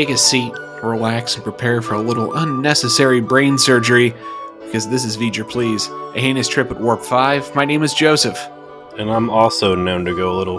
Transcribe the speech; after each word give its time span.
take 0.00 0.08
a 0.08 0.16
seat, 0.16 0.54
relax, 0.82 1.34
and 1.34 1.44
prepare 1.44 1.82
for 1.82 1.92
a 1.92 2.00
little 2.00 2.32
unnecessary 2.32 3.20
brain 3.20 3.58
surgery 3.58 4.14
because 4.62 4.88
this 4.88 5.04
is 5.04 5.18
V'ger 5.18 5.46
Please, 5.46 5.88
a 6.14 6.20
heinous 6.20 6.48
trip 6.48 6.70
at 6.70 6.80
Warp 6.80 7.02
5. 7.02 7.54
My 7.54 7.66
name 7.66 7.82
is 7.82 7.92
Joseph. 7.92 8.38
And 8.96 9.10
I'm 9.10 9.28
also 9.28 9.74
known 9.74 10.06
to 10.06 10.16
go 10.16 10.32
a 10.34 10.36
little 10.38 10.58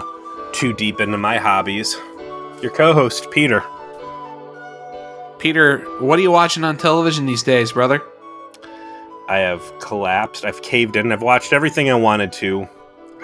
too 0.52 0.72
deep 0.72 1.00
into 1.00 1.18
my 1.18 1.38
hobbies. 1.38 1.96
Your 2.62 2.70
co 2.70 2.94
host, 2.94 3.32
Peter. 3.32 3.64
Peter, 5.40 5.78
what 5.98 6.20
are 6.20 6.22
you 6.22 6.30
watching 6.30 6.62
on 6.62 6.76
television 6.76 7.26
these 7.26 7.42
days, 7.42 7.72
brother? 7.72 8.00
I 9.28 9.38
have 9.38 9.60
collapsed. 9.80 10.44
I've 10.44 10.62
caved 10.62 10.94
in. 10.94 11.10
I've 11.10 11.20
watched 11.20 11.52
everything 11.52 11.90
I 11.90 11.96
wanted 11.96 12.32
to. 12.34 12.68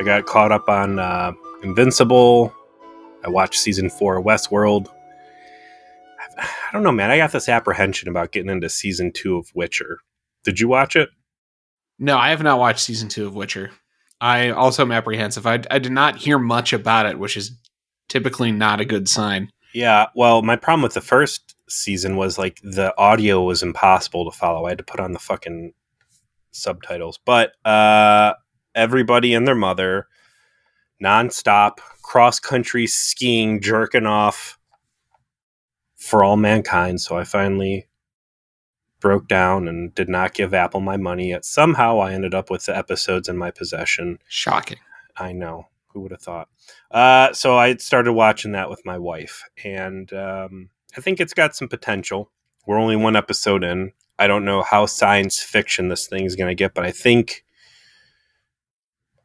I 0.00 0.02
got 0.02 0.26
caught 0.26 0.50
up 0.50 0.68
on 0.68 0.98
uh, 0.98 1.30
Invincible. 1.62 2.52
I 3.24 3.28
watched 3.28 3.60
season 3.60 3.88
four 3.88 4.16
of 4.16 4.24
Westworld. 4.24 4.88
Don't 6.78 6.84
know, 6.84 6.92
man. 6.92 7.10
I 7.10 7.16
got 7.16 7.32
this 7.32 7.48
apprehension 7.48 8.08
about 8.08 8.30
getting 8.30 8.52
into 8.52 8.68
season 8.68 9.10
two 9.10 9.36
of 9.36 9.50
Witcher. 9.52 9.98
Did 10.44 10.60
you 10.60 10.68
watch 10.68 10.94
it? 10.94 11.08
No, 11.98 12.16
I 12.16 12.30
have 12.30 12.40
not 12.40 12.60
watched 12.60 12.78
season 12.78 13.08
two 13.08 13.26
of 13.26 13.34
Witcher. 13.34 13.72
I 14.20 14.50
also 14.50 14.84
am 14.84 14.92
apprehensive. 14.92 15.44
I, 15.44 15.60
I 15.72 15.80
did 15.80 15.90
not 15.90 16.18
hear 16.18 16.38
much 16.38 16.72
about 16.72 17.06
it, 17.06 17.18
which 17.18 17.36
is 17.36 17.50
typically 18.08 18.52
not 18.52 18.80
a 18.80 18.84
good 18.84 19.08
sign. 19.08 19.50
Yeah, 19.74 20.06
well, 20.14 20.40
my 20.42 20.54
problem 20.54 20.82
with 20.82 20.94
the 20.94 21.00
first 21.00 21.56
season 21.68 22.14
was 22.14 22.38
like 22.38 22.60
the 22.62 22.96
audio 22.96 23.42
was 23.42 23.64
impossible 23.64 24.30
to 24.30 24.38
follow. 24.38 24.66
I 24.66 24.68
had 24.68 24.78
to 24.78 24.84
put 24.84 25.00
on 25.00 25.10
the 25.14 25.18
fucking 25.18 25.72
subtitles. 26.52 27.18
But 27.24 27.54
uh 27.66 28.34
everybody 28.76 29.34
and 29.34 29.48
their 29.48 29.56
mother 29.56 30.06
nonstop 31.02 31.78
cross 32.02 32.38
country 32.38 32.86
skiing, 32.86 33.60
jerking 33.60 34.06
off 34.06 34.57
for 35.98 36.24
all 36.24 36.36
mankind. 36.36 37.00
So 37.00 37.18
I 37.18 37.24
finally 37.24 37.88
broke 39.00 39.28
down 39.28 39.68
and 39.68 39.94
did 39.94 40.08
not 40.08 40.34
give 40.34 40.54
Apple 40.54 40.80
my 40.80 40.96
money. 40.96 41.30
Yet 41.30 41.44
somehow 41.44 41.98
I 42.00 42.12
ended 42.12 42.34
up 42.34 42.50
with 42.50 42.64
the 42.66 42.76
episodes 42.76 43.28
in 43.28 43.36
my 43.36 43.50
possession. 43.50 44.18
Shocking. 44.28 44.78
I 45.16 45.32
know. 45.32 45.68
Who 45.88 46.00
would 46.00 46.12
have 46.12 46.22
thought? 46.22 46.48
Uh, 46.90 47.32
so 47.32 47.56
I 47.56 47.76
started 47.76 48.12
watching 48.12 48.52
that 48.52 48.70
with 48.70 48.84
my 48.84 48.98
wife, 48.98 49.42
and 49.64 50.12
um, 50.12 50.68
I 50.96 51.00
think 51.00 51.18
it's 51.18 51.32
got 51.32 51.56
some 51.56 51.66
potential. 51.66 52.30
We're 52.66 52.78
only 52.78 52.94
one 52.94 53.16
episode 53.16 53.64
in. 53.64 53.92
I 54.18 54.26
don't 54.26 54.44
know 54.44 54.62
how 54.62 54.84
science 54.84 55.40
fiction 55.40 55.88
this 55.88 56.06
thing 56.06 56.24
is 56.24 56.36
going 56.36 56.50
to 56.50 56.54
get, 56.54 56.74
but 56.74 56.84
I 56.84 56.90
think 56.90 57.44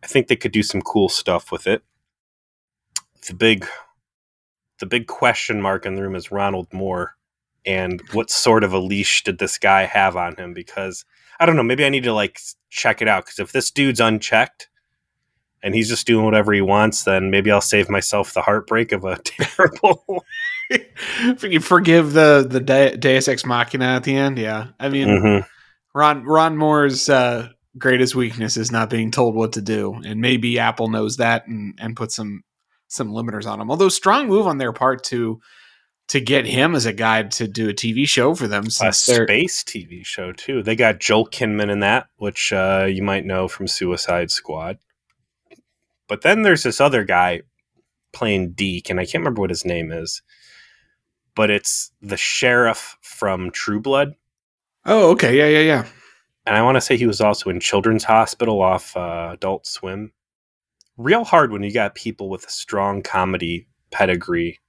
I 0.03 0.07
think 0.07 0.27
they 0.27 0.35
could 0.37 0.53
do 0.53 0.63
some 0.63 0.81
cool 0.81 1.09
stuff 1.09 1.51
with 1.51 1.67
it. 1.67 1.83
The 3.27 3.33
big 3.33 3.67
the 4.83 4.87
big 4.87 5.07
question 5.07 5.61
mark 5.61 5.85
in 5.85 5.95
the 5.95 6.01
room 6.01 6.13
is 6.13 6.29
Ronald 6.29 6.67
Moore 6.73 7.15
and 7.65 8.01
what 8.11 8.29
sort 8.29 8.65
of 8.65 8.73
a 8.73 8.79
leash 8.79 9.23
did 9.23 9.39
this 9.39 9.57
guy 9.57 9.85
have 9.85 10.17
on 10.17 10.35
him 10.35 10.53
because 10.53 11.05
I 11.39 11.45
don't 11.45 11.55
know, 11.55 11.63
maybe 11.63 11.85
I 11.85 11.89
need 11.89 12.03
to 12.03 12.11
like 12.11 12.37
check 12.69 13.01
it 13.01 13.07
out 13.07 13.25
cuz 13.25 13.39
if 13.39 13.53
this 13.53 13.71
dude's 13.71 14.01
unchecked 14.01 14.67
and 15.63 15.73
he's 15.73 15.87
just 15.87 16.05
doing 16.05 16.25
whatever 16.25 16.51
he 16.51 16.59
wants, 16.59 17.05
then 17.05 17.31
maybe 17.31 17.49
I'll 17.49 17.61
save 17.61 17.89
myself 17.89 18.33
the 18.33 18.41
heartbreak 18.41 18.91
of 18.91 19.05
a 19.05 19.17
terrible. 19.23 20.25
you 20.69 21.61
forgive 21.61 22.11
the 22.11 22.45
the 22.45 22.97
Deus 22.99 23.29
Ex 23.29 23.45
Machina 23.45 23.85
at 23.85 24.03
the 24.03 24.17
end, 24.17 24.37
yeah. 24.37 24.67
I 24.81 24.89
mean, 24.89 25.07
mm-hmm. 25.07 25.47
Ron 25.97 26.25
Ron 26.25 26.57
Moore's 26.57 27.07
uh, 27.07 27.47
greatest 27.77 28.15
weakness 28.15 28.57
is 28.57 28.69
not 28.69 28.89
being 28.89 29.11
told 29.11 29.33
what 29.33 29.53
to 29.53 29.61
do, 29.61 29.93
and 30.05 30.19
maybe 30.19 30.59
Apple 30.59 30.89
knows 30.89 31.15
that 31.17 31.47
and 31.47 31.79
and 31.79 31.95
put 31.95 32.11
some 32.11 32.43
some 32.93 33.09
limiters 33.09 33.45
on 33.45 33.59
him. 33.59 33.69
Although 33.69 33.89
strong 33.89 34.27
move 34.27 34.47
on 34.47 34.57
their 34.57 34.73
part 34.73 35.03
to 35.05 35.41
to 36.09 36.19
get 36.19 36.45
him 36.45 36.75
as 36.75 36.85
a 36.85 36.93
guide 36.93 37.31
to 37.31 37.47
do 37.47 37.69
a 37.69 37.73
TV 37.73 38.07
show 38.07 38.35
for 38.35 38.47
them. 38.47 38.65
a 38.65 38.93
space 38.93 39.63
TV 39.63 40.05
show 40.05 40.31
too. 40.31 40.61
They 40.61 40.75
got 40.75 40.99
Joel 40.99 41.27
Kinnaman 41.27 41.71
in 41.71 41.79
that, 41.79 42.07
which 42.17 42.51
uh, 42.51 42.87
you 42.89 43.01
might 43.01 43.25
know 43.25 43.47
from 43.47 43.67
Suicide 43.67 44.29
Squad. 44.29 44.77
But 46.07 46.21
then 46.21 46.41
there's 46.41 46.63
this 46.63 46.81
other 46.81 47.03
guy 47.03 47.41
playing 48.11 48.51
Deke, 48.51 48.89
and 48.89 48.99
I 48.99 49.05
can't 49.05 49.21
remember 49.21 49.41
what 49.41 49.49
his 49.49 49.65
name 49.65 49.91
is, 49.91 50.21
but 51.35 51.49
it's 51.49 51.91
the 52.01 52.17
sheriff 52.17 52.97
from 53.01 53.51
True 53.51 53.79
Blood. 53.79 54.13
Oh, 54.85 55.11
okay, 55.11 55.35
yeah, 55.35 55.47
yeah, 55.47 55.65
yeah. 55.65 55.85
And 56.45 56.55
I 56.57 56.61
want 56.61 56.75
to 56.75 56.81
say 56.81 56.97
he 56.97 57.07
was 57.07 57.21
also 57.21 57.49
in 57.49 57.61
Children's 57.61 58.03
Hospital 58.03 58.61
off 58.61 58.95
uh, 58.97 59.29
Adult 59.33 59.65
Swim. 59.65 60.11
Real 60.97 61.23
hard 61.23 61.51
when 61.51 61.63
you 61.63 61.73
got 61.73 61.95
people 61.95 62.29
with 62.29 62.45
a 62.45 62.51
strong 62.51 63.01
comedy 63.01 63.67
pedigree 63.91 64.59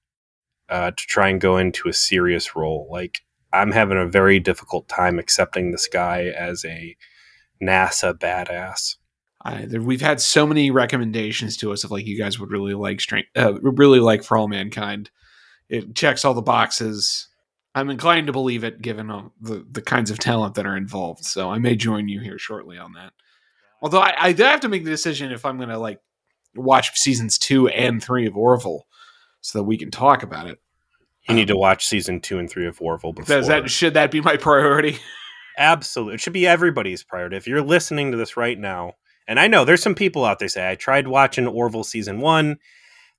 uh, 0.68 0.90
to 0.90 1.06
try 1.06 1.28
and 1.28 1.40
go 1.40 1.58
into 1.58 1.88
a 1.88 1.92
serious 1.92 2.56
role. 2.56 2.88
Like 2.90 3.20
I'm 3.52 3.72
having 3.72 3.98
a 3.98 4.06
very 4.06 4.40
difficult 4.40 4.88
time 4.88 5.18
accepting 5.18 5.70
this 5.70 5.86
guy 5.86 6.24
as 6.24 6.64
a 6.64 6.96
NASA 7.62 8.14
badass. 8.14 8.96
I, 9.44 9.66
we've 9.78 10.00
had 10.00 10.20
so 10.20 10.46
many 10.46 10.70
recommendations 10.70 11.56
to 11.58 11.72
us 11.72 11.84
of 11.84 11.90
like 11.90 12.06
you 12.06 12.18
guys 12.18 12.40
would 12.40 12.50
really 12.50 12.74
like 12.74 13.00
strength, 13.00 13.28
uh, 13.36 13.60
really 13.60 14.00
like 14.00 14.24
for 14.24 14.38
all 14.38 14.48
mankind. 14.48 15.10
It 15.68 15.94
checks 15.94 16.24
all 16.24 16.34
the 16.34 16.42
boxes. 16.42 17.28
I'm 17.74 17.90
inclined 17.90 18.28
to 18.28 18.32
believe 18.32 18.64
it, 18.64 18.80
given 18.80 19.08
the 19.40 19.66
the 19.70 19.82
kinds 19.82 20.10
of 20.10 20.18
talent 20.18 20.54
that 20.54 20.66
are 20.66 20.76
involved. 20.76 21.24
So 21.24 21.50
I 21.50 21.58
may 21.58 21.76
join 21.76 22.08
you 22.08 22.20
here 22.20 22.38
shortly 22.38 22.78
on 22.78 22.92
that. 22.94 23.12
Although 23.82 24.00
I, 24.00 24.14
I 24.18 24.32
have 24.32 24.60
to 24.60 24.68
make 24.68 24.84
the 24.84 24.90
decision 24.90 25.32
if 25.32 25.44
I'm 25.44 25.58
going 25.58 25.68
to 25.68 25.78
like 25.78 26.00
watch 26.56 26.96
seasons 26.98 27.38
two 27.38 27.68
and 27.68 28.02
three 28.02 28.26
of 28.26 28.36
Orville, 28.36 28.86
so 29.40 29.58
that 29.58 29.64
we 29.64 29.76
can 29.76 29.90
talk 29.90 30.22
about 30.22 30.46
it. 30.46 30.58
You 31.28 31.34
need 31.34 31.48
to 31.48 31.54
um, 31.54 31.60
watch 31.60 31.86
season 31.86 32.20
two 32.20 32.38
and 32.38 32.50
three 32.50 32.66
of 32.66 32.80
Orville 32.80 33.12
before. 33.12 33.36
Does 33.36 33.46
that 33.48 33.70
should 33.70 33.94
that 33.94 34.10
be 34.10 34.20
my 34.20 34.36
priority? 34.36 34.98
Absolutely, 35.58 36.14
it 36.14 36.20
should 36.20 36.32
be 36.32 36.46
everybody's 36.46 37.04
priority. 37.04 37.36
If 37.36 37.46
you're 37.46 37.62
listening 37.62 38.10
to 38.10 38.16
this 38.16 38.36
right 38.36 38.58
now, 38.58 38.94
and 39.26 39.40
I 39.40 39.46
know 39.46 39.64
there's 39.64 39.82
some 39.82 39.94
people 39.94 40.24
out 40.24 40.38
there 40.38 40.48
say 40.48 40.68
I 40.68 40.74
tried 40.74 41.08
watching 41.08 41.46
Orville 41.46 41.84
season 41.84 42.20
one, 42.20 42.58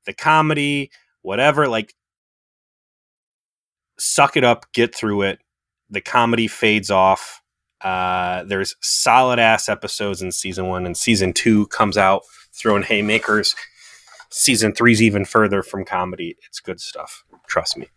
the 0.06 0.14
comedy, 0.14 0.92
whatever. 1.22 1.68
Like, 1.68 1.96
suck 3.98 4.38
it 4.38 4.44
up, 4.44 4.72
get 4.74 4.94
through 4.94 5.24
it. 5.24 5.40
The 5.90 6.02
comedy 6.02 6.48
fades 6.48 6.92
off. 6.92 7.42
Uh, 7.82 8.44
there's 8.46 8.76
solid 8.82 9.40
ass 9.40 9.70
episodes 9.70 10.22
in 10.22 10.32
season 10.32 10.68
one, 10.68 10.86
and 10.86 10.98
season 10.98 11.34
two 11.34 11.68
comes 11.68 11.98
out 11.98 12.24
throwing 12.54 12.84
haymakers. 12.84 13.56
Season 14.30 14.74
three's 14.74 15.02
even 15.02 15.26
further 15.26 15.62
from 15.62 15.86
comedy. 15.86 16.36
It's 16.48 16.60
good 16.60 16.80
stuff. 16.80 17.24
Trust 17.48 17.78
me. 17.78 17.88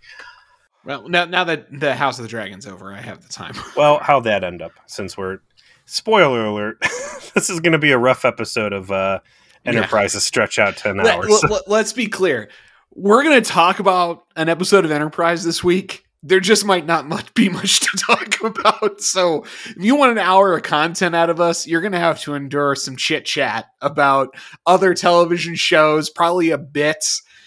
Well, 0.85 1.09
now 1.09 1.25
now 1.25 1.45
that 1.45 1.67
the 1.71 1.95
House 1.95 2.19
of 2.19 2.23
the 2.23 2.29
Dragon's 2.29 2.67
over, 2.67 2.93
I 2.93 3.01
have 3.01 3.27
the 3.27 3.33
time. 3.33 3.55
well, 3.77 3.99
how'd 3.99 4.25
that 4.25 4.45
end 4.45 4.63
up? 4.63 4.73
Since 4.87 5.17
we're 5.17 5.39
spoiler 5.85 6.45
alert, 6.45 6.79
this 7.35 7.51
is 7.51 7.61
going 7.61 7.73
to 7.73 7.79
be 7.79 7.93
a 7.93 7.99
rough 7.99 8.25
episode 8.25 8.73
of 8.73 8.91
uh, 8.91 9.21
Enterprise 9.65 10.15
yeah. 10.15 10.19
to 10.19 10.25
stretch 10.25 10.59
out 10.59 10.77
10 10.77 11.01
hours. 11.01 11.29
Let, 11.29 11.53
us 11.53 11.63
let, 11.67 11.95
be 11.95 12.07
clear. 12.07 12.49
We're 12.95 13.23
going 13.23 13.43
to 13.43 13.49
talk 13.49 13.81
about 13.81 14.25
an 14.37 14.49
episode 14.49 14.85
of 14.85 14.91
Enterprise 14.91 15.45
this 15.45 15.63
week. 15.63 16.05
There 16.23 16.41
just 16.41 16.65
might 16.65 16.85
not 16.85 17.07
much 17.07 17.33
be 17.35 17.49
much 17.49 17.81
to 17.81 17.97
talk 18.07 18.43
about. 18.43 19.01
So, 19.01 19.45
if 19.67 19.77
you 19.79 19.97
want 19.97 20.13
an 20.13 20.19
hour 20.19 20.57
of 20.57 20.63
content 20.63 21.15
out 21.15 21.31
of 21.31 21.41
us, 21.41 21.67
you're 21.67 21.81
going 21.81 21.93
to 21.93 21.99
have 21.99 22.21
to 22.23 22.35
endure 22.35 22.75
some 22.75 22.97
chit 22.97 23.25
chat 23.25 23.67
about 23.81 24.35
other 24.67 24.95
television 24.95 25.55
shows, 25.55 26.11
probably 26.11 26.51
a 26.51 26.59
bit. 26.59 27.05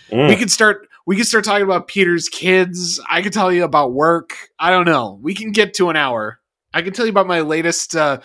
Mm. 0.10 0.30
We 0.30 0.36
could 0.36 0.52
start 0.52 0.88
we 1.06 1.16
could 1.16 1.28
start 1.28 1.44
talking 1.44 1.64
about 1.64 1.88
Peter's 1.88 2.30
kids. 2.30 3.00
I 3.10 3.22
could 3.22 3.34
tell 3.34 3.52
you 3.52 3.64
about 3.64 3.94
work. 3.94 4.34
I 4.60 4.70
don't 4.70 4.86
know. 4.86 5.20
We 5.22 5.34
can 5.34 5.52
get 5.52 5.74
to 5.76 5.90
an 5.90 5.96
hour. 5.96 6.40
I 6.74 6.82
can 6.82 6.94
tell 6.94 7.06
you 7.06 7.12
about 7.12 7.28
my 7.28 7.42
latest 7.42 7.96
uh, 7.96 8.20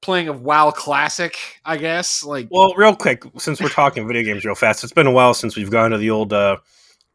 playing 0.00 0.28
of 0.28 0.42
WoW 0.42 0.70
Classic, 0.70 1.36
I 1.64 1.76
guess. 1.76 2.24
Like, 2.24 2.48
well, 2.50 2.74
real 2.74 2.94
quick, 2.94 3.24
since 3.38 3.60
we're 3.60 3.68
talking 3.68 4.06
video 4.06 4.22
games 4.22 4.44
real 4.44 4.54
fast, 4.54 4.84
it's 4.84 4.92
been 4.92 5.06
a 5.06 5.12
while 5.12 5.34
since 5.34 5.56
we've 5.56 5.70
gone 5.70 5.90
to 5.90 5.98
the 5.98 6.10
old 6.10 6.32
uh, 6.32 6.58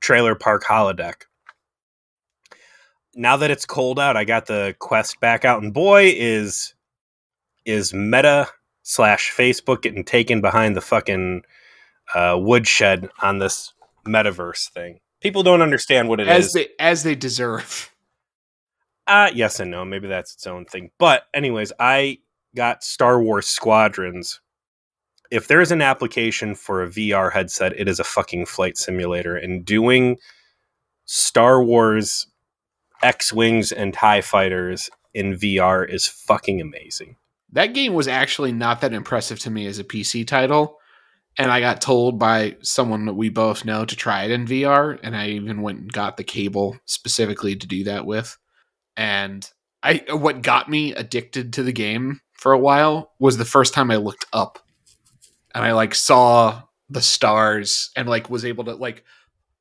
trailer 0.01 0.35
park 0.35 0.63
holodeck. 0.63 1.23
Now 3.17 3.35
that 3.37 3.51
it's 3.51 3.65
cold 3.65 3.99
out, 3.99 4.15
I 4.15 4.23
got 4.23 4.45
the 4.45 4.75
quest 4.79 5.19
back 5.19 5.43
out, 5.43 5.61
and 5.61 5.73
boy, 5.73 6.13
is 6.15 6.73
is 7.65 7.93
Meta 7.93 8.47
slash 8.83 9.33
Facebook 9.35 9.81
getting 9.81 10.05
taken 10.05 10.39
behind 10.39 10.75
the 10.75 10.81
fucking 10.81 11.41
uh, 12.15 12.37
woodshed 12.39 13.09
on 13.21 13.39
this 13.39 13.73
metaverse 14.05 14.69
thing. 14.69 14.99
People 15.19 15.43
don't 15.43 15.61
understand 15.61 16.09
what 16.09 16.19
it 16.19 16.27
as 16.27 16.47
is. 16.47 16.53
They, 16.53 16.67
as 16.79 17.03
they 17.03 17.15
deserve. 17.15 17.91
Uh, 19.07 19.31
yes 19.33 19.59
and 19.59 19.71
no. 19.71 19.83
Maybe 19.85 20.07
that's 20.07 20.33
its 20.33 20.45
own 20.45 20.65
thing. 20.65 20.91
But, 20.99 21.23
anyways, 21.33 21.71
I 21.79 22.19
got 22.55 22.83
Star 22.83 23.21
Wars 23.21 23.47
Squadrons. 23.47 24.41
If 25.31 25.47
there's 25.47 25.71
an 25.71 25.81
application 25.81 26.55
for 26.55 26.83
a 26.83 26.87
VR 26.87 27.31
headset, 27.31 27.77
it 27.79 27.87
is 27.87 27.99
a 27.99 28.03
fucking 28.03 28.45
flight 28.45 28.77
simulator. 28.77 29.35
And 29.35 29.65
doing 29.65 30.17
Star 31.05 31.63
Wars 31.63 32.27
X 33.03 33.31
Wings 33.33 33.71
and 33.71 33.93
TIE 33.93 34.21
fighters 34.21 34.89
in 35.13 35.33
VR 35.33 35.87
is 35.87 36.07
fucking 36.07 36.61
amazing. 36.61 37.15
That 37.51 37.73
game 37.73 37.93
was 37.93 38.07
actually 38.07 38.51
not 38.51 38.81
that 38.81 38.93
impressive 38.93 39.39
to 39.39 39.49
me 39.49 39.65
as 39.67 39.79
a 39.79 39.83
PC 39.83 40.27
title. 40.27 40.77
and 41.37 41.51
I 41.51 41.59
got 41.59 41.81
told 41.81 42.17
by 42.17 42.57
someone 42.61 43.05
that 43.05 43.13
we 43.13 43.29
both 43.29 43.63
know 43.63 43.85
to 43.85 43.95
try 43.95 44.23
it 44.23 44.31
in 44.31 44.47
VR, 44.47 44.99
and 45.03 45.15
I 45.15 45.27
even 45.29 45.61
went 45.61 45.79
and 45.79 45.93
got 45.93 46.17
the 46.17 46.23
cable 46.23 46.77
specifically 46.85 47.55
to 47.55 47.67
do 47.67 47.83
that 47.83 48.05
with. 48.05 48.37
And 48.95 49.49
I 49.83 50.03
what 50.09 50.41
got 50.41 50.69
me 50.69 50.93
addicted 50.93 51.53
to 51.53 51.63
the 51.63 51.71
game 51.71 52.21
for 52.33 52.51
a 52.51 52.59
while 52.59 53.11
was 53.19 53.37
the 53.37 53.45
first 53.45 53.73
time 53.73 53.91
I 53.91 53.97
looked 53.97 54.25
up 54.33 54.59
and 55.53 55.63
I 55.63 55.73
like 55.73 55.93
saw 55.93 56.63
the 56.89 57.01
stars 57.01 57.91
and 57.95 58.09
like 58.09 58.29
was 58.29 58.43
able 58.45 58.63
to 58.65 58.75
like 58.75 59.03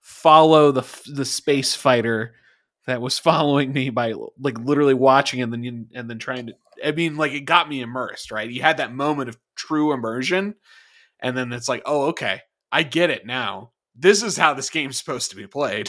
follow 0.01 0.73
the 0.73 0.85
the 1.07 1.25
space 1.27 1.75
fighter 1.75 2.35
that 2.87 3.01
was 3.01 3.19
following 3.19 3.73
me 3.73 3.91
by 3.91 4.15
like 4.39 4.59
literally 4.59 4.95
watching 4.95 5.43
and 5.43 5.53
then 5.53 5.89
and 5.95 6.11
then 6.11 6.19
trying 6.19 6.47
to 6.47 6.55
I 6.85 6.93
mean 6.93 7.17
like 7.17 7.33
it 7.33 7.41
got 7.41 7.69
me 7.69 7.81
immersed, 7.81 8.31
right? 8.31 8.51
You 8.51 8.63
had 8.63 8.79
that 8.79 8.95
moment 8.95 9.29
of 9.29 9.39
true 9.55 9.93
immersion 9.93 10.55
and 11.21 11.37
then 11.37 11.53
it's 11.53 11.69
like, 11.69 11.83
"Oh, 11.87 12.07
okay. 12.07 12.43
I 12.71 12.83
get 12.83 13.11
it 13.11 13.25
now. 13.25 13.73
This 13.95 14.23
is 14.23 14.37
how 14.37 14.53
this 14.55 14.71
game's 14.71 14.99
supposed 14.99 15.31
to 15.31 15.37
be 15.37 15.47
played." 15.47 15.89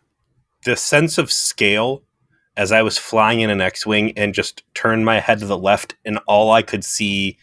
the 0.64 0.76
sense 0.76 1.16
of 1.16 1.32
scale 1.32 2.02
as 2.56 2.72
I 2.72 2.82
was 2.82 2.98
flying 2.98 3.40
in 3.40 3.48
an 3.48 3.60
X-wing 3.60 4.12
and 4.18 4.34
just 4.34 4.62
turned 4.74 5.04
my 5.04 5.20
head 5.20 5.38
to 5.38 5.46
the 5.46 5.56
left 5.56 5.94
and 6.04 6.18
all 6.26 6.50
I 6.50 6.62
could 6.62 6.84
see 6.84 7.38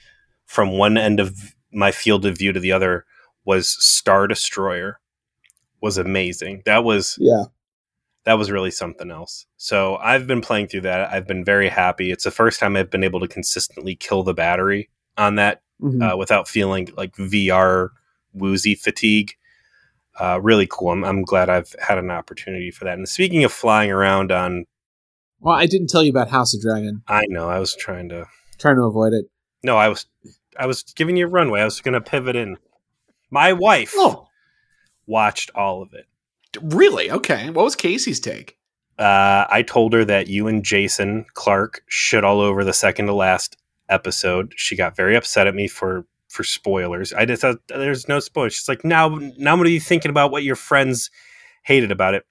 from 0.45 0.77
one 0.77 0.97
end 0.97 1.19
of 1.19 1.55
my 1.71 1.91
field 1.91 2.25
of 2.25 2.37
view 2.37 2.53
to 2.53 2.59
the 2.59 2.71
other 2.71 3.05
was 3.45 3.69
Star 3.83 4.27
Destroyer 4.27 4.99
was 5.81 5.97
amazing. 5.97 6.61
That 6.65 6.83
was 6.83 7.17
yeah. 7.19 7.45
That 8.27 8.37
was 8.37 8.51
really 8.51 8.71
something 8.71 9.09
else. 9.09 9.45
So 9.55 9.95
I've 9.95 10.27
been 10.27 10.41
playing 10.41 10.67
through 10.67 10.81
that. 10.81 11.13
I've 11.13 11.25
been 11.25 11.45
very 11.45 11.69
happy. 11.69 12.11
It's 12.11 12.25
the 12.25 12.29
first 12.29 12.59
time 12.59 12.75
I've 12.75 12.89
been 12.89 13.05
able 13.05 13.21
to 13.21 13.27
consistently 13.27 13.95
kill 13.95 14.21
the 14.21 14.33
battery 14.33 14.89
on 15.17 15.35
that 15.35 15.61
mm-hmm. 15.81 16.01
uh, 16.01 16.17
without 16.17 16.49
feeling 16.49 16.89
like 16.97 17.15
VR 17.15 17.91
woozy 18.33 18.75
fatigue. 18.75 19.31
Uh, 20.19 20.41
really 20.43 20.67
cool. 20.69 20.91
I'm, 20.91 21.05
I'm 21.05 21.21
glad 21.21 21.49
I've 21.49 21.73
had 21.79 21.99
an 21.99 22.11
opportunity 22.11 22.69
for 22.69 22.83
that. 22.83 22.97
And 22.97 23.07
speaking 23.07 23.45
of 23.45 23.53
flying 23.53 23.91
around 23.91 24.33
on, 24.33 24.65
well, 25.39 25.55
I 25.55 25.65
didn't 25.65 25.87
tell 25.87 26.03
you 26.03 26.09
about 26.09 26.27
House 26.29 26.53
of 26.53 26.59
Dragon. 26.59 27.03
I 27.07 27.27
know. 27.29 27.47
I 27.47 27.59
was 27.59 27.77
trying 27.77 28.09
to 28.09 28.25
trying 28.57 28.75
to 28.75 28.83
avoid 28.83 29.13
it. 29.13 29.27
No, 29.63 29.77
I 29.77 29.87
was 29.87 30.05
I 30.59 30.65
was 30.65 30.83
giving 30.83 31.15
you 31.15 31.27
a 31.27 31.29
runway. 31.29 31.61
I 31.61 31.65
was 31.65 31.79
going 31.79 31.93
to 31.93 32.01
pivot 32.01 32.35
in. 32.35 32.57
My 33.31 33.53
wife 33.53 33.93
oh. 33.95 34.27
watched 35.05 35.49
all 35.55 35.81
of 35.81 35.93
it. 35.93 36.07
Really? 36.61 37.11
Okay. 37.11 37.49
What 37.49 37.63
was 37.63 37.75
Casey's 37.75 38.19
take? 38.19 38.57
Uh, 38.97 39.45
I 39.49 39.61
told 39.61 39.93
her 39.93 40.03
that 40.05 40.27
you 40.27 40.47
and 40.47 40.63
Jason 40.63 41.25
Clark 41.33 41.83
shit 41.87 42.23
all 42.23 42.41
over 42.41 42.63
the 42.63 42.73
second 42.73 43.05
to 43.05 43.13
last 43.13 43.55
episode. 43.89 44.53
She 44.55 44.75
got 44.75 44.95
very 44.95 45.15
upset 45.15 45.47
at 45.47 45.55
me 45.55 45.67
for 45.67 46.05
for 46.29 46.43
spoilers. 46.43 47.13
I 47.13 47.25
just 47.25 47.41
thought 47.41 47.59
there's 47.67 48.07
no 48.07 48.19
spoilers. 48.19 48.55
She's 48.55 48.67
like, 48.67 48.83
now, 48.83 49.19
now, 49.37 49.55
what 49.55 49.65
are 49.65 49.71
you 49.71 49.79
thinking 49.79 50.09
about? 50.09 50.31
What 50.31 50.43
your 50.43 50.55
friends 50.55 51.09
hated 51.63 51.91
about 51.91 52.15
it? 52.15 52.25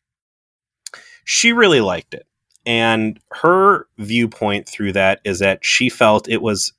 She 1.25 1.53
really 1.53 1.81
liked 1.81 2.15
it, 2.15 2.27
and 2.65 3.19
her 3.33 3.87
viewpoint 3.99 4.69
through 4.69 4.93
that 4.93 5.21
is 5.25 5.39
that 5.39 5.65
she 5.65 5.89
felt 5.89 6.29
it 6.29 6.43
was 6.43 6.73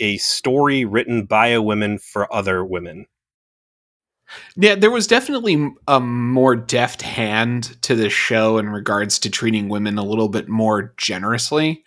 a 0.00 0.16
story 0.18 0.84
written 0.84 1.24
by 1.24 1.48
a 1.48 1.62
woman 1.62 1.98
for 1.98 2.32
other 2.32 2.64
women. 2.64 3.06
Yeah, 4.56 4.74
there 4.74 4.90
was 4.90 5.06
definitely 5.06 5.72
a 5.88 6.00
more 6.00 6.56
deft 6.56 7.02
hand 7.02 7.80
to 7.82 7.94
the 7.94 8.10
show 8.10 8.58
in 8.58 8.68
regards 8.68 9.18
to 9.20 9.30
treating 9.30 9.68
women 9.68 9.98
a 9.98 10.04
little 10.04 10.28
bit 10.28 10.48
more 10.48 10.94
generously. 10.96 11.84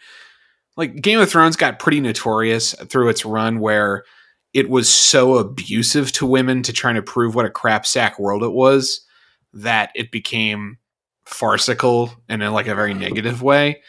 Like 0.75 1.01
Game 1.01 1.19
of 1.19 1.29
Thrones 1.29 1.55
got 1.55 1.79
pretty 1.79 2.01
notorious 2.01 2.73
through 2.73 3.09
its 3.09 3.25
run 3.25 3.59
where 3.59 4.03
it 4.53 4.69
was 4.69 4.89
so 4.89 5.35
abusive 5.35 6.11
to 6.13 6.25
women 6.25 6.63
to 6.63 6.73
try 6.73 6.93
to 6.93 7.01
prove 7.01 7.35
what 7.35 7.45
a 7.45 7.49
crap 7.49 7.85
sack 7.85 8.19
world 8.19 8.43
it 8.43 8.53
was 8.53 9.01
that 9.53 9.91
it 9.95 10.11
became 10.11 10.77
farcical 11.25 12.11
and 12.29 12.43
in 12.43 12.53
like 12.53 12.67
a 12.67 12.75
very 12.75 12.93
negative 12.93 13.41
way. 13.41 13.81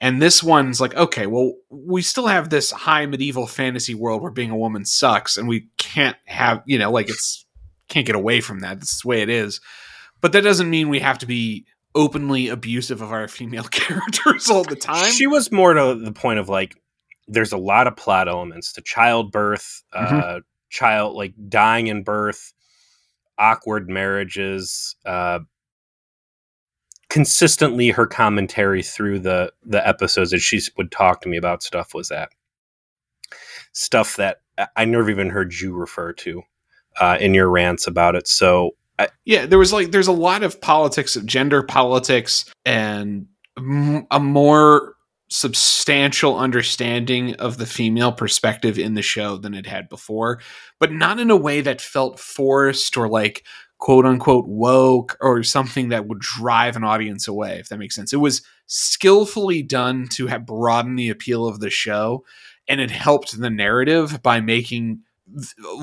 And 0.00 0.20
this 0.20 0.42
one's 0.42 0.80
like, 0.80 0.94
okay, 0.94 1.26
well, 1.26 1.54
we 1.70 2.02
still 2.02 2.26
have 2.26 2.50
this 2.50 2.70
high 2.70 3.06
medieval 3.06 3.46
fantasy 3.46 3.94
world 3.94 4.20
where 4.20 4.30
being 4.30 4.50
a 4.50 4.56
woman 4.56 4.84
sucks, 4.84 5.38
and 5.38 5.48
we 5.48 5.68
can't 5.78 6.16
have, 6.26 6.62
you 6.66 6.78
know, 6.78 6.90
like 6.90 7.08
it's 7.08 7.45
can't 7.88 8.06
get 8.06 8.16
away 8.16 8.40
from 8.40 8.60
that. 8.60 8.80
That's 8.80 9.02
the 9.02 9.08
way 9.08 9.22
it 9.22 9.30
is. 9.30 9.60
But 10.20 10.32
that 10.32 10.42
doesn't 10.42 10.70
mean 10.70 10.88
we 10.88 11.00
have 11.00 11.18
to 11.18 11.26
be 11.26 11.66
openly 11.94 12.48
abusive 12.48 13.00
of 13.00 13.12
our 13.12 13.28
female 13.28 13.64
characters 13.70 14.50
all 14.50 14.64
the 14.64 14.76
time. 14.76 15.10
She 15.12 15.26
was 15.26 15.50
more 15.50 15.74
to 15.74 15.94
the 15.94 16.12
point 16.12 16.38
of 16.38 16.48
like, 16.48 16.74
there's 17.28 17.52
a 17.52 17.58
lot 17.58 17.86
of 17.86 17.96
plot 17.96 18.28
elements 18.28 18.72
to 18.74 18.82
childbirth, 18.82 19.82
mm-hmm. 19.94 20.16
uh, 20.16 20.40
child 20.70 21.16
like 21.16 21.34
dying 21.48 21.88
in 21.88 22.04
birth, 22.04 22.52
awkward 23.38 23.88
marriages, 23.88 24.94
uh, 25.04 25.40
consistently 27.08 27.90
her 27.90 28.06
commentary 28.06 28.82
through 28.82 29.18
the 29.20 29.52
the 29.64 29.86
episodes 29.86 30.30
that 30.30 30.40
she 30.40 30.60
would 30.76 30.90
talk 30.90 31.20
to 31.20 31.28
me 31.28 31.36
about 31.36 31.62
stuff 31.62 31.94
was 31.94 32.08
that 32.08 32.30
stuff 33.72 34.16
that 34.16 34.38
I 34.74 34.84
never 34.84 35.08
even 35.10 35.30
heard 35.30 35.54
you 35.54 35.74
refer 35.74 36.12
to 36.14 36.42
uh, 37.00 37.18
in 37.20 37.34
your 37.34 37.48
rants 37.48 37.86
about 37.86 38.14
it. 38.14 38.26
So 38.26 38.72
I, 38.98 39.08
yeah, 39.24 39.46
there 39.46 39.58
was 39.58 39.72
like 39.72 39.90
there's 39.90 40.08
a 40.08 40.12
lot 40.12 40.42
of 40.42 40.60
politics, 40.60 41.16
of 41.16 41.26
gender 41.26 41.62
politics, 41.62 42.44
and 42.64 43.26
a 44.10 44.20
more 44.20 44.94
substantial 45.28 46.38
understanding 46.38 47.34
of 47.36 47.58
the 47.58 47.66
female 47.66 48.12
perspective 48.12 48.78
in 48.78 48.94
the 48.94 49.02
show 49.02 49.36
than 49.36 49.54
it 49.54 49.66
had 49.66 49.88
before, 49.88 50.40
but 50.78 50.92
not 50.92 51.18
in 51.18 51.30
a 51.30 51.36
way 51.36 51.60
that 51.60 51.80
felt 51.80 52.20
forced 52.20 52.96
or 52.96 53.08
like 53.08 53.44
quote 53.78 54.06
unquote 54.06 54.46
woke 54.46 55.16
or 55.20 55.42
something 55.42 55.88
that 55.88 56.06
would 56.06 56.20
drive 56.20 56.76
an 56.76 56.84
audience 56.84 57.28
away, 57.28 57.58
if 57.58 57.68
that 57.68 57.78
makes 57.78 57.94
sense. 57.94 58.12
It 58.12 58.18
was 58.18 58.42
skillfully 58.66 59.62
done 59.62 60.08
to 60.08 60.26
have 60.28 60.46
broaden 60.46 60.96
the 60.96 61.10
appeal 61.10 61.46
of 61.46 61.60
the 61.60 61.70
show, 61.70 62.24
and 62.68 62.80
it 62.80 62.90
helped 62.90 63.38
the 63.38 63.50
narrative 63.50 64.22
by 64.22 64.40
making 64.40 65.00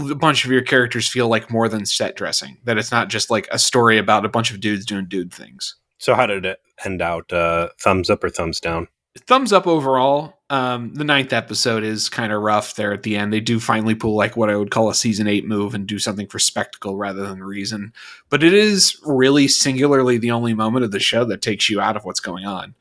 a 0.09 0.15
bunch 0.15 0.45
of 0.45 0.51
your 0.51 0.61
characters 0.61 1.07
feel 1.07 1.27
like 1.27 1.51
more 1.51 1.67
than 1.67 1.85
set 1.85 2.15
dressing. 2.15 2.57
That 2.63 2.77
it's 2.77 2.91
not 2.91 3.09
just 3.09 3.29
like 3.29 3.47
a 3.51 3.59
story 3.59 3.97
about 3.97 4.25
a 4.25 4.29
bunch 4.29 4.51
of 4.51 4.59
dudes 4.59 4.85
doing 4.85 5.05
dude 5.05 5.33
things. 5.33 5.75
So 5.97 6.15
how 6.15 6.25
did 6.25 6.45
it 6.45 6.59
end 6.83 7.01
out? 7.01 7.31
Uh, 7.31 7.69
thumbs 7.79 8.09
up 8.09 8.23
or 8.23 8.29
thumbs 8.29 8.59
down? 8.59 8.87
thumbs 9.19 9.53
up 9.53 9.67
overall. 9.67 10.39
Um, 10.49 10.93
the 10.93 11.03
ninth 11.03 11.33
episode 11.33 11.83
is 11.83 12.09
kind 12.09 12.31
of 12.31 12.41
rough 12.41 12.75
there 12.75 12.93
at 12.93 13.03
the 13.03 13.15
end. 13.15 13.31
They 13.31 13.39
do 13.39 13.59
finally 13.59 13.95
pull 13.95 14.15
like 14.15 14.35
what 14.35 14.49
I 14.49 14.55
would 14.55 14.71
call 14.71 14.89
a 14.89 14.95
season 14.95 15.27
eight 15.27 15.45
move 15.45 15.73
and 15.73 15.87
do 15.87 15.99
something 15.99 16.27
for 16.27 16.39
spectacle 16.39 16.95
rather 16.95 17.25
than 17.27 17.43
reason. 17.43 17.93
But 18.29 18.43
it 18.43 18.53
is 18.53 18.97
really 19.05 19.47
singularly 19.47 20.17
the 20.17 20.31
only 20.31 20.53
moment 20.53 20.85
of 20.85 20.91
the 20.91 20.99
show 20.99 21.25
that 21.25 21.41
takes 21.41 21.69
you 21.69 21.79
out 21.79 21.95
of 21.95 22.05
what's 22.05 22.19
going 22.19 22.45
on, 22.45 22.75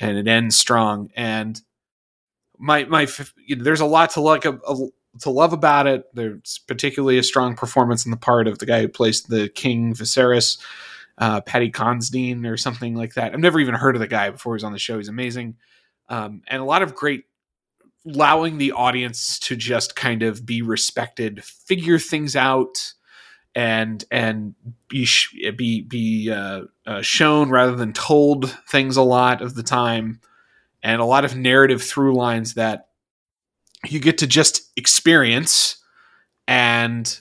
and 0.00 0.16
it 0.16 0.28
ends 0.28 0.56
strong. 0.56 1.10
And 1.14 1.60
my 2.58 2.84
my 2.84 3.06
you 3.46 3.56
know, 3.56 3.64
there's 3.64 3.80
a 3.80 3.86
lot 3.86 4.10
to 4.10 4.20
like 4.20 4.44
a, 4.44 4.58
a, 4.66 4.76
to 5.20 5.30
love 5.30 5.52
about 5.52 5.86
it. 5.86 6.04
There's 6.14 6.60
particularly 6.66 7.18
a 7.18 7.22
strong 7.22 7.56
performance 7.56 8.04
in 8.04 8.10
the 8.10 8.16
part 8.16 8.46
of 8.46 8.58
the 8.58 8.66
guy 8.66 8.80
who 8.80 8.88
plays 8.88 9.22
the 9.22 9.48
King 9.48 9.94
Viserys 9.94 10.58
uh, 11.18 11.40
Paddy 11.40 11.70
Considine 11.70 12.44
or 12.46 12.56
something 12.56 12.94
like 12.94 13.14
that. 13.14 13.32
I've 13.32 13.40
never 13.40 13.60
even 13.60 13.74
heard 13.74 13.96
of 13.96 14.00
the 14.00 14.06
guy 14.06 14.30
before 14.30 14.54
he's 14.54 14.64
on 14.64 14.72
the 14.72 14.78
show. 14.78 14.98
He's 14.98 15.08
amazing. 15.08 15.56
Um, 16.08 16.42
and 16.46 16.60
a 16.60 16.64
lot 16.64 16.82
of 16.82 16.94
great 16.94 17.24
allowing 18.06 18.58
the 18.58 18.72
audience 18.72 19.38
to 19.40 19.56
just 19.56 19.96
kind 19.96 20.22
of 20.22 20.46
be 20.46 20.62
respected, 20.62 21.42
figure 21.42 21.98
things 21.98 22.36
out, 22.36 22.92
and 23.54 24.04
and 24.10 24.54
be 24.88 25.08
be 25.56 25.80
be 25.82 26.30
uh, 26.30 26.62
uh, 26.86 27.02
shown 27.02 27.50
rather 27.50 27.74
than 27.74 27.92
told 27.92 28.50
things 28.68 28.96
a 28.96 29.02
lot 29.02 29.40
of 29.42 29.54
the 29.54 29.62
time, 29.62 30.20
and 30.82 31.00
a 31.00 31.06
lot 31.06 31.24
of 31.24 31.36
narrative 31.36 31.82
through 31.82 32.14
lines 32.14 32.54
that 32.54 32.88
you 33.88 34.00
get 34.00 34.18
to 34.18 34.26
just 34.26 34.70
experience 34.76 35.76
and 36.48 37.20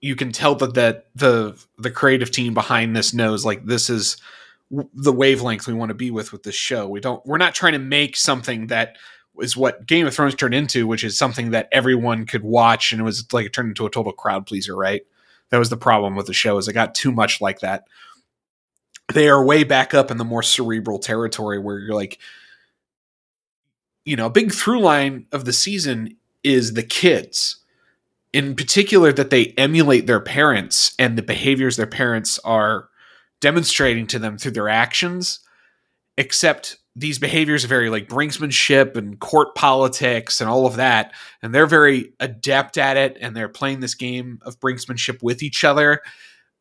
you 0.00 0.16
can 0.16 0.32
tell 0.32 0.54
that 0.56 0.74
that 0.74 1.06
the 1.14 1.62
the 1.78 1.90
creative 1.90 2.30
team 2.30 2.54
behind 2.54 2.96
this 2.96 3.12
knows 3.14 3.44
like 3.44 3.64
this 3.66 3.90
is 3.90 4.16
the 4.70 5.12
wavelength 5.12 5.66
we 5.66 5.74
want 5.74 5.90
to 5.90 5.94
be 5.94 6.10
with 6.10 6.32
with 6.32 6.42
this 6.42 6.54
show. 6.54 6.88
We 6.88 7.00
don't 7.00 7.24
we're 7.26 7.38
not 7.38 7.54
trying 7.54 7.72
to 7.74 7.78
make 7.78 8.16
something 8.16 8.68
that 8.68 8.96
is 9.40 9.56
what 9.56 9.86
Game 9.86 10.06
of 10.06 10.14
Thrones 10.14 10.34
turned 10.34 10.54
into, 10.54 10.86
which 10.86 11.04
is 11.04 11.18
something 11.18 11.50
that 11.50 11.68
everyone 11.72 12.26
could 12.26 12.42
watch 12.42 12.92
and 12.92 13.00
it 13.00 13.04
was 13.04 13.32
like 13.32 13.46
it 13.46 13.52
turned 13.52 13.68
into 13.68 13.86
a 13.86 13.90
total 13.90 14.12
crowd 14.12 14.46
pleaser, 14.46 14.76
right? 14.76 15.02
That 15.50 15.58
was 15.58 15.70
the 15.70 15.76
problem 15.76 16.16
with 16.16 16.26
the 16.26 16.32
show 16.32 16.58
is 16.58 16.68
it 16.68 16.72
got 16.72 16.94
too 16.94 17.12
much 17.12 17.40
like 17.40 17.60
that. 17.60 17.84
They 19.12 19.28
are 19.28 19.44
way 19.44 19.62
back 19.62 19.94
up 19.94 20.10
in 20.10 20.16
the 20.16 20.24
more 20.24 20.42
cerebral 20.42 20.98
territory 20.98 21.58
where 21.58 21.78
you're 21.78 21.94
like 21.94 22.18
you 24.06 24.16
know, 24.16 24.26
a 24.26 24.30
big 24.30 24.52
through 24.52 24.80
line 24.80 25.26
of 25.32 25.44
the 25.44 25.52
season 25.52 26.16
is 26.42 26.72
the 26.72 26.82
kids 26.82 27.62
in 28.32 28.54
particular 28.54 29.12
that 29.12 29.30
they 29.30 29.46
emulate 29.58 30.06
their 30.06 30.20
parents 30.20 30.94
and 30.98 31.18
the 31.18 31.22
behaviors 31.22 31.76
their 31.76 31.86
parents 31.86 32.38
are 32.44 32.88
demonstrating 33.40 34.06
to 34.06 34.18
them 34.18 34.38
through 34.38 34.52
their 34.52 34.68
actions 34.68 35.40
except 36.16 36.78
these 36.94 37.18
behaviors 37.18 37.64
are 37.64 37.68
very 37.68 37.90
like 37.90 38.08
brinksmanship 38.08 38.96
and 38.96 39.20
court 39.20 39.54
politics 39.54 40.40
and 40.40 40.48
all 40.48 40.66
of 40.66 40.76
that. 40.76 41.12
And 41.42 41.54
they're 41.54 41.66
very 41.66 42.14
adept 42.20 42.78
at 42.78 42.96
it. 42.96 43.18
And 43.20 43.36
they're 43.36 43.50
playing 43.50 43.80
this 43.80 43.94
game 43.94 44.38
of 44.42 44.58
brinksmanship 44.60 45.22
with 45.22 45.42
each 45.42 45.62
other. 45.62 46.00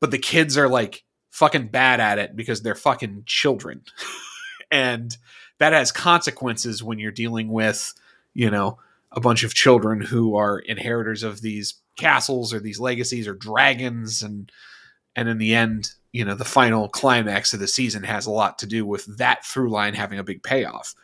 But 0.01 0.11
the 0.11 0.17
kids 0.17 0.57
are 0.57 0.67
like 0.67 1.03
fucking 1.31 1.67
bad 1.67 2.01
at 2.01 2.19
it 2.19 2.35
because 2.35 2.61
they're 2.61 2.75
fucking 2.75 3.23
children. 3.25 3.83
and 4.71 5.15
that 5.59 5.74
has 5.74 5.91
consequences 5.91 6.83
when 6.83 7.00
you're 7.00 7.12
dealing 7.12 7.50
with, 7.50 7.93
you 8.33 8.50
know, 8.50 8.79
a 9.12 9.19
bunch 9.19 9.43
of 9.43 9.53
children 9.53 10.01
who 10.01 10.35
are 10.35 10.59
inheritors 10.59 11.24
of 11.24 11.41
these 11.41 11.75
castles 11.97 12.53
or 12.53 12.59
these 12.59 12.79
legacies 12.79 13.27
or 13.27 13.33
dragons. 13.33 14.21
And 14.21 14.51
and 15.15 15.29
in 15.29 15.38
the 15.38 15.55
end 15.55 15.91
you 16.12 16.24
know 16.24 16.35
the 16.35 16.45
final 16.45 16.88
climax 16.88 17.53
of 17.53 17.59
the 17.59 17.67
season 17.67 18.03
has 18.03 18.25
a 18.25 18.31
lot 18.31 18.59
to 18.59 18.65
do 18.65 18.85
with 18.85 19.05
that 19.17 19.45
through 19.45 19.69
line 19.69 19.93
having 19.93 20.19
a 20.19 20.24
big 20.24 20.43
payoff. 20.43 20.95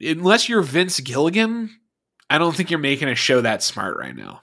Unless 0.00 0.48
you're 0.48 0.62
vince 0.62 1.00
gilligan 1.00 1.70
i 2.30 2.38
don't 2.38 2.54
think 2.54 2.70
you're 2.70 2.78
making 2.78 3.08
a 3.08 3.14
show 3.14 3.40
that 3.40 3.62
smart 3.62 3.96
right 3.98 4.14
now. 4.14 4.42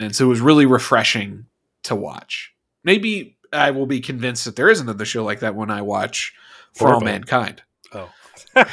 And 0.00 0.14
so 0.14 0.26
it 0.26 0.28
was 0.28 0.40
really 0.40 0.66
refreshing 0.66 1.46
to 1.84 1.94
watch. 1.94 2.52
Maybe 2.82 3.36
i 3.52 3.70
will 3.70 3.86
be 3.86 4.00
convinced 4.00 4.44
that 4.44 4.56
there 4.56 4.68
is 4.68 4.80
another 4.80 5.04
show 5.04 5.24
like 5.24 5.40
that 5.40 5.54
when 5.54 5.70
i 5.70 5.82
watch 5.82 6.34
for 6.74 6.92
all 6.92 7.00
mankind. 7.00 7.62
Oh. 7.92 8.10
do 8.54 8.64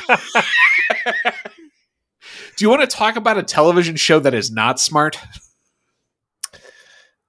you 2.59 2.69
want 2.69 2.81
to 2.81 2.87
talk 2.87 3.15
about 3.15 3.37
a 3.37 3.43
television 3.43 3.95
show 3.95 4.19
that 4.19 4.33
is 4.33 4.51
not 4.51 4.79
smart 4.79 5.17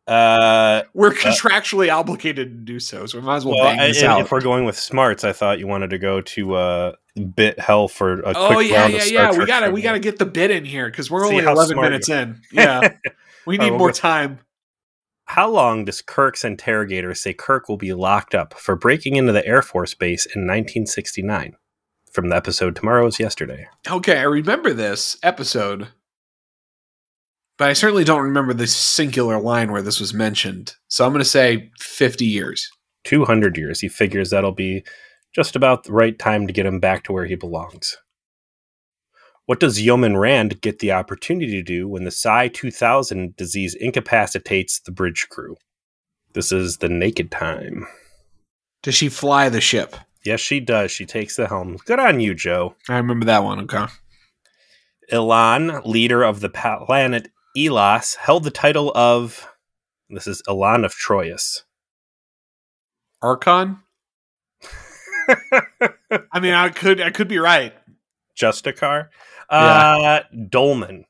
uh, 0.06 0.82
we're 0.94 1.10
contractually 1.10 1.92
obligated 1.92 2.48
to 2.48 2.72
do 2.72 2.78
so 2.78 3.06
so 3.06 3.18
we 3.18 3.24
might 3.24 3.36
as 3.36 3.44
well, 3.44 3.56
well, 3.56 3.64
bang 3.64 3.80
I- 3.80 3.88
this 3.88 3.98
if, 3.98 4.04
out 4.04 4.20
if 4.20 4.30
we're 4.30 4.40
going 4.40 4.64
with 4.64 4.78
smarts, 4.78 5.24
I 5.24 5.32
thought 5.32 5.58
you 5.58 5.66
wanted 5.66 5.90
to 5.90 5.98
go 5.98 6.20
to 6.20 6.54
uh, 6.54 6.92
bit 7.34 7.58
hell 7.58 7.88
for 7.88 8.20
a 8.20 8.32
Oh 8.36 8.52
quick 8.54 8.70
yeah, 8.70 8.82
round 8.82 8.92
yeah, 8.92 8.98
of 8.98 9.04
Star 9.04 9.32
yeah. 9.32 9.38
We 9.38 9.46
gotta 9.46 9.70
we 9.72 9.82
gotta 9.82 9.98
get 9.98 10.20
the 10.20 10.26
bit 10.26 10.52
in 10.52 10.64
here 10.64 10.88
because 10.88 11.10
we're 11.10 11.24
See 11.26 11.32
only 11.40 11.44
eleven 11.44 11.80
minutes 11.80 12.08
in. 12.08 12.40
Yeah, 12.52 12.94
we 13.46 13.58
need 13.58 13.70
right, 13.70 13.78
more 13.78 13.88
we'll- 13.88 13.92
time. 13.94 14.38
How 15.24 15.50
long 15.50 15.84
does 15.86 16.02
Kirk's 16.02 16.44
interrogator 16.44 17.12
say 17.12 17.34
Kirk 17.34 17.68
will 17.68 17.76
be 17.76 17.92
locked 17.92 18.32
up 18.32 18.54
for 18.54 18.76
breaking 18.76 19.16
into 19.16 19.32
the 19.32 19.44
Air 19.44 19.60
Force 19.60 19.92
Base 19.92 20.24
in 20.24 20.42
1969? 20.42 21.56
From 22.16 22.30
the 22.30 22.36
episode 22.36 22.74
Tomorrow 22.74 23.08
is 23.08 23.20
Yesterday. 23.20 23.68
Okay, 23.86 24.16
I 24.16 24.22
remember 24.22 24.72
this 24.72 25.18
episode, 25.22 25.88
but 27.58 27.68
I 27.68 27.74
certainly 27.74 28.04
don't 28.04 28.22
remember 28.22 28.54
the 28.54 28.66
singular 28.66 29.38
line 29.38 29.70
where 29.70 29.82
this 29.82 30.00
was 30.00 30.14
mentioned. 30.14 30.76
So 30.88 31.04
I'm 31.04 31.12
going 31.12 31.22
to 31.22 31.28
say 31.28 31.70
fifty 31.78 32.24
years. 32.24 32.70
200 33.04 33.58
years. 33.58 33.80
He 33.80 33.88
figures 33.88 34.30
that'll 34.30 34.52
be 34.52 34.82
just 35.34 35.56
about 35.56 35.84
the 35.84 35.92
right 35.92 36.18
time 36.18 36.46
to 36.46 36.54
get 36.54 36.64
him 36.64 36.80
back 36.80 37.04
to 37.04 37.12
where 37.12 37.26
he 37.26 37.34
belongs. 37.34 37.98
What 39.44 39.60
does 39.60 39.82
Yeoman 39.82 40.16
Rand 40.16 40.62
get 40.62 40.78
the 40.78 40.92
opportunity 40.92 41.52
to 41.52 41.62
do 41.62 41.86
when 41.86 42.04
the 42.04 42.10
Psi 42.10 42.48
2000 42.48 43.36
disease 43.36 43.74
incapacitates 43.78 44.80
the 44.80 44.90
bridge 44.90 45.28
crew? 45.28 45.56
This 46.32 46.50
is 46.50 46.78
the 46.78 46.88
naked 46.88 47.30
time. 47.30 47.86
Does 48.82 48.94
she 48.94 49.10
fly 49.10 49.50
the 49.50 49.60
ship? 49.60 49.96
Yes, 50.26 50.40
she 50.40 50.60
does. 50.60 50.90
She 50.90 51.06
takes 51.06 51.36
the 51.36 51.46
helm. 51.46 51.76
Good 51.86 52.00
on 52.00 52.20
you, 52.20 52.34
Joe. 52.34 52.74
I 52.88 52.96
remember 52.96 53.26
that 53.26 53.44
one. 53.44 53.60
Okay. 53.60 53.86
Elaan, 55.12 55.84
leader 55.86 56.24
of 56.24 56.40
the 56.40 56.48
planet 56.48 57.28
Elas, 57.56 58.16
held 58.16 58.44
the 58.44 58.50
title 58.50 58.92
of. 58.94 59.48
This 60.10 60.26
is 60.26 60.42
Elaan 60.48 60.84
of 60.84 60.94
Troyius. 60.94 61.62
Archon. 63.22 63.78
I 66.32 66.40
mean, 66.40 66.54
I 66.54 66.68
could 66.70 67.00
I 67.00 67.10
could 67.10 67.28
be 67.28 67.38
right. 67.38 67.72
Justicar. 68.36 69.08
Uh, 69.48 70.20
Dohlman. 70.34 71.04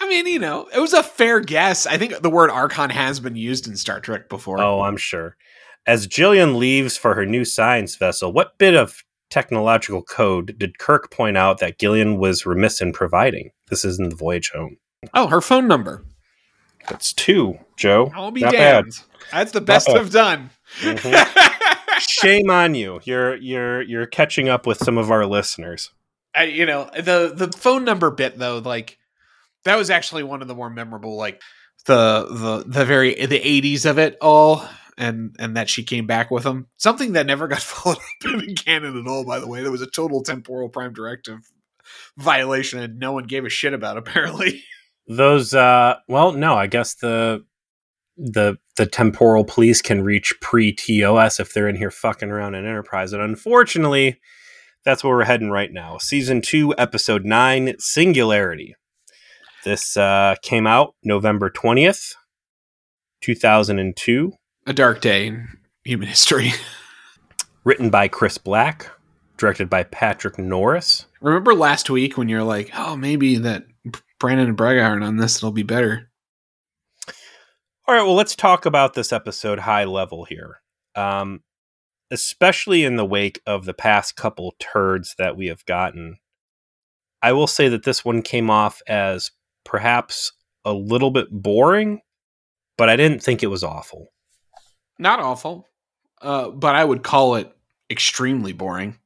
I 0.00 0.08
mean, 0.08 0.26
you 0.26 0.38
know, 0.38 0.68
it 0.74 0.78
was 0.78 0.92
a 0.92 1.02
fair 1.02 1.40
guess. 1.40 1.86
I 1.86 1.96
think 1.96 2.20
the 2.20 2.30
word 2.30 2.50
Archon 2.50 2.90
has 2.90 3.20
been 3.20 3.36
used 3.36 3.66
in 3.66 3.76
Star 3.76 4.00
Trek 4.00 4.28
before. 4.28 4.60
Oh, 4.60 4.82
I'm 4.82 4.96
sure. 4.96 5.36
As 5.86 6.06
Gillian 6.06 6.58
leaves 6.58 6.96
for 6.96 7.14
her 7.14 7.24
new 7.24 7.44
science 7.44 7.96
vessel, 7.96 8.32
what 8.32 8.58
bit 8.58 8.74
of 8.74 9.04
technological 9.30 10.02
code 10.02 10.56
did 10.58 10.78
Kirk 10.78 11.10
point 11.10 11.36
out 11.36 11.58
that 11.58 11.78
Gillian 11.78 12.18
was 12.18 12.46
remiss 12.46 12.80
in 12.80 12.92
providing? 12.92 13.50
This 13.70 13.84
is 13.84 13.98
in 13.98 14.08
the 14.08 14.16
voyage 14.16 14.50
home. 14.54 14.78
Oh, 15.14 15.28
her 15.28 15.40
phone 15.40 15.68
number. 15.68 16.04
That's 16.88 17.12
two, 17.12 17.58
Joe. 17.76 18.12
I'll 18.14 18.30
be 18.30 18.42
Not 18.42 18.52
damned. 18.52 19.00
That's 19.32 19.52
the 19.52 19.60
best. 19.60 19.88
I've 19.88 20.10
done. 20.10 20.50
Mhm. 20.80 21.98
Shame 21.98 22.50
on 22.50 22.74
you. 22.74 23.00
You're 23.04 23.36
you're 23.36 23.82
you're 23.82 24.06
catching 24.06 24.48
up 24.48 24.66
with 24.66 24.78
some 24.78 24.98
of 24.98 25.10
our 25.10 25.26
listeners. 25.26 25.90
I, 26.34 26.44
you 26.44 26.66
know 26.66 26.90
the 26.94 27.32
the 27.34 27.50
phone 27.56 27.84
number 27.84 28.10
bit 28.10 28.38
though, 28.38 28.58
like 28.58 28.98
that 29.64 29.76
was 29.76 29.90
actually 29.90 30.22
one 30.22 30.42
of 30.42 30.48
the 30.48 30.54
more 30.54 30.70
memorable, 30.70 31.16
like 31.16 31.40
the 31.86 32.26
the 32.30 32.64
the 32.66 32.84
very 32.84 33.14
the 33.26 33.38
eighties 33.38 33.86
of 33.86 33.98
it 33.98 34.16
all, 34.20 34.64
and 34.98 35.36
and 35.38 35.56
that 35.56 35.68
she 35.68 35.82
came 35.84 36.06
back 36.06 36.30
with 36.30 36.44
them. 36.44 36.68
Something 36.76 37.12
that 37.12 37.26
never 37.26 37.48
got 37.48 37.60
followed 37.62 37.98
up 37.98 38.42
in 38.42 38.54
canon 38.54 38.98
at 38.98 39.06
all. 39.06 39.24
By 39.24 39.38
the 39.38 39.46
way, 39.48 39.62
that 39.62 39.70
was 39.70 39.82
a 39.82 39.86
total 39.86 40.22
temporal 40.22 40.68
prime 40.68 40.92
directive 40.92 41.40
violation, 42.16 42.78
and 42.80 42.98
no 42.98 43.12
one 43.12 43.24
gave 43.24 43.44
a 43.44 43.50
shit 43.50 43.72
about. 43.74 43.96
Apparently, 43.98 44.62
Those 45.06 45.54
uh 45.54 45.96
well, 46.08 46.32
no, 46.32 46.54
I 46.54 46.66
guess 46.66 46.94
the 46.94 47.44
the 48.16 48.56
the 48.76 48.86
temporal 48.86 49.44
police 49.44 49.82
can 49.82 50.02
reach 50.02 50.34
pre 50.40 50.72
TOS 50.72 51.38
if 51.40 51.52
they're 51.52 51.68
in 51.68 51.76
here 51.76 51.90
fucking 51.90 52.30
around 52.30 52.54
in 52.54 52.64
Enterprise. 52.66 53.12
And 53.12 53.22
unfortunately, 53.22 54.20
that's 54.84 55.04
where 55.04 55.14
we're 55.14 55.24
heading 55.24 55.50
right 55.50 55.72
now. 55.72 55.98
Season 55.98 56.40
two, 56.40 56.74
episode 56.78 57.24
nine, 57.24 57.74
Singularity. 57.78 58.74
This 59.64 59.96
uh 59.96 60.36
came 60.42 60.66
out 60.66 60.94
November 61.04 61.50
twentieth, 61.50 62.14
two 63.20 63.34
thousand 63.34 63.78
and 63.78 63.96
two. 63.96 64.32
A 64.66 64.72
dark 64.72 65.00
day 65.00 65.28
in 65.28 65.48
human 65.84 66.08
history. 66.08 66.52
Written 67.64 67.90
by 67.90 68.08
Chris 68.08 68.38
Black, 68.38 68.90
directed 69.36 69.70
by 69.70 69.84
Patrick 69.84 70.38
Norris. 70.38 71.06
Remember 71.20 71.54
last 71.54 71.90
week 71.90 72.16
when 72.16 72.28
you're 72.28 72.42
like, 72.42 72.70
oh, 72.76 72.96
maybe 72.96 73.36
that 73.38 73.64
Brandon 74.18 74.48
and 74.48 74.56
Braga 74.56 74.82
aren't 74.82 75.04
on 75.04 75.16
this, 75.16 75.36
it'll 75.36 75.52
be 75.52 75.62
better. 75.62 76.10
All 77.88 77.94
right, 77.94 78.02
well, 78.02 78.14
let's 78.14 78.34
talk 78.34 78.66
about 78.66 78.94
this 78.94 79.12
episode 79.12 79.60
high 79.60 79.84
level 79.84 80.24
here. 80.24 80.60
Um, 80.94 81.42
especially 82.10 82.84
in 82.84 82.96
the 82.96 83.04
wake 83.04 83.40
of 83.46 83.64
the 83.64 83.74
past 83.74 84.16
couple 84.16 84.54
turds 84.58 85.14
that 85.18 85.36
we 85.36 85.46
have 85.46 85.64
gotten. 85.66 86.18
I 87.22 87.32
will 87.32 87.46
say 87.46 87.68
that 87.68 87.84
this 87.84 88.04
one 88.04 88.22
came 88.22 88.50
off 88.50 88.80
as 88.86 89.30
perhaps 89.64 90.32
a 90.64 90.72
little 90.72 91.10
bit 91.10 91.28
boring, 91.30 92.00
but 92.78 92.88
I 92.88 92.96
didn't 92.96 93.22
think 93.22 93.42
it 93.42 93.48
was 93.48 93.64
awful. 93.64 94.12
Not 94.98 95.20
awful, 95.20 95.68
uh, 96.22 96.50
but 96.50 96.74
I 96.74 96.84
would 96.84 97.02
call 97.02 97.34
it 97.36 97.52
extremely 97.90 98.52
boring, 98.52 98.98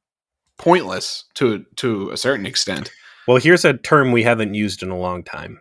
pointless 0.58 1.24
to 1.34 1.64
to 1.76 2.10
a 2.10 2.16
certain 2.16 2.46
extent. 2.46 2.90
Well, 3.26 3.38
here's 3.38 3.64
a 3.64 3.74
term 3.74 4.12
we 4.12 4.22
haven't 4.22 4.54
used 4.54 4.82
in 4.82 4.90
a 4.90 4.98
long 4.98 5.22
time. 5.22 5.60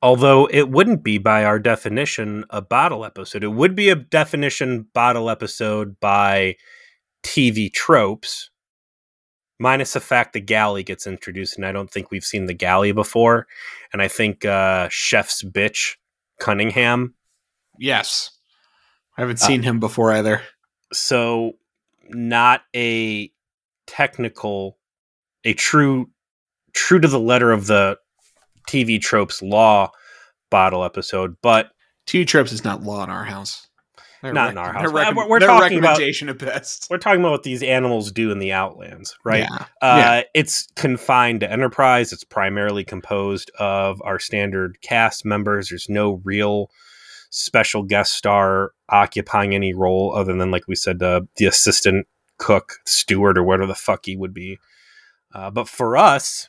Although 0.00 0.46
it 0.52 0.70
wouldn't 0.70 1.02
be 1.02 1.18
by 1.18 1.44
our 1.44 1.58
definition 1.58 2.44
a 2.50 2.62
bottle 2.62 3.04
episode, 3.04 3.42
it 3.42 3.48
would 3.48 3.74
be 3.74 3.88
a 3.88 3.96
definition 3.96 4.86
bottle 4.94 5.28
episode 5.28 5.98
by 6.00 6.56
TV 7.24 7.72
tropes, 7.72 8.50
minus 9.58 9.94
the 9.94 10.00
fact 10.00 10.34
the 10.34 10.40
galley 10.40 10.84
gets 10.84 11.06
introduced, 11.06 11.56
and 11.56 11.66
I 11.66 11.72
don't 11.72 11.90
think 11.90 12.10
we've 12.10 12.24
seen 12.24 12.46
the 12.46 12.54
galley 12.54 12.92
before. 12.92 13.48
And 13.92 14.00
I 14.00 14.08
think 14.08 14.44
uh, 14.44 14.88
Chef's 14.88 15.42
bitch 15.42 15.96
Cunningham. 16.38 17.14
Yes, 17.78 18.37
I 19.18 19.22
haven't 19.22 19.40
seen 19.40 19.62
him 19.62 19.80
before 19.80 20.12
either. 20.12 20.40
So 20.92 21.52
not 22.08 22.62
a 22.74 23.30
technical, 23.86 24.78
a 25.44 25.52
true, 25.54 26.08
true 26.72 27.00
to 27.00 27.08
the 27.08 27.18
letter 27.20 27.50
of 27.52 27.66
the 27.66 27.98
TV 28.68 29.00
tropes 29.00 29.42
law 29.42 29.90
bottle 30.50 30.84
episode, 30.84 31.36
but 31.42 31.70
Two 32.06 32.24
tropes 32.24 32.52
is 32.52 32.64
not 32.64 32.82
law 32.82 33.04
in 33.04 33.10
our 33.10 33.24
house. 33.24 33.66
Their 34.22 34.32
Not 34.32 34.50
in 34.50 34.56
our 34.58 34.72
house. 34.72 34.82
Their, 34.84 34.92
We're- 34.92 35.28
we're 35.28 35.38
their 35.40 35.48
talking 35.48 35.78
about- 35.78 35.90
recommendation 35.90 36.28
at 36.30 36.38
best. 36.38 36.86
we're 36.90 36.96
talking 36.98 37.20
about 37.20 37.32
what 37.32 37.42
these 37.42 37.62
animals 37.62 38.10
do 38.10 38.30
in 38.32 38.38
the 38.38 38.50
outlands, 38.52 39.14
right? 39.24 39.40
Yeah. 39.48 39.64
Uh, 39.82 39.96
Yeah. 39.98 40.22
It's 40.34 40.66
confined 40.74 41.40
to 41.40 41.50
Enterprise. 41.52 42.12
It's 42.14 42.24
primarily 42.24 42.82
composed 42.82 43.50
of 43.58 44.00
our 44.02 44.18
standard 44.18 44.80
cast 44.80 45.24
members. 45.26 45.68
There's 45.68 45.88
no 45.90 46.22
real 46.24 46.70
special 47.30 47.82
guest 47.82 48.12
star 48.12 48.72
occupying 48.88 49.54
any 49.54 49.74
role 49.74 50.14
other 50.14 50.34
than, 50.34 50.50
like 50.50 50.66
we 50.68 50.74
said, 50.74 51.02
uh, 51.02 51.22
the 51.36 51.46
assistant 51.46 52.06
cook, 52.38 52.74
steward, 52.86 53.36
or 53.36 53.42
whatever 53.42 53.66
the 53.66 53.74
fuck 53.74 54.06
he 54.06 54.16
would 54.16 54.32
be. 54.32 54.58
Uh, 55.34 55.50
but 55.50 55.68
for 55.68 55.96
us, 55.96 56.48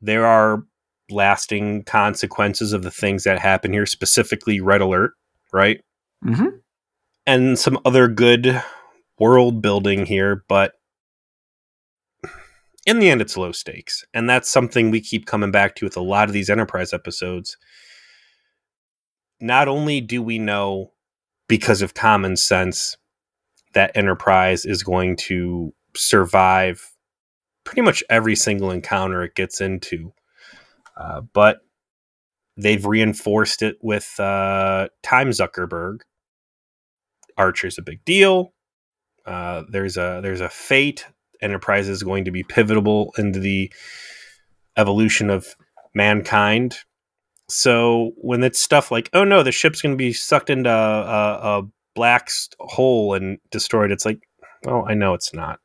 there 0.00 0.26
are 0.26 0.64
lasting 1.10 1.82
consequences 1.84 2.72
of 2.72 2.82
the 2.82 2.90
things 2.90 3.24
that 3.24 3.38
happen 3.38 3.72
here, 3.72 3.86
specifically 3.86 4.60
Red 4.60 4.80
Alert, 4.80 5.12
right? 5.52 5.80
Mm-hmm. 6.24 6.56
and 7.26 7.58
some 7.58 7.78
other 7.84 8.08
good 8.08 8.62
world 9.18 9.60
building 9.60 10.06
here, 10.06 10.42
but 10.48 10.72
in 12.86 12.98
the 12.98 13.10
end, 13.10 13.20
it's 13.20 13.36
low 13.36 13.52
stakes. 13.52 14.04
And 14.14 14.28
that's 14.28 14.50
something 14.50 14.90
we 14.90 15.00
keep 15.00 15.26
coming 15.26 15.50
back 15.50 15.74
to 15.76 15.84
with 15.86 15.96
a 15.96 16.02
lot 16.02 16.28
of 16.28 16.32
these 16.32 16.48
Enterprise 16.50 16.92
episodes. 16.92 17.56
Not 19.40 19.68
only 19.68 20.00
do 20.00 20.22
we 20.22 20.38
know 20.38 20.92
because 21.48 21.82
of 21.82 21.94
common 21.94 22.36
sense 22.36 22.96
that 23.74 23.96
Enterprise 23.96 24.64
is 24.64 24.82
going 24.82 25.16
to 25.16 25.74
survive 25.96 26.92
pretty 27.64 27.82
much 27.82 28.04
every 28.08 28.36
single 28.36 28.70
encounter 28.70 29.22
it 29.22 29.34
gets 29.34 29.60
into, 29.60 30.12
uh, 30.96 31.20
but 31.32 31.58
they've 32.56 32.84
reinforced 32.84 33.62
it 33.62 33.76
with 33.82 34.18
uh, 34.20 34.88
Time 35.02 35.30
Zuckerberg. 35.30 36.00
Archer's 37.36 37.78
a 37.78 37.82
big 37.82 38.04
deal. 38.04 38.52
Uh, 39.26 39.64
there's 39.68 39.96
a 39.96 40.20
there's 40.22 40.40
a 40.40 40.48
fate 40.50 41.06
Enterprise 41.40 41.88
is 41.88 42.02
going 42.02 42.24
to 42.24 42.30
be 42.30 42.42
pivotal 42.42 43.12
into 43.18 43.38
the 43.38 43.70
evolution 44.76 45.28
of 45.30 45.54
mankind. 45.94 46.78
So 47.48 48.12
when 48.16 48.42
it's 48.42 48.60
stuff 48.60 48.90
like, 48.90 49.10
oh 49.12 49.24
no, 49.24 49.42
the 49.42 49.52
ship's 49.52 49.82
going 49.82 49.94
to 49.94 49.98
be 49.98 50.12
sucked 50.12 50.50
into 50.50 50.70
a, 50.70 51.58
a 51.58 51.62
black 51.94 52.30
hole 52.58 53.14
and 53.14 53.38
destroyed, 53.50 53.92
it's 53.92 54.04
like, 54.04 54.20
well, 54.64 54.84
I 54.88 54.94
know 54.94 55.14
it's 55.14 55.34
not. 55.34 55.60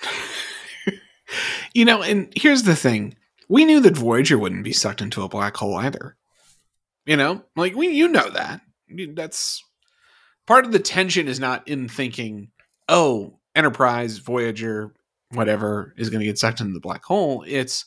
you 1.74 1.84
know, 1.84 2.02
and 2.02 2.32
here's 2.36 2.62
the 2.62 2.76
thing: 2.76 3.16
we 3.48 3.64
knew 3.64 3.80
that 3.80 3.96
Voyager 3.96 4.38
wouldn't 4.38 4.64
be 4.64 4.72
sucked 4.72 5.02
into 5.02 5.22
a 5.22 5.28
black 5.28 5.56
hole 5.56 5.76
either. 5.76 6.16
You 7.06 7.16
know, 7.16 7.42
like 7.56 7.74
we, 7.74 7.88
you 7.88 8.08
know 8.08 8.30
that. 8.30 8.60
That's 9.14 9.62
part 10.46 10.64
of 10.64 10.72
the 10.72 10.78
tension 10.78 11.28
is 11.28 11.40
not 11.40 11.66
in 11.66 11.88
thinking, 11.88 12.48
oh, 12.88 13.38
Enterprise, 13.54 14.18
Voyager, 14.18 14.94
whatever 15.30 15.94
is 15.96 16.10
going 16.10 16.20
to 16.20 16.26
get 16.26 16.38
sucked 16.38 16.60
into 16.60 16.72
the 16.72 16.80
black 16.80 17.04
hole. 17.04 17.44
It's 17.46 17.84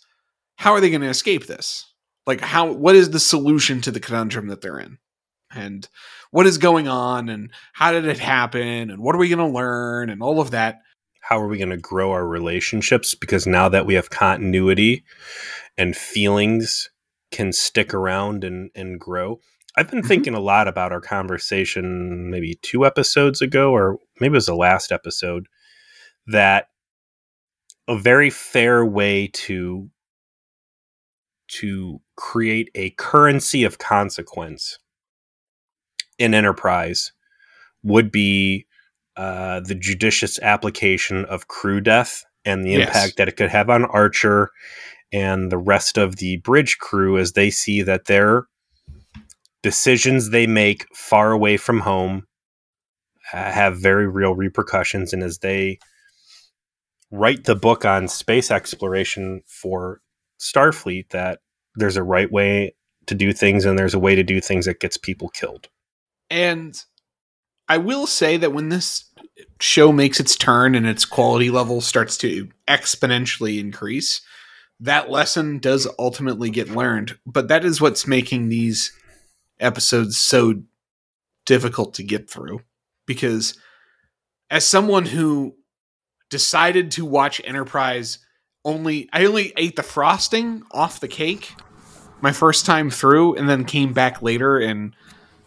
how 0.55 0.73
are 0.73 0.81
they 0.81 0.89
going 0.89 1.01
to 1.01 1.07
escape 1.07 1.47
this? 1.47 1.85
Like 2.27 2.41
how 2.41 2.71
what 2.71 2.95
is 2.95 3.09
the 3.09 3.19
solution 3.19 3.81
to 3.81 3.91
the 3.91 3.99
conundrum 3.99 4.47
that 4.47 4.61
they're 4.61 4.79
in? 4.79 4.99
And 5.55 5.87
what 6.29 6.45
is 6.45 6.57
going 6.57 6.87
on 6.87 7.29
and 7.29 7.51
how 7.73 7.91
did 7.91 8.05
it 8.05 8.19
happen 8.19 8.91
and 8.91 9.01
what 9.01 9.15
are 9.15 9.17
we 9.17 9.29
going 9.29 9.39
to 9.39 9.57
learn 9.57 10.09
and 10.09 10.21
all 10.21 10.41
of 10.41 10.51
that. 10.51 10.81
How 11.21 11.39
are 11.39 11.47
we 11.47 11.57
going 11.57 11.69
to 11.69 11.77
grow 11.77 12.11
our 12.11 12.27
relationships 12.27 13.15
because 13.15 13.47
now 13.47 13.69
that 13.69 13.85
we 13.85 13.95
have 13.95 14.09
continuity 14.09 15.03
and 15.77 15.95
feelings 15.95 16.89
can 17.31 17.51
stick 17.51 17.93
around 17.93 18.43
and 18.43 18.69
and 18.75 18.99
grow. 18.99 19.39
I've 19.75 19.89
been 19.89 19.99
mm-hmm. 19.99 20.07
thinking 20.07 20.33
a 20.33 20.39
lot 20.39 20.67
about 20.67 20.91
our 20.91 21.01
conversation 21.01 22.31
maybe 22.31 22.55
two 22.61 22.85
episodes 22.85 23.41
ago, 23.41 23.71
or 23.71 23.99
maybe 24.19 24.33
it 24.33 24.37
was 24.37 24.47
the 24.47 24.55
last 24.55 24.91
episode, 24.91 25.47
that 26.25 26.67
a 27.87 27.97
very 27.97 28.29
fair 28.29 28.85
way 28.85 29.27
to 29.33 29.89
to 31.47 32.01
create 32.15 32.69
a 32.75 32.91
currency 32.91 33.63
of 33.63 33.77
consequence 33.77 34.77
in 36.17 36.33
enterprise 36.33 37.11
would 37.83 38.11
be 38.11 38.65
uh, 39.15 39.59
the 39.61 39.75
judicious 39.75 40.39
application 40.39 41.25
of 41.25 41.47
crew 41.47 41.81
death 41.81 42.25
and 42.45 42.63
the 42.63 42.71
yes. 42.71 42.87
impact 42.87 43.17
that 43.17 43.27
it 43.27 43.35
could 43.35 43.49
have 43.49 43.69
on 43.69 43.85
Archer 43.85 44.51
and 45.11 45.51
the 45.51 45.57
rest 45.57 45.97
of 45.97 46.17
the 46.17 46.37
bridge 46.37 46.77
crew 46.79 47.17
as 47.17 47.33
they 47.33 47.49
see 47.49 47.81
that 47.81 48.05
their 48.05 48.47
decisions 49.63 50.29
they 50.29 50.47
make 50.47 50.85
far 50.95 51.31
away 51.31 51.57
from 51.57 51.81
home 51.81 52.27
uh, 53.33 53.51
have 53.51 53.77
very 53.77 54.07
real 54.07 54.33
repercussions 54.35 55.13
and 55.13 55.23
as 55.23 55.39
they 55.39 55.79
write 57.11 57.45
the 57.45 57.55
book 57.55 57.85
on 57.85 58.07
space 58.07 58.51
exploration 58.51 59.41
for 59.45 60.01
Starfleet 60.39 61.09
that 61.09 61.39
there's 61.75 61.97
a 61.97 62.03
right 62.03 62.31
way 62.31 62.75
to 63.07 63.15
do 63.15 63.33
things 63.33 63.65
and 63.65 63.77
there's 63.77 63.93
a 63.93 63.99
way 63.99 64.15
to 64.15 64.23
do 64.23 64.41
things 64.41 64.65
that 64.65 64.79
gets 64.79 64.97
people 64.97 65.29
killed. 65.29 65.69
And 66.29 66.81
I 67.69 67.77
will 67.77 68.07
say 68.07 68.37
that 68.37 68.53
when 68.53 68.69
this 68.69 69.05
show 69.59 69.91
makes 69.91 70.19
its 70.19 70.35
turn 70.35 70.75
and 70.75 70.85
its 70.85 71.05
quality 71.05 71.49
level 71.49 71.81
starts 71.81 72.17
to 72.17 72.49
exponentially 72.67 73.59
increase, 73.59 74.21
that 74.79 75.09
lesson 75.09 75.59
does 75.59 75.87
ultimately 75.97 76.49
get 76.49 76.69
learned. 76.69 77.17
But 77.25 77.47
that 77.47 77.65
is 77.65 77.81
what's 77.81 78.07
making 78.07 78.49
these 78.49 78.91
episodes 79.59 80.17
so 80.17 80.61
difficult 81.45 81.95
to 81.95 82.03
get 82.03 82.29
through. 82.29 82.61
Because 83.05 83.57
as 84.49 84.67
someone 84.67 85.05
who 85.05 85.55
decided 86.29 86.91
to 86.91 87.05
watch 87.05 87.41
Enterprise 87.43 88.19
only 88.67 89.09
I 89.13 89.25
only 89.25 89.53
ate 89.55 89.77
the 89.77 89.83
frosting 89.83 90.63
off 90.71 90.99
the 90.99 91.07
cake 91.07 91.55
my 92.21 92.31
first 92.31 92.65
time 92.65 92.89
through 92.89 93.35
and 93.35 93.49
then 93.49 93.63
came 93.63 93.93
back 93.93 94.21
later 94.21 94.57
and 94.57 94.93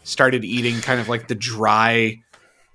started 0.03 0.43
eating 0.43 0.81
kind 0.81 0.99
of 0.99 1.07
like 1.07 1.27
the 1.27 1.35
dry 1.35 2.21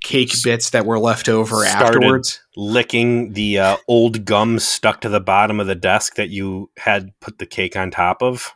cake 0.02 0.32
bits 0.44 0.70
that 0.70 0.87
were 0.87 0.98
left 0.98 1.28
over 1.28 1.64
afterwards. 1.64 2.40
licking 2.56 3.32
the 3.32 3.59
uh, 3.59 3.76
old 3.88 4.24
gum 4.24 4.59
stuck 4.59 5.00
to 5.00 5.09
the 5.09 5.20
bottom 5.20 5.59
of 5.59 5.66
the 5.66 5.74
desk 5.74 6.14
that 6.14 6.28
you 6.28 6.70
had 6.76 7.12
put 7.20 7.38
the 7.38 7.46
cake 7.46 7.76
on 7.76 7.90
top 7.90 8.22
of. 8.22 8.54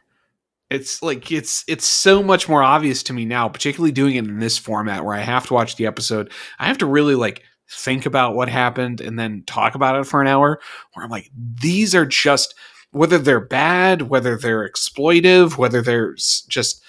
It's 0.70 1.02
like 1.02 1.32
it's 1.32 1.64
it's 1.66 1.84
so 1.84 2.22
much 2.22 2.48
more 2.48 2.62
obvious 2.62 3.02
to 3.04 3.12
me 3.12 3.24
now 3.24 3.48
particularly 3.48 3.90
doing 3.90 4.14
it 4.14 4.24
in 4.24 4.38
this 4.38 4.56
format 4.56 5.04
where 5.04 5.16
i 5.16 5.20
have 5.20 5.44
to 5.48 5.54
watch 5.54 5.74
the 5.74 5.86
episode. 5.86 6.30
I 6.60 6.68
have 6.68 6.78
to 6.78 6.86
really 6.86 7.16
like 7.16 7.42
think 7.70 8.06
about 8.06 8.34
what 8.34 8.48
happened 8.48 9.00
and 9.00 9.18
then 9.18 9.44
talk 9.46 9.74
about 9.74 9.96
it 9.96 10.04
for 10.04 10.20
an 10.20 10.26
hour 10.26 10.60
where 10.92 11.04
I'm 11.04 11.10
like, 11.10 11.30
these 11.34 11.94
are 11.94 12.06
just 12.06 12.54
whether 12.92 13.18
they're 13.18 13.40
bad, 13.40 14.02
whether 14.02 14.36
they're 14.36 14.68
exploitive, 14.68 15.56
whether 15.56 15.80
there's 15.80 16.44
just 16.48 16.82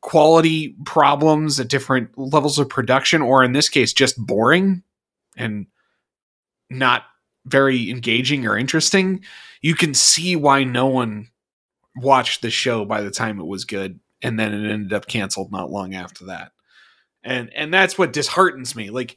quality 0.00 0.76
problems 0.84 1.60
at 1.60 1.68
different 1.68 2.16
levels 2.16 2.58
of 2.58 2.68
production, 2.68 3.22
or 3.22 3.44
in 3.44 3.52
this 3.52 3.68
case, 3.68 3.92
just 3.92 4.16
boring 4.18 4.82
and 5.36 5.66
not 6.70 7.04
very 7.46 7.90
engaging 7.90 8.46
or 8.46 8.58
interesting, 8.58 9.24
you 9.60 9.74
can 9.74 9.94
see 9.94 10.36
why 10.36 10.64
no 10.64 10.86
one 10.86 11.28
watched 11.96 12.42
the 12.42 12.50
show 12.50 12.84
by 12.84 13.02
the 13.02 13.10
time 13.10 13.40
it 13.40 13.46
was 13.46 13.64
good 13.64 13.98
and 14.22 14.38
then 14.38 14.52
it 14.52 14.70
ended 14.70 14.92
up 14.92 15.06
canceled 15.06 15.52
not 15.52 15.70
long 15.70 15.94
after 15.94 16.26
that. 16.26 16.52
And 17.24 17.52
and 17.54 17.72
that's 17.72 17.98
what 17.98 18.12
disheartens 18.12 18.76
me. 18.76 18.90
Like 18.90 19.16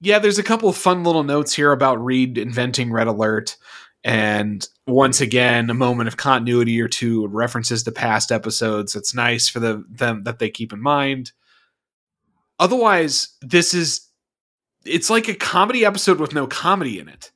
yeah, 0.00 0.18
there's 0.18 0.38
a 0.38 0.42
couple 0.42 0.68
of 0.68 0.76
fun 0.76 1.04
little 1.04 1.24
notes 1.24 1.52
here 1.52 1.72
about 1.72 2.02
Reed 2.02 2.38
inventing 2.38 2.90
Red 2.90 3.06
Alert. 3.06 3.56
And 4.02 4.66
once 4.86 5.20
again, 5.20 5.68
a 5.68 5.74
moment 5.74 6.08
of 6.08 6.16
continuity 6.16 6.80
or 6.80 6.88
two 6.88 7.26
references 7.26 7.82
to 7.82 7.92
past 7.92 8.32
episodes. 8.32 8.96
It's 8.96 9.14
nice 9.14 9.48
for 9.48 9.60
the, 9.60 9.84
them 9.90 10.24
that 10.24 10.38
they 10.38 10.48
keep 10.48 10.72
in 10.72 10.80
mind. 10.80 11.32
Otherwise, 12.58 13.36
this 13.42 13.74
is 13.74 14.06
it's 14.86 15.10
like 15.10 15.28
a 15.28 15.34
comedy 15.34 15.84
episode 15.84 16.18
with 16.18 16.34
no 16.34 16.46
comedy 16.46 16.98
in 16.98 17.08
it. 17.08 17.30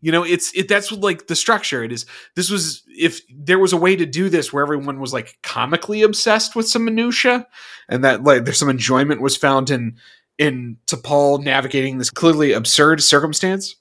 You 0.00 0.12
know, 0.12 0.24
it's 0.24 0.52
it 0.56 0.68
that's 0.68 0.90
what, 0.90 1.00
like 1.00 1.26
the 1.26 1.36
structure. 1.36 1.82
It 1.82 1.92
is 1.92 2.06
this 2.36 2.50
was 2.50 2.82
if 2.86 3.20
there 3.28 3.58
was 3.58 3.72
a 3.72 3.76
way 3.76 3.96
to 3.96 4.06
do 4.06 4.28
this 4.28 4.52
where 4.52 4.62
everyone 4.62 5.00
was 5.00 5.12
like 5.12 5.38
comically 5.42 6.02
obsessed 6.02 6.54
with 6.54 6.68
some 6.68 6.84
minutia 6.84 7.46
and 7.88 8.04
that 8.04 8.22
like 8.22 8.44
there's 8.44 8.58
some 8.58 8.68
enjoyment 8.68 9.20
was 9.20 9.36
found 9.36 9.70
in 9.70 9.96
in 10.38 10.76
to 10.86 10.96
Paul 10.96 11.38
navigating 11.38 11.98
this 11.98 12.10
clearly 12.10 12.52
absurd 12.52 13.02
circumstance. 13.02 13.76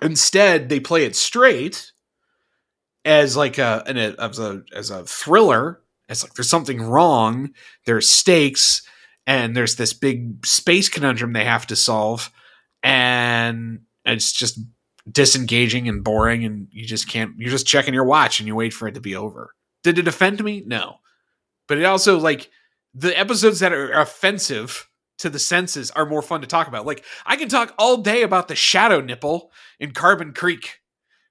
Instead, 0.00 0.68
they 0.68 0.80
play 0.80 1.04
it 1.04 1.16
straight 1.16 1.92
as 3.04 3.36
like 3.36 3.58
a, 3.58 3.82
an, 3.86 3.98
a 3.98 4.14
as 4.18 4.38
a 4.38 4.62
as 4.74 4.90
a 4.90 5.04
thriller. 5.04 5.80
It's 6.08 6.22
like 6.22 6.34
there's 6.34 6.48
something 6.48 6.80
wrong. 6.80 7.50
There's 7.84 8.08
stakes, 8.08 8.82
and 9.26 9.56
there's 9.56 9.76
this 9.76 9.92
big 9.92 10.46
space 10.46 10.88
conundrum 10.88 11.32
they 11.32 11.44
have 11.44 11.66
to 11.68 11.76
solve, 11.76 12.30
and 12.82 13.80
it's 14.04 14.32
just 14.32 14.60
disengaging 15.10 15.88
and 15.88 16.04
boring, 16.04 16.44
and 16.44 16.68
you 16.70 16.86
just 16.86 17.08
can't. 17.08 17.32
You're 17.36 17.50
just 17.50 17.66
checking 17.66 17.94
your 17.94 18.04
watch 18.04 18.38
and 18.40 18.46
you 18.46 18.54
wait 18.54 18.72
for 18.72 18.88
it 18.88 18.94
to 18.94 19.00
be 19.00 19.16
over. 19.16 19.54
Did 19.82 19.98
it 19.98 20.08
offend 20.08 20.42
me? 20.42 20.62
No, 20.66 20.96
but 21.66 21.78
it 21.78 21.84
also 21.84 22.18
like 22.18 22.50
the 22.94 23.18
episodes 23.18 23.60
that 23.60 23.72
are 23.72 23.92
offensive 23.92 24.89
to 25.20 25.30
the 25.30 25.38
senses 25.38 25.90
are 25.92 26.06
more 26.06 26.22
fun 26.22 26.40
to 26.40 26.46
talk 26.46 26.68
about. 26.68 26.86
Like 26.86 27.04
I 27.24 27.36
can 27.36 27.48
talk 27.48 27.74
all 27.78 27.98
day 27.98 28.22
about 28.22 28.48
the 28.48 28.56
shadow 28.56 29.00
nipple 29.00 29.50
in 29.78 29.92
Carbon 29.92 30.32
Creek, 30.32 30.80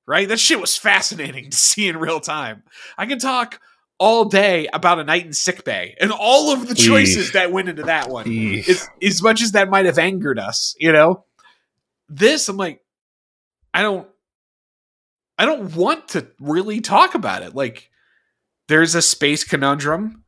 right? 0.08 0.28
That 0.28 0.39
shit 0.39 0.60
was 0.60 0.78
fascinating 0.78 1.49
to 1.49 1.58
see 1.58 1.88
in 1.88 1.97
real 1.97 2.19
time. 2.19 2.63
I 2.97 3.06
can 3.06 3.19
talk 3.19 3.60
all 3.99 4.25
day 4.25 4.67
about 4.71 4.99
a 4.99 5.04
night 5.04 5.25
in 5.25 5.34
sick 5.34 5.65
bay 5.65 5.95
and 5.99 6.12
all 6.12 6.54
of 6.54 6.67
the 6.67 6.75
choices 6.75 7.30
Eesh. 7.30 7.34
that 7.34 7.52
went 7.52 7.67
into 7.67 7.84
that 7.84 8.10
one. 8.10 8.30
As, 8.67 8.88
as 9.04 9.21
much 9.21 9.41
as 9.41 9.52
that 9.52 9.69
might 9.69 9.86
have 9.86 9.99
angered 9.99 10.39
us, 10.39 10.75
you 10.80 10.91
know. 10.91 11.25
This 12.08 12.49
I'm 12.49 12.58
like 12.58 12.82
I 13.73 13.82
don't 13.82 14.08
I 15.38 15.45
don't 15.45 15.75
want 15.75 16.10
to 16.10 16.28
really 16.39 16.82
talk 16.82 17.15
about 17.15 17.43
it. 17.43 17.56
Like 17.56 17.89
there's 18.67 18.95
a 18.95 19.02
space 19.02 19.43
conundrum 19.43 20.23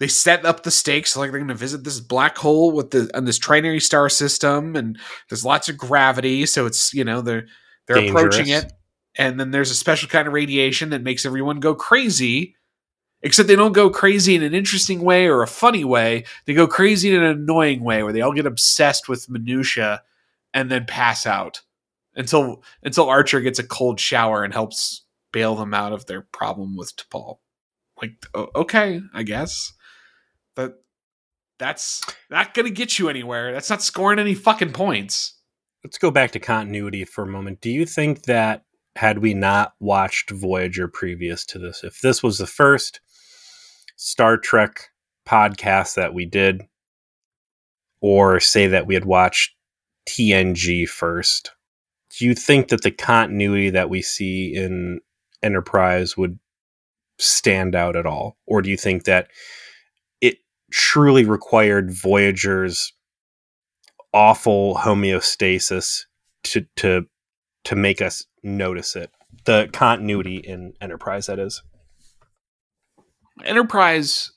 they 0.00 0.08
set 0.08 0.44
up 0.44 0.64
the 0.64 0.72
stakes 0.72 1.16
like 1.16 1.30
they're 1.30 1.38
going 1.38 1.48
to 1.48 1.54
visit 1.54 1.84
this 1.84 2.00
black 2.00 2.36
hole 2.36 2.72
with 2.72 2.90
the 2.90 3.08
on 3.14 3.26
this 3.26 3.38
trinary 3.38 3.80
star 3.80 4.08
system 4.08 4.74
and 4.74 4.98
there's 5.28 5.44
lots 5.44 5.68
of 5.68 5.78
gravity 5.78 6.44
so 6.46 6.66
it's 6.66 6.92
you 6.92 7.04
know 7.04 7.20
they're 7.20 7.46
they're 7.86 7.96
Dangerous. 7.96 8.10
approaching 8.10 8.48
it 8.48 8.72
and 9.16 9.38
then 9.38 9.50
there's 9.50 9.70
a 9.70 9.74
special 9.74 10.08
kind 10.08 10.28
of 10.28 10.34
radiation 10.34 10.90
that 10.90 11.02
makes 11.02 11.26
everyone 11.26 11.60
go 11.60 11.74
crazy. 11.74 12.56
Except 13.22 13.48
they 13.48 13.56
don't 13.56 13.72
go 13.72 13.90
crazy 13.90 14.34
in 14.34 14.42
an 14.42 14.54
interesting 14.54 15.02
way 15.02 15.26
or 15.26 15.42
a 15.42 15.46
funny 15.46 15.84
way. 15.84 16.24
They 16.46 16.54
go 16.54 16.66
crazy 16.66 17.14
in 17.14 17.22
an 17.22 17.30
annoying 17.30 17.84
way 17.84 18.02
where 18.02 18.14
they 18.14 18.22
all 18.22 18.32
get 18.32 18.46
obsessed 18.46 19.10
with 19.10 19.28
minutia 19.28 20.02
and 20.54 20.70
then 20.70 20.86
pass 20.86 21.26
out 21.26 21.60
until 22.16 22.62
until 22.82 23.10
Archer 23.10 23.40
gets 23.40 23.58
a 23.58 23.66
cold 23.66 24.00
shower 24.00 24.42
and 24.42 24.54
helps 24.54 25.02
bail 25.32 25.54
them 25.54 25.74
out 25.74 25.92
of 25.92 26.06
their 26.06 26.22
problem 26.22 26.78
with 26.78 26.96
T'Pol. 26.96 27.38
Like, 28.00 28.24
okay, 28.34 29.02
I 29.12 29.22
guess. 29.22 29.74
But 30.60 30.84
that's 31.58 32.02
not 32.28 32.52
going 32.52 32.66
to 32.66 32.72
get 32.72 32.98
you 32.98 33.08
anywhere. 33.08 33.50
That's 33.50 33.70
not 33.70 33.82
scoring 33.82 34.18
any 34.18 34.34
fucking 34.34 34.74
points. 34.74 35.38
Let's 35.82 35.96
go 35.96 36.10
back 36.10 36.32
to 36.32 36.38
continuity 36.38 37.06
for 37.06 37.24
a 37.24 37.26
moment. 37.26 37.62
Do 37.62 37.70
you 37.70 37.86
think 37.86 38.24
that 38.24 38.64
had 38.94 39.20
we 39.20 39.32
not 39.32 39.72
watched 39.80 40.28
Voyager 40.28 40.86
previous 40.86 41.46
to 41.46 41.58
this, 41.58 41.82
if 41.82 42.02
this 42.02 42.22
was 42.22 42.36
the 42.36 42.46
first 42.46 43.00
Star 43.96 44.36
Trek 44.36 44.90
podcast 45.26 45.94
that 45.94 46.12
we 46.12 46.26
did, 46.26 46.60
or 48.02 48.38
say 48.38 48.66
that 48.66 48.86
we 48.86 48.92
had 48.92 49.06
watched 49.06 49.54
TNG 50.06 50.86
first, 50.86 51.52
do 52.18 52.26
you 52.26 52.34
think 52.34 52.68
that 52.68 52.82
the 52.82 52.90
continuity 52.90 53.70
that 53.70 53.88
we 53.88 54.02
see 54.02 54.54
in 54.54 55.00
Enterprise 55.42 56.18
would 56.18 56.38
stand 57.18 57.74
out 57.74 57.96
at 57.96 58.04
all? 58.04 58.36
Or 58.44 58.60
do 58.60 58.68
you 58.68 58.76
think 58.76 59.04
that 59.04 59.28
truly 60.70 61.24
required 61.24 61.90
Voyager's 61.90 62.92
awful 64.12 64.76
homeostasis 64.76 66.04
to 66.44 66.66
to 66.76 67.06
to 67.64 67.76
make 67.76 68.00
us 68.00 68.24
notice 68.42 68.96
it? 68.96 69.10
The 69.44 69.68
continuity 69.72 70.36
in 70.36 70.74
Enterprise 70.80 71.26
that 71.26 71.38
is. 71.38 71.62
Enterprise 73.44 74.32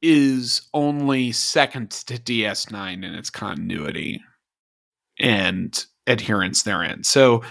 is 0.00 0.62
only 0.74 1.32
second 1.32 1.90
to 1.90 2.14
DS9 2.14 3.04
in 3.04 3.14
its 3.14 3.30
continuity 3.30 4.20
and 5.18 5.84
adherence 6.06 6.62
therein. 6.62 7.02
So 7.02 7.42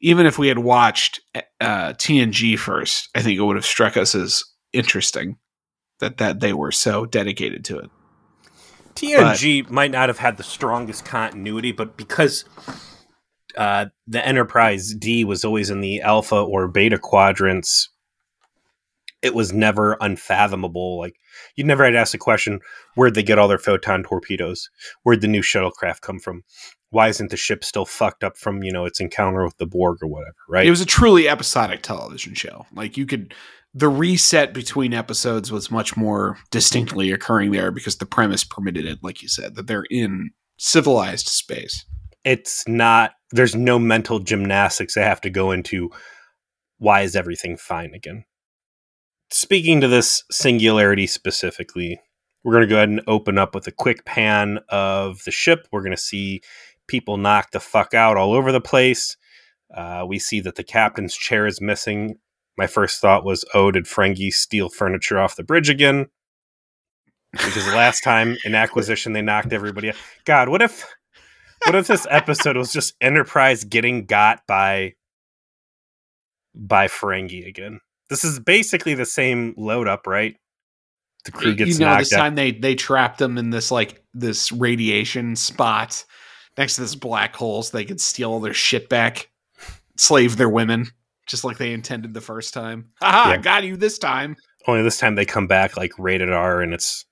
even 0.00 0.26
if 0.26 0.38
we 0.38 0.48
had 0.48 0.58
watched 0.58 1.20
uh, 1.34 1.94
TNG 1.94 2.58
first, 2.58 3.08
I 3.14 3.22
think 3.22 3.38
it 3.38 3.42
would 3.42 3.56
have 3.56 3.64
struck 3.64 3.96
us 3.96 4.14
as 4.14 4.44
interesting 4.72 5.36
that 6.00 6.18
that 6.18 6.40
they 6.40 6.52
were 6.52 6.72
so 6.72 7.06
dedicated 7.06 7.64
to 7.66 7.78
it. 7.78 7.90
TNG 8.94 9.64
but, 9.64 9.72
might 9.72 9.90
not 9.90 10.08
have 10.08 10.18
had 10.18 10.36
the 10.36 10.42
strongest 10.42 11.04
continuity, 11.04 11.72
but 11.72 11.96
because 11.96 12.44
uh, 13.56 13.86
the 14.06 14.24
Enterprise 14.26 14.94
D 14.94 15.24
was 15.24 15.44
always 15.44 15.70
in 15.70 15.80
the 15.80 16.00
alpha 16.00 16.36
or 16.36 16.66
beta 16.68 16.98
quadrants, 16.98 17.90
it 19.22 19.34
was 19.34 19.52
never 19.52 19.96
unfathomable. 20.00 20.98
Like 20.98 21.16
you'd 21.54 21.66
never 21.66 21.84
had 21.84 21.92
to 21.92 21.98
ask 21.98 22.12
the 22.12 22.18
question, 22.18 22.60
where'd 22.96 23.14
they 23.14 23.22
get 23.22 23.38
all 23.38 23.48
their 23.48 23.58
photon 23.58 24.02
torpedoes? 24.02 24.68
Where'd 25.04 25.20
the 25.20 25.28
new 25.28 25.42
shuttlecraft 25.42 26.00
come 26.00 26.18
from? 26.18 26.42
why 26.90 27.08
isn't 27.08 27.30
the 27.30 27.36
ship 27.36 27.64
still 27.64 27.84
fucked 27.84 28.24
up 28.24 28.36
from 28.36 28.62
you 28.62 28.72
know 28.72 28.84
its 28.84 29.00
encounter 29.00 29.44
with 29.44 29.56
the 29.58 29.66
Borg 29.66 29.98
or 30.02 30.08
whatever? 30.08 30.36
Right. 30.48 30.66
It 30.66 30.70
was 30.70 30.80
a 30.80 30.86
truly 30.86 31.28
episodic 31.28 31.82
television 31.82 32.34
show. 32.34 32.66
Like 32.74 32.96
you 32.96 33.06
could, 33.06 33.34
the 33.78 33.88
reset 33.88 34.52
between 34.52 34.92
episodes 34.92 35.52
was 35.52 35.70
much 35.70 35.96
more 35.96 36.36
distinctly 36.50 37.12
occurring 37.12 37.52
there 37.52 37.70
because 37.70 37.98
the 37.98 38.06
premise 38.06 38.42
permitted 38.42 38.84
it. 38.84 38.98
Like 39.02 39.22
you 39.22 39.28
said, 39.28 39.54
that 39.54 39.68
they're 39.68 39.86
in 39.88 40.30
civilized 40.58 41.28
space. 41.28 41.84
It's 42.24 42.66
not. 42.66 43.12
There's 43.30 43.54
no 43.54 43.78
mental 43.78 44.18
gymnastics 44.18 44.94
they 44.94 45.02
have 45.02 45.20
to 45.20 45.30
go 45.30 45.52
into. 45.52 45.90
Why 46.78 47.02
is 47.02 47.14
everything 47.14 47.56
fine 47.56 47.94
again? 47.94 48.24
Speaking 49.30 49.80
to 49.80 49.88
this 49.88 50.24
singularity 50.30 51.06
specifically, 51.06 52.00
we're 52.42 52.54
going 52.54 52.62
to 52.62 52.68
go 52.68 52.76
ahead 52.76 52.88
and 52.88 53.02
open 53.06 53.38
up 53.38 53.54
with 53.54 53.68
a 53.68 53.72
quick 53.72 54.04
pan 54.04 54.58
of 54.70 55.22
the 55.24 55.30
ship. 55.30 55.68
We're 55.70 55.82
going 55.82 55.92
to 55.92 55.96
see 55.96 56.40
people 56.88 57.16
knocked 57.16 57.52
the 57.52 57.60
fuck 57.60 57.94
out 57.94 58.16
all 58.16 58.32
over 58.32 58.50
the 58.50 58.60
place. 58.60 59.16
Uh, 59.72 60.04
we 60.08 60.18
see 60.18 60.40
that 60.40 60.56
the 60.56 60.64
captain's 60.64 61.14
chair 61.16 61.46
is 61.46 61.60
missing. 61.60 62.18
My 62.58 62.66
first 62.66 63.00
thought 63.00 63.24
was, 63.24 63.44
oh, 63.54 63.70
did 63.70 63.84
Ferengi 63.84 64.32
steal 64.32 64.68
furniture 64.68 65.18
off 65.18 65.36
the 65.36 65.44
bridge 65.44 65.70
again? 65.70 66.06
Because 67.30 67.64
the 67.64 67.76
last 67.76 68.02
time 68.02 68.36
in 68.44 68.56
acquisition 68.56 69.12
they 69.12 69.22
knocked 69.22 69.52
everybody 69.52 69.90
out. 69.90 69.94
God, 70.24 70.48
what 70.48 70.60
if 70.60 70.84
what 71.64 71.76
if 71.76 71.86
this 71.86 72.06
episode 72.10 72.56
was 72.56 72.72
just 72.72 72.94
Enterprise 73.00 73.62
getting 73.64 74.06
got 74.06 74.40
by 74.48 74.94
by 76.54 76.88
Ferengi 76.88 77.46
again? 77.46 77.80
This 78.10 78.24
is 78.24 78.40
basically 78.40 78.94
the 78.94 79.06
same 79.06 79.54
load 79.56 79.86
up, 79.86 80.06
right? 80.06 80.34
The 81.26 81.32
crew 81.32 81.54
gets 81.54 81.78
you 81.78 81.84
know, 81.84 81.96
this 81.98 82.12
out. 82.12 82.18
time 82.18 82.34
they 82.34 82.50
they 82.50 82.74
trapped 82.74 83.18
them 83.18 83.38
in 83.38 83.50
this 83.50 83.70
like 83.70 84.02
this 84.14 84.50
radiation 84.50 85.36
spot 85.36 86.04
next 86.56 86.74
to 86.74 86.80
this 86.80 86.94
black 86.96 87.36
hole 87.36 87.62
so 87.62 87.76
they 87.76 87.84
could 87.84 88.00
steal 88.00 88.32
all 88.32 88.40
their 88.40 88.54
shit 88.54 88.88
back, 88.88 89.30
slave 89.96 90.38
their 90.38 90.48
women, 90.48 90.90
just 91.28 91.44
like 91.44 91.58
they 91.58 91.72
intended 91.72 92.14
the 92.14 92.20
first 92.20 92.52
time. 92.54 92.90
Haha, 93.00 93.30
yeah. 93.30 93.36
got 93.36 93.64
you 93.64 93.76
this 93.76 93.98
time. 93.98 94.36
Only 94.66 94.82
this 94.82 94.98
time 94.98 95.14
they 95.14 95.24
come 95.24 95.46
back 95.46 95.76
like 95.76 95.92
rated 95.98 96.30
R 96.30 96.60
and 96.60 96.74
it's 96.74 97.04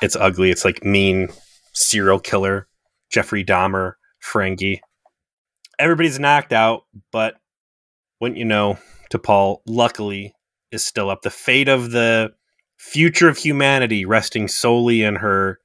it's 0.00 0.16
ugly. 0.16 0.50
It's 0.50 0.64
like 0.64 0.84
mean 0.84 1.28
serial 1.72 2.18
killer, 2.18 2.68
Jeffrey 3.10 3.44
Dahmer, 3.44 3.94
Ferengi. 4.22 4.80
Everybody's 5.78 6.18
knocked 6.18 6.52
out, 6.52 6.82
but 7.12 7.36
wouldn't 8.20 8.38
you 8.38 8.44
know, 8.44 8.78
T'Pol 9.12 9.58
luckily 9.66 10.34
is 10.70 10.84
still 10.84 11.10
up. 11.10 11.22
The 11.22 11.30
fate 11.30 11.68
of 11.68 11.90
the 11.90 12.32
future 12.76 13.28
of 13.28 13.38
humanity 13.38 14.04
resting 14.04 14.48
solely 14.48 15.02
in 15.02 15.16
her 15.16 15.58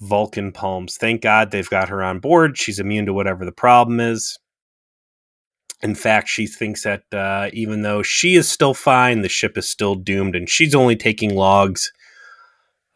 Vulcan 0.00 0.52
palms. 0.52 0.96
Thank 0.96 1.22
God 1.22 1.50
they've 1.50 1.68
got 1.68 1.88
her 1.88 2.02
on 2.02 2.20
board. 2.20 2.56
She's 2.56 2.78
immune 2.78 3.06
to 3.06 3.12
whatever 3.12 3.44
the 3.44 3.52
problem 3.52 4.00
is. 4.00 4.38
In 5.80 5.94
fact, 5.94 6.28
she 6.28 6.46
thinks 6.46 6.82
that 6.82 7.02
uh, 7.12 7.50
even 7.52 7.82
though 7.82 8.02
she 8.02 8.34
is 8.34 8.48
still 8.48 8.74
fine, 8.74 9.22
the 9.22 9.28
ship 9.28 9.56
is 9.56 9.68
still 9.68 9.94
doomed, 9.94 10.34
and 10.34 10.48
she's 10.48 10.74
only 10.74 10.96
taking 10.96 11.34
logs 11.34 11.92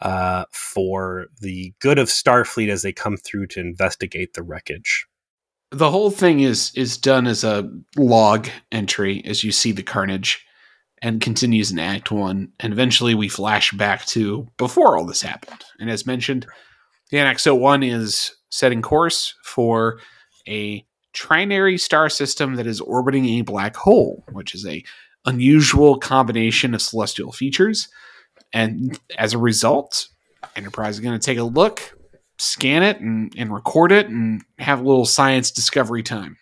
uh, 0.01 0.45
for 0.51 1.27
the 1.41 1.73
good 1.81 1.99
of 1.99 2.09
Starfleet 2.09 2.69
as 2.69 2.83
they 2.83 2.93
come 2.93 3.17
through 3.17 3.47
to 3.49 3.61
investigate 3.61 4.35
the 4.35 4.43
wreckage. 4.43 5.07
The 5.71 5.91
whole 5.91 6.11
thing 6.11 6.41
is 6.41 6.73
is 6.75 6.99
done 6.99 7.27
as 7.27 7.45
a 7.45 7.71
log 7.97 8.49
entry 8.73 9.23
as 9.25 9.45
you 9.45 9.53
see 9.53 9.73
the 9.73 9.83
carnage, 9.83 10.45
and 11.03 11.21
continues 11.21 11.71
in 11.71 11.79
Act 11.79 12.11
One, 12.11 12.53
and 12.61 12.73
eventually 12.73 13.15
we 13.15 13.29
flash 13.29 13.73
back 13.73 14.07
to 14.07 14.49
before 14.57 14.97
all 14.97 15.05
this 15.05 15.23
happened. 15.23 15.65
And 15.81 15.89
as 15.91 16.07
mentioned, 16.07 16.47
the 17.11 17.19
NX 17.19 17.59
01 17.59 17.83
is 17.83 18.35
setting 18.51 18.83
course 18.83 19.35
for 19.45 19.99
a 20.49 20.87
trinary 21.15 21.79
star 21.79 22.09
system 22.09 22.57
that 22.57 22.67
is 22.67 22.81
orbiting 22.81 23.27
a 23.27 23.43
black 23.43 23.77
hole, 23.77 24.25
which 24.33 24.55
is 24.55 24.67
a 24.67 24.83
unusual 25.25 25.99
combination 25.99 26.75
of 26.75 26.83
celestial 26.83 27.33
features. 27.33 27.89
And 28.53 28.99
as 29.19 29.33
a 29.33 29.39
result, 29.39 30.09
Enterprise 30.57 30.95
is 30.95 31.01
going 31.01 31.19
to 31.19 31.25
take 31.25 31.39
a 31.39 31.45
look, 31.45 31.97
scan 32.39 32.83
it, 32.83 33.01
and, 33.01 33.33
and 33.37 33.53
record 33.53 33.93
it, 33.93 34.09
and 34.09 34.43
have 34.59 34.81
a 34.81 34.85
little 34.85 35.07
science 35.07 35.51
discovery 35.51 36.03
time. 36.03 36.37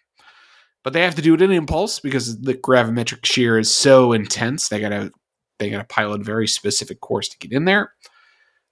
But 0.82 0.94
they 0.94 1.02
have 1.02 1.14
to 1.16 1.22
do 1.22 1.34
it 1.34 1.42
in 1.42 1.50
impulse 1.50 2.00
because 2.00 2.40
the 2.40 2.54
gravimetric 2.54 3.24
shear 3.24 3.58
is 3.58 3.70
so 3.70 4.12
intense. 4.12 4.68
They 4.68 4.80
got 4.80 4.88
to 4.90 5.12
they 5.58 5.68
got 5.68 5.78
to 5.78 5.94
pilot 5.94 6.22
a 6.22 6.24
very 6.24 6.48
specific 6.48 7.00
course 7.00 7.28
to 7.28 7.38
get 7.38 7.52
in 7.52 7.66
there. 7.66 7.92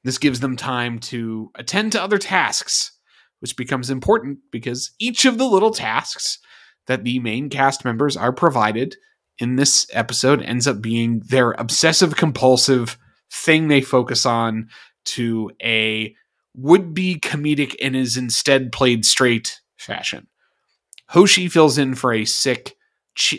This 0.04 0.16
gives 0.16 0.40
them 0.40 0.56
time 0.56 0.98
to 1.00 1.50
attend 1.54 1.92
to 1.92 2.02
other 2.02 2.16
tasks, 2.16 2.92
which 3.40 3.57
becomes 3.57 3.90
important 3.90 4.38
because 4.51 4.92
each 4.98 5.24
of 5.24 5.38
the 5.38 5.46
little 5.46 5.70
tasks 5.70 6.38
that 6.87 7.05
the 7.05 7.18
main 7.20 7.48
cast 7.48 7.85
members 7.85 8.16
are 8.16 8.33
provided 8.33 8.96
in 9.38 9.57
this 9.57 9.87
episode 9.92 10.42
ends 10.42 10.66
up 10.66 10.83
being 10.83 11.22
their 11.29 11.53
obsessive 11.53 12.16
compulsive 12.16 12.98
thing 13.31 13.68
they 13.68 13.81
focus 13.81 14.27
on 14.27 14.68
to 15.05 15.51
a 15.62 16.14
would 16.55 16.92
be 16.92 17.18
comedic 17.20 17.77
and 17.81 17.94
is 17.94 18.16
instead 18.16 18.72
played 18.72 19.05
straight 19.05 19.61
fashion. 19.77 20.27
Hoshi 21.09 21.48
fills 21.48 21.79
in 21.79 21.94
for 21.94 22.12
a 22.12 22.24
sick 22.24 22.77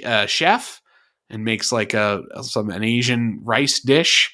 uh, 0.03 0.25
chef 0.25 0.81
and 1.29 1.43
makes 1.43 1.71
like 1.71 1.93
a 1.93 2.23
some 2.41 2.69
an 2.69 2.83
Asian 2.83 3.39
rice 3.43 3.79
dish 3.79 4.33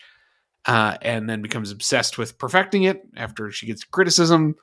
uh, 0.66 0.98
and 1.02 1.30
then 1.30 1.42
becomes 1.42 1.72
obsessed 1.72 2.18
with 2.18 2.38
perfecting 2.38 2.84
it 2.84 3.02
after 3.16 3.52
she 3.52 3.66
gets 3.66 3.84
criticism. 3.84 4.56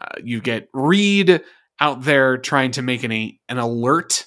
Uh, 0.00 0.20
you 0.22 0.40
get 0.40 0.68
Reed 0.72 1.42
out 1.80 2.02
there 2.02 2.38
trying 2.38 2.72
to 2.72 2.82
make 2.82 3.02
an 3.04 3.12
an 3.48 3.58
alert, 3.58 4.26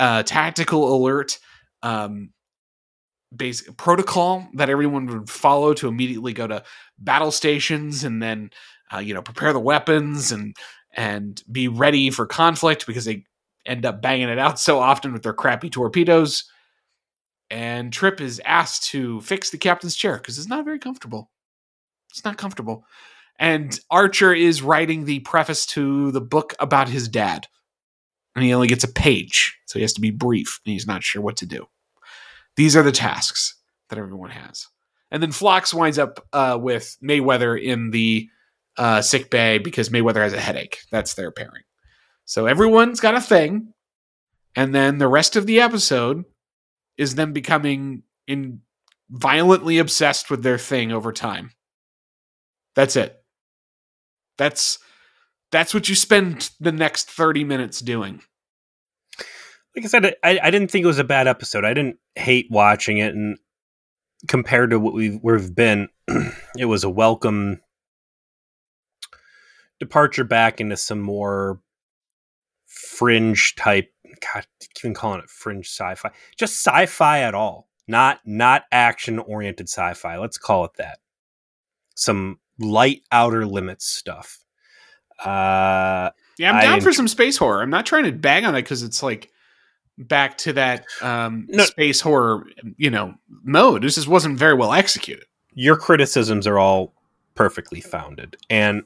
uh, 0.00 0.22
tactical 0.22 0.94
alert, 0.94 1.38
um, 1.82 2.30
basic 3.34 3.76
protocol 3.76 4.46
that 4.54 4.70
everyone 4.70 5.06
would 5.06 5.30
follow 5.30 5.74
to 5.74 5.88
immediately 5.88 6.32
go 6.32 6.46
to 6.46 6.62
battle 6.98 7.30
stations 7.30 8.04
and 8.04 8.22
then 8.22 8.50
uh, 8.92 8.98
you 8.98 9.14
know 9.14 9.22
prepare 9.22 9.52
the 9.52 9.60
weapons 9.60 10.32
and 10.32 10.54
and 10.94 11.42
be 11.50 11.68
ready 11.68 12.10
for 12.10 12.26
conflict 12.26 12.86
because 12.86 13.04
they 13.04 13.24
end 13.66 13.86
up 13.86 14.02
banging 14.02 14.28
it 14.28 14.38
out 14.38 14.58
so 14.58 14.78
often 14.78 15.12
with 15.12 15.22
their 15.22 15.32
crappy 15.32 15.70
torpedoes. 15.70 16.44
And 17.50 17.92
Trip 17.92 18.20
is 18.20 18.40
asked 18.44 18.84
to 18.90 19.20
fix 19.20 19.50
the 19.50 19.58
captain's 19.58 19.96
chair 19.96 20.16
because 20.16 20.38
it's 20.38 20.48
not 20.48 20.64
very 20.64 20.78
comfortable. 20.78 21.30
It's 22.10 22.24
not 22.24 22.38
comfortable. 22.38 22.84
And 23.38 23.78
Archer 23.90 24.32
is 24.32 24.62
writing 24.62 25.04
the 25.04 25.20
preface 25.20 25.66
to 25.66 26.10
the 26.12 26.20
book 26.20 26.54
about 26.60 26.88
his 26.88 27.08
dad. 27.08 27.46
And 28.34 28.44
he 28.44 28.54
only 28.54 28.68
gets 28.68 28.84
a 28.84 28.92
page, 28.92 29.58
so 29.66 29.78
he 29.78 29.82
has 29.82 29.92
to 29.94 30.00
be 30.00 30.10
brief, 30.10 30.60
and 30.64 30.72
he's 30.72 30.86
not 30.86 31.02
sure 31.02 31.20
what 31.20 31.36
to 31.38 31.46
do. 31.46 31.66
These 32.56 32.76
are 32.76 32.82
the 32.82 32.92
tasks 32.92 33.56
that 33.88 33.98
everyone 33.98 34.30
has. 34.30 34.66
And 35.10 35.22
then 35.22 35.32
Phlox 35.32 35.74
winds 35.74 35.98
up 35.98 36.26
uh, 36.32 36.58
with 36.60 36.96
Mayweather 37.02 37.62
in 37.62 37.90
the 37.90 38.28
uh, 38.78 39.02
sick 39.02 39.30
bay 39.30 39.58
because 39.58 39.90
Mayweather 39.90 40.22
has 40.22 40.32
a 40.32 40.40
headache. 40.40 40.78
That's 40.90 41.14
their 41.14 41.30
pairing. 41.30 41.64
So 42.24 42.46
everyone's 42.46 43.00
got 43.00 43.14
a 43.14 43.20
thing, 43.20 43.74
and 44.56 44.74
then 44.74 44.98
the 44.98 45.08
rest 45.08 45.36
of 45.36 45.46
the 45.46 45.60
episode 45.60 46.24
is 46.96 47.14
them 47.14 47.32
becoming 47.32 48.02
in 48.26 48.60
violently 49.10 49.78
obsessed 49.78 50.30
with 50.30 50.42
their 50.42 50.58
thing 50.58 50.92
over 50.92 51.12
time. 51.12 51.50
That's 52.74 52.96
it. 52.96 53.21
That's 54.38 54.78
that's 55.52 55.74
what 55.74 55.88
you 55.88 55.94
spend 55.94 56.50
the 56.58 56.72
next 56.72 57.10
30 57.10 57.44
minutes 57.44 57.80
doing. 57.80 58.22
Like 59.76 59.84
I 59.84 59.88
said, 59.88 60.14
I, 60.24 60.40
I 60.42 60.50
didn't 60.50 60.70
think 60.70 60.82
it 60.82 60.88
was 60.88 60.98
a 60.98 61.04
bad 61.04 61.28
episode. 61.28 61.64
I 61.64 61.74
didn't 61.74 61.98
hate 62.14 62.46
watching 62.50 62.98
it, 62.98 63.14
and 63.14 63.38
compared 64.28 64.70
to 64.70 64.78
what 64.78 64.94
we've, 64.94 65.18
we've 65.22 65.54
been, 65.54 65.88
it 66.58 66.66
was 66.66 66.84
a 66.84 66.90
welcome 66.90 67.60
departure 69.78 70.24
back 70.24 70.60
into 70.60 70.76
some 70.76 71.00
more 71.00 71.60
fringe 72.66 73.54
type. 73.56 73.90
God, 74.34 74.46
even 74.78 74.94
calling 74.94 75.20
it 75.20 75.30
fringe 75.30 75.66
sci-fi, 75.66 76.10
just 76.38 76.64
sci-fi 76.64 77.20
at 77.20 77.34
all, 77.34 77.68
not 77.88 78.20
not 78.24 78.64
action 78.70 79.18
oriented 79.18 79.68
sci-fi. 79.68 80.18
Let's 80.18 80.38
call 80.38 80.64
it 80.66 80.72
that. 80.76 80.98
Some 81.94 82.38
light 82.58 83.02
outer 83.12 83.46
limits 83.46 83.86
stuff. 83.86 84.38
Uh, 85.18 86.10
Yeah, 86.38 86.52
I'm 86.52 86.60
down 86.62 86.80
for 86.80 86.92
some 86.92 87.08
space 87.08 87.36
horror. 87.36 87.62
I'm 87.62 87.70
not 87.70 87.86
trying 87.86 88.04
to 88.04 88.12
bag 88.12 88.44
on 88.44 88.54
it 88.54 88.62
because 88.62 88.82
it's 88.82 89.02
like 89.02 89.30
back 89.98 90.38
to 90.38 90.52
that 90.54 90.84
um, 91.00 91.46
No. 91.48 91.64
space 91.64 92.00
horror, 92.00 92.44
you 92.76 92.90
know, 92.90 93.14
mode. 93.44 93.82
This 93.82 93.94
just 93.96 94.08
wasn't 94.08 94.38
very 94.38 94.54
well 94.54 94.72
executed. 94.72 95.24
your 95.54 95.76
criticisms 95.76 96.46
are 96.46 96.58
all 96.58 96.94
perfectly 97.34 97.80
founded 97.80 98.36
and 98.50 98.82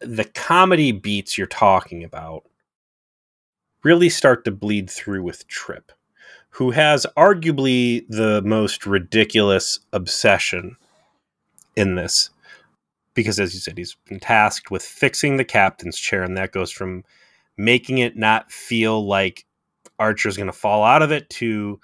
the 0.00 0.24
comedy 0.24 0.90
beats 0.92 1.36
you're 1.38 1.46
talking 1.46 2.02
about 2.04 2.44
really 3.84 4.08
start 4.08 4.44
to 4.44 4.50
bleed 4.50 4.88
through 4.90 5.22
with 5.22 5.46
Trip 5.48 5.92
who 6.50 6.70
has 6.70 7.06
arguably 7.16 8.04
the 8.08 8.42
most 8.42 8.84
ridiculous 8.86 9.80
obsession 9.92 10.76
in 11.76 11.94
this 11.94 12.28
because 13.14 13.38
as 13.40 13.54
you 13.54 13.60
said 13.60 13.76
he's 13.78 13.96
been 14.06 14.20
tasked 14.20 14.70
with 14.70 14.82
fixing 14.82 15.36
the 15.36 15.44
captain's 15.44 15.98
chair 15.98 16.22
and 16.22 16.36
that 16.36 16.52
goes 16.52 16.70
from 16.70 17.04
making 17.56 17.98
it 17.98 18.16
not 18.16 18.50
feel 18.50 19.06
like 19.06 19.44
Archer's 19.98 20.36
going 20.36 20.46
to 20.46 20.52
fall 20.52 20.82
out 20.82 21.02
of 21.02 21.12
it 21.12 21.28
to 21.30 21.78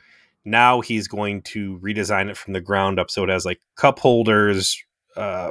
now 0.45 0.81
he's 0.81 1.07
going 1.09 1.43
to 1.43 1.79
redesign 1.81 2.31
it 2.31 2.37
from 2.37 2.53
the 2.55 2.61
ground 2.61 2.99
up 2.99 3.11
so 3.11 3.23
it 3.23 3.29
has 3.29 3.45
like 3.45 3.61
cup 3.77 3.99
holders 3.99 4.83
uh 5.17 5.51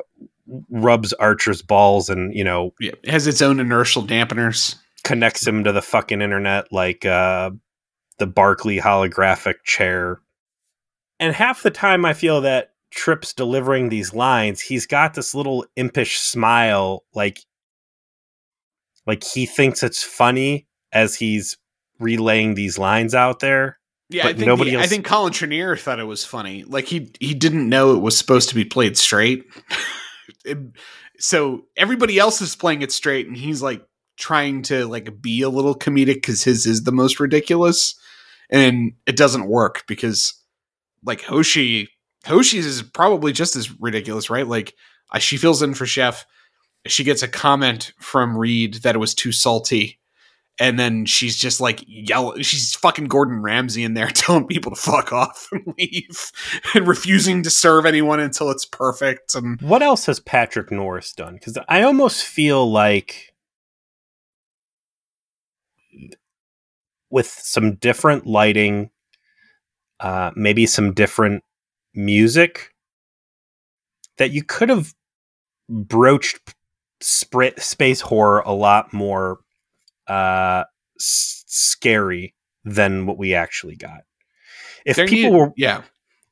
rubs 0.70 1.14
archer's 1.14 1.62
balls 1.62 2.10
and 2.10 2.34
you 2.34 2.44
know 2.44 2.74
Yeah, 2.80 2.92
it 3.04 3.10
has 3.10 3.28
its 3.28 3.42
own 3.42 3.60
inertial 3.60 4.02
dampeners. 4.04 4.76
connects 5.04 5.46
him 5.46 5.64
to 5.64 5.72
the 5.72 5.82
fucking 5.82 6.22
internet 6.22 6.72
like 6.72 7.06
uh 7.06 7.52
the 8.18 8.26
Barclay 8.28 8.80
holographic 8.80 9.64
chair 9.64 10.20
and 11.20 11.36
half 11.36 11.62
the 11.64 11.70
time 11.72 12.06
i 12.06 12.14
feel 12.14 12.42
that 12.42 12.72
tripp's 12.98 13.32
delivering 13.32 13.90
these 13.90 14.14
lines 14.14 14.60
he's 14.60 14.88
got 14.88 15.14
this 15.14 15.34
little 15.36 15.64
impish 15.76 16.18
smile 16.20 17.04
like 17.14 17.40
like 19.06 19.24
he 19.24 19.46
thinks 19.46 19.84
it's 19.84 20.04
funny 20.04 20.68
as 20.92 21.16
he's 21.16 21.58
relaying 22.00 22.56
these 22.56 22.78
lines 22.78 23.14
out 23.16 23.40
there 23.40 23.78
Yeah, 24.10 24.24
But 24.24 24.30
I 24.30 24.34
think 24.34 24.48
nobody 24.48 24.72
the- 24.72 24.80
I 24.80 24.88
think 24.88 25.06
Colin 25.06 25.32
Trinneer 25.34 25.80
thought 25.80 26.00
it 26.00 26.06
was 26.06 26.24
funny. 26.26 26.64
Like 26.64 26.86
he 26.86 27.12
he 27.20 27.34
didn't 27.34 27.68
know 27.70 27.94
it 27.96 28.02
was 28.02 28.18
supposed 28.18 28.50
to 28.50 28.56
be 28.56 28.66
played 28.66 28.98
straight. 28.98 29.44
It- 30.46 30.58
so 31.20 31.64
everybody 31.76 32.18
else 32.20 32.42
is 32.42 32.56
playing 32.56 32.82
it 32.84 32.92
straight, 32.92 33.28
and 33.28 33.36
he's 33.36 33.62
like 33.62 33.82
trying 34.18 34.62
to 34.64 34.86
like 34.88 35.22
be 35.22 35.42
a 35.42 35.50
little 35.50 35.76
comedic 35.76 36.16
because 36.16 36.44
his 36.44 36.66
is 36.66 36.84
the 36.84 36.92
most 36.92 37.20
ridiculous, 37.20 37.96
and 38.50 38.94
it 39.06 39.18
doesn't 39.18 39.48
work 39.48 39.84
because 39.88 40.34
like 41.04 41.22
Hoshi 41.22 41.90
Hoshi's 42.28 42.66
is 42.66 42.82
probably 42.82 43.34
just 43.34 43.56
as 43.56 43.80
ridiculous, 43.80 44.30
right? 44.30 44.48
Like 44.48 44.76
she 45.20 45.38
fills 45.38 45.62
in 45.62 45.74
for 45.74 45.86
Chef. 45.86 46.26
She 46.86 47.04
gets 47.04 47.24
a 47.24 47.28
comment 47.28 47.94
from 48.00 48.38
Reed 48.38 48.76
that 48.84 48.96
it 48.96 49.00
was 49.00 49.16
too 49.16 49.32
salty 49.32 50.00
and 50.60 50.80
then 50.80 51.06
she's 51.06 51.38
just 51.38 51.62
like 51.62 51.84
yelling 51.88 52.42
she's 52.42 52.76
fucking 52.76 53.06
gordon 53.06 53.42
ramsay 53.42 53.84
in 53.84 53.94
there 53.94 54.08
telling 54.14 54.48
people 54.48 54.72
to 54.74 54.82
fuck 54.82 55.14
off 55.14 55.48
and 55.52 55.76
leave 55.78 56.32
and 56.74 56.88
refusing 56.88 57.44
to 57.44 57.50
serve 57.50 57.86
anyone 57.86 58.20
until 58.20 58.50
it's 58.50 58.66
perfect 58.66 59.36
and 59.36 59.62
What 59.62 59.84
else 59.84 60.06
has 60.06 60.20
Patrick 60.20 60.72
Norris 60.72 61.14
done? 61.14 61.36
Because 61.36 61.58
I 61.68 61.82
almost 61.84 62.24
feel 62.24 62.70
like 62.70 63.34
with 67.10 67.28
some 67.28 67.76
different 67.76 68.26
lighting, 68.26 68.90
uh, 70.00 70.32
maybe 70.36 70.66
some 70.66 70.94
different 70.94 71.44
music, 71.98 72.74
that 74.18 74.32
you 74.32 74.44
could 74.44 74.70
have 74.70 74.94
broached 75.70 76.56
sprit, 77.02 77.60
space 77.62 78.02
horror 78.02 78.42
a 78.46 78.54
lot 78.54 78.94
more 78.94 79.40
uh, 80.08 80.64
s- 80.98 81.44
scary 81.48 82.34
than 82.64 83.06
what 83.06 83.18
we 83.18 83.34
actually 83.34 83.76
got. 83.76 84.02
If 84.86 84.96
there 84.96 85.08
people 85.08 85.32
need- 85.32 85.38
were 85.38 85.52
yeah 85.58 85.82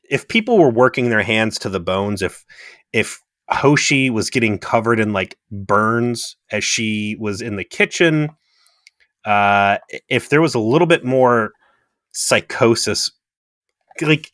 if 0.09 0.27
people 0.27 0.57
were 0.57 0.69
working 0.69 1.09
their 1.09 1.23
hands 1.23 1.57
to 1.59 1.69
the 1.69 1.79
bones, 1.79 2.21
if 2.21 2.45
if 2.93 3.19
Hoshi 3.49 4.09
was 4.09 4.29
getting 4.29 4.57
covered 4.57 4.99
in 4.99 5.13
like 5.13 5.37
burns 5.51 6.37
as 6.51 6.63
she 6.63 7.15
was 7.19 7.41
in 7.41 7.55
the 7.55 7.63
kitchen, 7.63 8.29
uh, 9.25 9.77
if 10.09 10.29
there 10.29 10.41
was 10.41 10.55
a 10.55 10.59
little 10.59 10.87
bit 10.87 11.03
more 11.03 11.51
psychosis, 12.11 13.11
like 14.01 14.31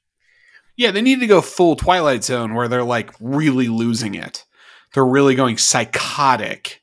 yeah 0.82 0.92
they 0.92 1.02
need 1.02 1.20
to 1.20 1.28
go 1.28 1.42
full 1.42 1.76
twilight 1.76 2.24
zone 2.24 2.56
where 2.56 2.68
they're 2.68 2.84
like 2.84 3.12
really 3.20 3.68
losing 3.68 4.16
it. 4.16 4.46
They're 4.94 5.06
really 5.06 5.36
going 5.36 5.58
psychotic 5.58 6.82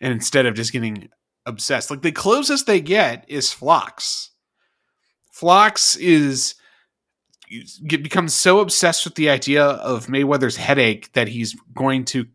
and 0.00 0.12
instead 0.12 0.46
of 0.46 0.54
just 0.54 0.72
getting 0.72 1.10
obsessed. 1.44 1.90
Like 1.90 2.00
the 2.00 2.12
closest 2.12 2.66
they 2.66 2.80
get 2.80 3.24
is 3.28 3.52
phlox. 3.52 4.30
Phlox 5.30 5.96
is 5.96 6.54
becomes 7.86 8.32
so 8.32 8.58
obsessed 8.60 9.04
with 9.04 9.14
the 9.16 9.28
idea 9.28 9.64
of 9.64 10.06
mayweather's 10.06 10.56
headache 10.56 11.12
that 11.12 11.28
he's 11.28 11.54
going 11.76 12.04
to 12.06 12.26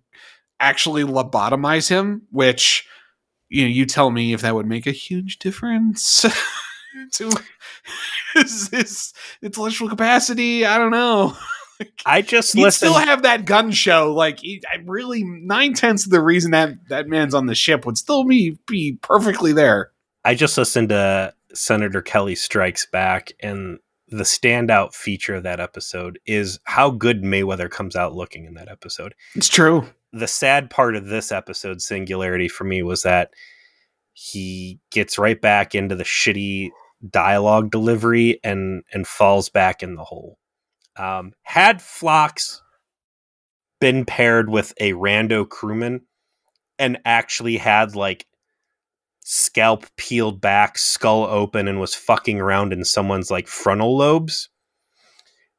actually 0.60 1.04
lobotomize 1.04 1.90
him 1.90 2.22
which 2.32 2.88
you 3.50 3.64
know 3.64 3.68
you 3.68 3.86
tell 3.86 4.10
me 4.10 4.32
if 4.32 4.40
that 4.40 4.56
would 4.56 4.68
make 4.68 4.88
a 4.88 4.92
huge 4.92 5.38
difference 5.40 6.26
to 7.12 7.32
his, 8.34 8.70
his 8.70 9.14
intellectual 9.42 9.90
capacity 9.90 10.66
i 10.66 10.78
don't 10.78 10.92
know 10.92 11.36
I 12.06 12.22
just 12.22 12.54
He'd 12.54 12.72
still 12.72 12.94
have 12.94 13.24
that 13.24 13.46
gun 13.46 13.72
show. 13.72 14.14
Like, 14.14 14.40
he, 14.40 14.62
I 14.72 14.78
really, 14.86 15.24
nine 15.24 15.74
tenths 15.74 16.06
of 16.06 16.12
the 16.12 16.22
reason 16.22 16.52
that 16.52 16.74
that 16.90 17.08
man's 17.08 17.34
on 17.34 17.48
the 17.48 17.56
ship 17.56 17.86
would 17.86 17.98
still 17.98 18.24
be 18.24 18.60
be 18.68 18.98
perfectly 19.02 19.54
there. 19.54 19.92
I 20.24 20.36
just 20.36 20.58
listened 20.58 20.90
to 20.90 21.34
Senator 21.54 22.02
Kelly 22.02 22.36
Strikes 22.36 22.86
Back, 22.86 23.32
and 23.42 23.80
the 24.10 24.24
standout 24.24 24.94
feature 24.94 25.36
of 25.36 25.44
that 25.44 25.60
episode 25.60 26.20
is 26.26 26.60
how 26.66 26.90
good 26.90 27.24
Mayweather 27.24 27.70
comes 27.70 27.96
out 27.96 28.14
looking 28.14 28.46
in 28.46 28.54
that 28.56 28.70
episode. 28.70 29.16
It's 29.36 29.50
true. 29.50 29.88
the 30.12 30.28
sad 30.28 30.70
part 30.70 30.96
of 30.96 31.08
this 31.08 31.32
episode's 31.32 31.86
singularity 31.86 32.50
for 32.50 32.66
me 32.66 32.84
was 32.84 33.04
that 33.04 33.32
he 34.14 34.80
gets 34.92 35.18
right 35.18 35.40
back 35.40 35.74
into 35.74 35.96
the 35.96 36.04
shitty 36.04 36.70
dialogue 37.10 37.72
delivery 37.72 38.40
and 38.44 38.84
and 38.94 39.08
falls 39.08 39.50
back 39.50 39.84
in 39.84 39.96
the 39.96 40.04
hole. 40.04 40.38
Um, 40.98 41.34
had 41.44 41.82
Phlox 41.82 42.62
been 43.80 44.06
paired 44.06 44.50
with 44.50 44.74
a 44.80 44.92
rando 44.94 45.48
crewman 45.48 46.02
and 46.78 47.00
actually 47.06 47.58
had 47.58 47.96
like 47.96 48.26
scalp 49.22 49.86
peeled 49.98 50.42
back, 50.42 50.78
skull 50.78 51.24
open, 51.24 51.68
and 51.68 51.80
was 51.80 51.96
fucking 51.96 52.40
around 52.40 52.74
in 52.74 52.84
someone's 52.84 53.32
like 53.32 53.48
frontal 53.48 53.98
lobes, 53.98 54.50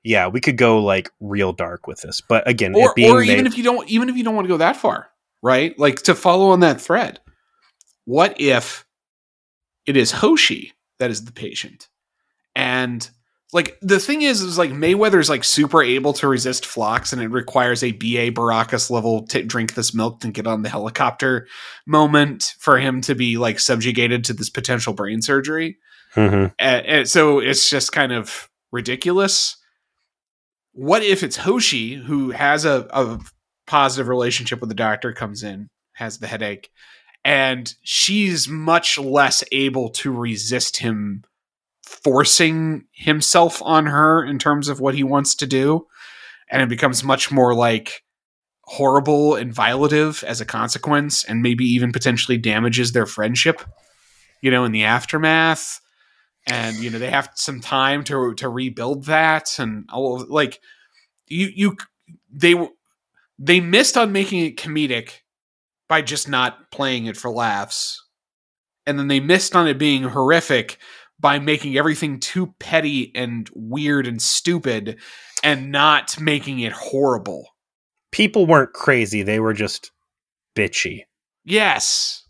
yeah, 0.04 0.26
we 0.26 0.40
could 0.40 0.56
go 0.56 0.78
like 0.82 1.10
real 1.20 1.52
dark 1.52 1.86
with 1.86 2.00
this. 2.00 2.20
But 2.20 2.48
again, 2.48 2.74
Or, 2.74 2.90
it 2.90 2.96
being 2.96 3.12
or 3.12 3.22
even 3.22 3.46
if 3.46 3.56
you 3.56 3.64
don't, 3.64 3.88
even 3.88 4.08
if 4.08 4.16
you 4.16 4.24
don't 4.24 4.34
want 4.34 4.46
to 4.46 4.52
go 4.52 4.56
that 4.58 4.76
far, 4.76 5.08
right? 5.42 5.78
Like 5.78 6.02
to 6.02 6.14
follow 6.14 6.50
on 6.50 6.60
that 6.60 6.80
thread. 6.80 7.20
What 8.04 8.40
if 8.40 8.84
it 9.86 9.96
is 9.96 10.10
Hoshi 10.10 10.72
that 11.02 11.10
is 11.10 11.24
the 11.24 11.32
patient. 11.32 11.88
And 12.54 13.08
like 13.52 13.76
the 13.82 13.98
thing 13.98 14.22
is, 14.22 14.40
is 14.40 14.56
like 14.56 14.70
Mayweather's 14.70 15.28
like 15.28 15.42
super 15.42 15.82
able 15.82 16.12
to 16.14 16.28
resist 16.28 16.64
Phlox, 16.64 17.12
and 17.12 17.20
it 17.20 17.26
requires 17.28 17.82
a 17.82 17.90
BA 17.90 18.30
Baracus 18.30 18.88
level 18.88 19.26
to 19.26 19.42
drink 19.42 19.74
this 19.74 19.92
milk 19.92 20.24
and 20.24 20.32
get 20.32 20.46
on 20.46 20.62
the 20.62 20.68
helicopter 20.68 21.48
moment 21.84 22.54
for 22.60 22.78
him 22.78 23.00
to 23.02 23.16
be 23.16 23.36
like 23.36 23.58
subjugated 23.58 24.24
to 24.24 24.32
this 24.32 24.48
potential 24.48 24.92
brain 24.94 25.20
surgery. 25.22 25.76
Mhm. 26.14 26.54
And, 26.58 26.86
and 26.86 27.08
so 27.08 27.40
it's 27.40 27.68
just 27.68 27.90
kind 27.90 28.12
of 28.12 28.48
ridiculous. 28.70 29.56
What 30.72 31.02
if 31.02 31.24
it's 31.24 31.36
Hoshi 31.36 31.94
who 31.94 32.30
has 32.30 32.64
a, 32.64 32.86
a 32.90 33.18
positive 33.66 34.06
relationship 34.06 34.60
with 34.60 34.68
the 34.68 34.74
doctor, 34.74 35.12
comes 35.12 35.42
in, 35.42 35.68
has 35.94 36.18
the 36.18 36.28
headache, 36.28 36.70
and 37.24 37.74
she's 37.82 38.48
much 38.48 38.98
less 38.98 39.44
able 39.52 39.90
to 39.90 40.12
resist 40.12 40.78
him 40.78 41.24
forcing 41.82 42.84
himself 42.92 43.60
on 43.62 43.86
her 43.86 44.24
in 44.24 44.38
terms 44.38 44.68
of 44.68 44.80
what 44.80 44.94
he 44.94 45.04
wants 45.04 45.34
to 45.36 45.46
do. 45.46 45.86
And 46.50 46.62
it 46.62 46.68
becomes 46.68 47.04
much 47.04 47.30
more 47.30 47.54
like 47.54 48.02
horrible 48.64 49.34
and 49.34 49.54
violative 49.54 50.22
as 50.24 50.40
a 50.40 50.46
consequence, 50.46 51.24
and 51.24 51.42
maybe 51.42 51.64
even 51.64 51.92
potentially 51.92 52.38
damages 52.38 52.92
their 52.92 53.06
friendship, 53.06 53.62
you 54.40 54.50
know, 54.50 54.64
in 54.64 54.72
the 54.72 54.84
aftermath 54.84 55.80
and 56.46 56.76
you 56.76 56.90
know 56.90 56.98
they 56.98 57.10
have 57.10 57.30
some 57.34 57.60
time 57.60 58.04
to 58.04 58.34
to 58.34 58.48
rebuild 58.48 59.04
that 59.04 59.58
and 59.58 59.88
all 59.92 60.24
like 60.28 60.60
you 61.28 61.50
you 61.54 61.76
they 62.30 62.54
they 63.38 63.60
missed 63.60 63.96
on 63.96 64.12
making 64.12 64.44
it 64.44 64.56
comedic 64.56 65.20
by 65.92 66.00
just 66.00 66.26
not 66.26 66.70
playing 66.70 67.04
it 67.04 67.18
for 67.18 67.30
laughs 67.30 68.02
and 68.86 68.98
then 68.98 69.08
they 69.08 69.20
missed 69.20 69.54
on 69.54 69.68
it 69.68 69.76
being 69.76 70.04
horrific 70.04 70.78
by 71.20 71.38
making 71.38 71.76
everything 71.76 72.18
too 72.18 72.54
petty 72.58 73.12
and 73.14 73.50
weird 73.54 74.06
and 74.06 74.22
stupid 74.22 74.98
and 75.44 75.70
not 75.70 76.18
making 76.18 76.60
it 76.60 76.72
horrible 76.72 77.46
People 78.10 78.46
weren't 78.46 78.72
crazy; 78.72 79.22
they 79.22 79.38
were 79.38 79.52
just 79.52 79.90
bitchy. 80.56 81.02
yes 81.44 82.26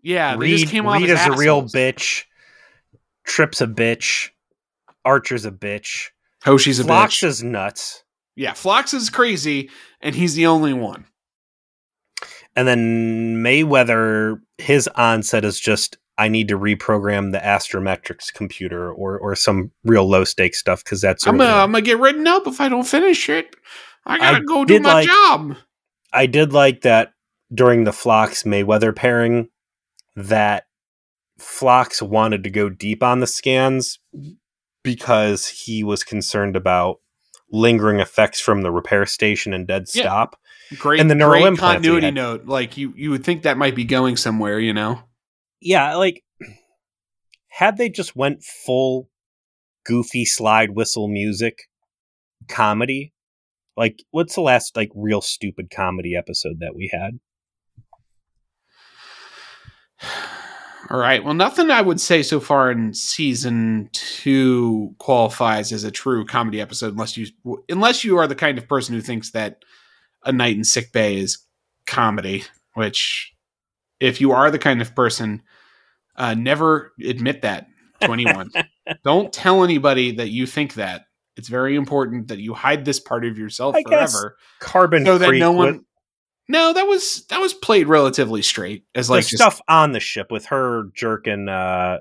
yeah 0.00 0.36
they 0.36 0.38
Reed, 0.46 0.58
just 0.60 0.70
came 0.70 0.86
off 0.86 1.00
Reed 1.00 1.10
as 1.10 1.20
is 1.20 1.26
a 1.26 1.32
real 1.32 1.62
bitch. 1.64 2.22
Trip's 3.24 3.60
a 3.60 3.66
bitch. 3.66 4.28
Archer's 5.04 5.44
a 5.44 5.50
bitch. 5.50 6.10
hoshi's 6.44 6.78
a 6.78 6.84
bitch 6.84 7.24
is 7.24 7.42
nuts. 7.42 8.04
yeah 8.36 8.52
Phlox 8.52 8.94
is 8.94 9.10
crazy 9.10 9.68
and 10.00 10.14
he's 10.14 10.36
the 10.36 10.46
only 10.46 10.72
one 10.72 11.06
And 12.54 12.68
then 12.68 13.36
Mayweather, 13.42 14.40
his 14.58 14.88
onset 14.88 15.44
is 15.44 15.58
just 15.58 15.96
I 16.18 16.28
need 16.28 16.48
to 16.48 16.58
reprogram 16.58 17.32
the 17.32 17.38
astrometrics 17.38 18.32
computer 18.32 18.92
or 18.92 19.18
or 19.18 19.34
some 19.34 19.70
real 19.84 20.08
low 20.08 20.24
stake 20.24 20.54
stuff 20.54 20.84
because 20.84 21.00
that's 21.00 21.26
I'm 21.26 21.38
gonna, 21.38 21.50
on. 21.50 21.58
I'm 21.60 21.72
gonna 21.72 21.82
get 21.82 21.98
written 21.98 22.26
up 22.26 22.46
if 22.46 22.60
I 22.60 22.68
don't 22.68 22.86
finish 22.86 23.28
it. 23.30 23.56
I 24.04 24.18
gotta 24.18 24.36
I 24.36 24.40
go 24.40 24.64
do 24.64 24.78
my 24.80 24.92
like- 24.92 25.06
job. 25.08 25.56
I 26.12 26.26
did 26.26 26.52
like 26.52 26.82
that 26.82 27.14
during 27.54 27.84
the 27.84 27.92
Phlox 27.92 28.42
Mayweather 28.42 28.94
pairing 28.94 29.48
that 30.14 30.64
Phlox 31.38 32.02
wanted 32.02 32.44
to 32.44 32.50
go 32.50 32.68
deep 32.68 33.02
on 33.02 33.20
the 33.20 33.26
scans 33.26 33.98
because 34.82 35.46
he 35.48 35.82
was 35.82 36.04
concerned 36.04 36.56
about 36.56 36.98
lingering 37.50 38.00
effects 38.00 38.40
from 38.40 38.62
the 38.62 38.70
repair 38.70 39.06
station 39.06 39.52
and 39.54 39.66
dead 39.66 39.86
Yeah. 39.94 40.02
stop. 40.02 40.36
Great, 40.78 41.00
and 41.00 41.10
the 41.10 41.14
neural 41.14 41.42
great 41.42 41.58
continuity 41.58 42.10
note. 42.10 42.46
Like 42.46 42.76
you, 42.76 42.92
you 42.96 43.10
would 43.10 43.24
think 43.24 43.42
that 43.42 43.58
might 43.58 43.74
be 43.74 43.84
going 43.84 44.16
somewhere. 44.16 44.58
You 44.58 44.72
know, 44.72 45.00
Yeah, 45.60 45.96
like 45.96 46.22
had 47.48 47.76
they 47.76 47.88
just 47.88 48.16
went 48.16 48.42
full 48.42 49.08
goofy 49.84 50.24
slide 50.24 50.70
whistle 50.70 51.08
music 51.08 51.58
comedy, 52.48 53.12
like 53.76 54.02
what's 54.10 54.34
the 54.34 54.40
last 54.40 54.76
like 54.76 54.90
real 54.94 55.20
stupid 55.20 55.70
comedy 55.70 56.16
episode 56.16 56.60
that 56.60 56.74
we 56.74 56.90
had? 56.92 57.20
All 60.90 60.98
right. 60.98 61.24
Well, 61.24 61.34
nothing 61.34 61.70
I 61.70 61.80
would 61.80 62.00
say 62.00 62.22
so 62.22 62.40
far 62.40 62.70
in 62.70 62.92
season 62.92 63.88
two 63.92 64.94
qualifies 64.98 65.72
as 65.72 65.84
a 65.84 65.90
true 65.90 66.26
comedy 66.26 66.60
episode, 66.60 66.92
unless 66.92 67.16
you 67.16 67.28
unless 67.68 68.04
you 68.04 68.18
are 68.18 68.26
the 68.26 68.34
kind 68.34 68.58
of 68.58 68.68
person 68.68 68.94
who 68.94 69.00
thinks 69.00 69.30
that 69.30 69.64
a 70.24 70.32
night 70.32 70.56
in 70.56 70.64
sick 70.64 70.92
bay 70.92 71.16
is 71.18 71.38
comedy. 71.86 72.44
Which, 72.74 73.34
if 74.00 74.20
you 74.20 74.32
are 74.32 74.50
the 74.50 74.58
kind 74.58 74.80
of 74.80 74.94
person, 74.94 75.42
uh, 76.16 76.34
never 76.34 76.92
admit 77.04 77.42
that 77.42 77.66
to 78.00 78.10
anyone. 78.12 78.50
Don't 79.04 79.32
tell 79.32 79.62
anybody 79.64 80.12
that 80.16 80.30
you 80.30 80.46
think 80.46 80.74
that. 80.74 81.04
It's 81.36 81.48
very 81.48 81.76
important 81.76 82.28
that 82.28 82.38
you 82.40 82.52
hide 82.52 82.84
this 82.84 83.00
part 83.00 83.24
of 83.24 83.38
yourself 83.38 83.74
I 83.74 83.82
guess 83.82 84.12
forever, 84.12 84.36
Carbon 84.60 85.06
so 85.06 85.16
that 85.18 85.28
Creek 85.28 85.40
no 85.40 85.50
with- 85.52 85.58
one. 85.76 85.84
No, 86.48 86.72
that 86.74 86.86
was 86.86 87.24
that 87.30 87.40
was 87.40 87.54
played 87.54 87.86
relatively 87.86 88.42
straight 88.42 88.84
as 88.94 89.06
the 89.06 89.14
like 89.14 89.22
just 89.26 89.36
stuff 89.36 89.60
on 89.68 89.92
the 89.92 90.00
ship 90.00 90.30
with 90.30 90.46
her 90.46 90.84
jerking 90.94 91.48
uh 91.48 91.98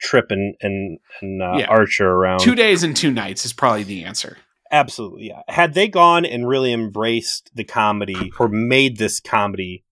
Trip 0.00 0.26
and 0.30 0.54
and, 0.60 0.98
and 1.20 1.42
uh, 1.42 1.56
Yeah. 1.58 1.66
Archer 1.66 2.08
around. 2.08 2.40
two 2.40 2.54
days 2.54 2.82
and 2.82 2.96
two 2.96 3.10
nights 3.10 3.44
is 3.44 3.52
probably 3.52 3.82
the 3.84 4.04
answer. 4.04 4.38
Absolutely, 4.72 5.28
yeah. 5.28 5.42
Had 5.48 5.74
they 5.74 5.86
gone 5.86 6.24
and 6.24 6.48
really 6.48 6.72
embraced 6.72 7.50
the 7.54 7.64
comedy 7.64 8.32
or 8.38 8.48
made 8.48 8.96
this 8.96 9.20
comedy, 9.20 9.84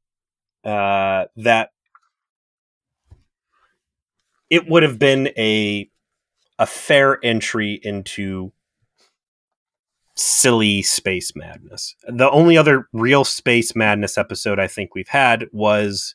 uh, 0.64 1.26
that 1.36 1.70
it 4.48 4.68
would 4.68 4.82
have 4.82 4.98
been 4.98 5.28
a 5.36 5.88
a 6.58 6.66
fair 6.66 7.18
entry 7.22 7.78
into 7.82 8.52
silly 10.16 10.82
space 10.82 11.32
madness. 11.34 11.94
The 12.06 12.30
only 12.30 12.56
other 12.58 12.88
real 12.92 13.24
space 13.24 13.74
madness 13.74 14.18
episode 14.18 14.58
I 14.58 14.66
think 14.66 14.94
we've 14.94 15.08
had 15.08 15.46
was 15.52 16.14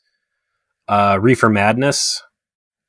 uh, 0.86 1.18
Reefer 1.20 1.48
Madness, 1.48 2.22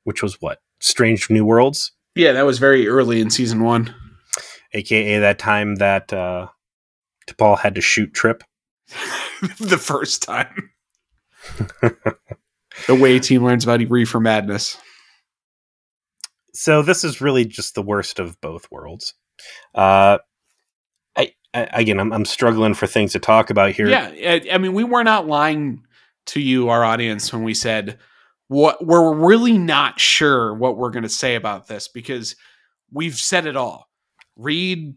which 0.03 0.21
was 0.21 0.39
what 0.41 0.59
Strange 0.79 1.29
New 1.31 1.45
Worlds, 1.45 1.91
Yeah, 2.13 2.33
that 2.33 2.45
was 2.45 2.59
very 2.59 2.87
early 2.87 3.19
in 3.19 3.31
season 3.31 3.63
one. 3.63 3.95
Aka 4.73 5.19
that 5.19 5.39
time 5.39 5.75
that 5.75 6.11
uh, 6.13 6.47
T'Pol 7.27 7.59
had 7.59 7.75
to 7.75 7.81
shoot 7.81 8.13
Trip. 8.13 8.43
the 9.59 9.77
first 9.77 10.23
time. 10.23 10.71
the 11.81 12.95
way 12.95 13.19
team 13.19 13.43
learns 13.43 13.63
about 13.63 13.87
Reefer 13.89 14.19
Madness. 14.19 14.77
so 16.53 16.81
this 16.81 17.03
is 17.03 17.21
really 17.21 17.45
just 17.45 17.75
the 17.75 17.81
worst 17.81 18.19
of 18.19 18.39
both 18.41 18.69
worlds. 18.71 19.13
Uh, 19.75 20.17
I, 21.15 21.33
I 21.53 21.69
again, 21.73 21.99
I'm, 21.99 22.11
I'm 22.11 22.25
struggling 22.25 22.73
for 22.73 22.87
things 22.87 23.13
to 23.13 23.19
talk 23.19 23.49
about 23.49 23.71
here. 23.71 23.87
Yeah, 23.87 24.07
I, 24.07 24.41
I 24.53 24.57
mean, 24.57 24.73
we 24.73 24.83
were 24.83 25.03
not 25.03 25.27
lying 25.27 25.83
to 26.27 26.41
you, 26.41 26.69
our 26.69 26.83
audience, 26.83 27.31
when 27.31 27.43
we 27.43 27.53
said 27.53 27.99
what 28.47 28.85
we're 28.85 29.13
really 29.13 29.57
not 29.57 29.99
sure 29.99 30.53
what 30.53 30.77
we're 30.77 30.89
going 30.89 31.03
to 31.03 31.09
say 31.09 31.35
about 31.35 31.67
this 31.67 31.87
because 31.87 32.35
we've 32.91 33.15
said 33.15 33.45
it 33.45 33.55
all. 33.55 33.89
Reed 34.37 34.95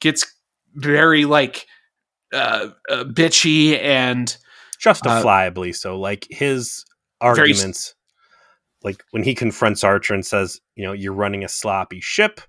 gets 0.00 0.26
very 0.74 1.24
like 1.24 1.66
uh, 2.32 2.68
uh 2.90 3.04
bitchy 3.04 3.80
and 3.80 4.36
justifiably 4.78 5.72
so. 5.72 5.98
Like 5.98 6.26
his 6.30 6.84
Very 7.22 7.38
arguments, 7.38 7.94
like 8.82 9.02
when 9.10 9.22
he 9.22 9.34
confronts 9.34 9.82
Archer 9.82 10.14
and 10.14 10.24
says, 10.24 10.60
"You 10.76 10.84
know, 10.84 10.92
you're 10.92 11.12
running 11.12 11.44
a 11.44 11.48
sloppy 11.48 12.00
ship." 12.00 12.40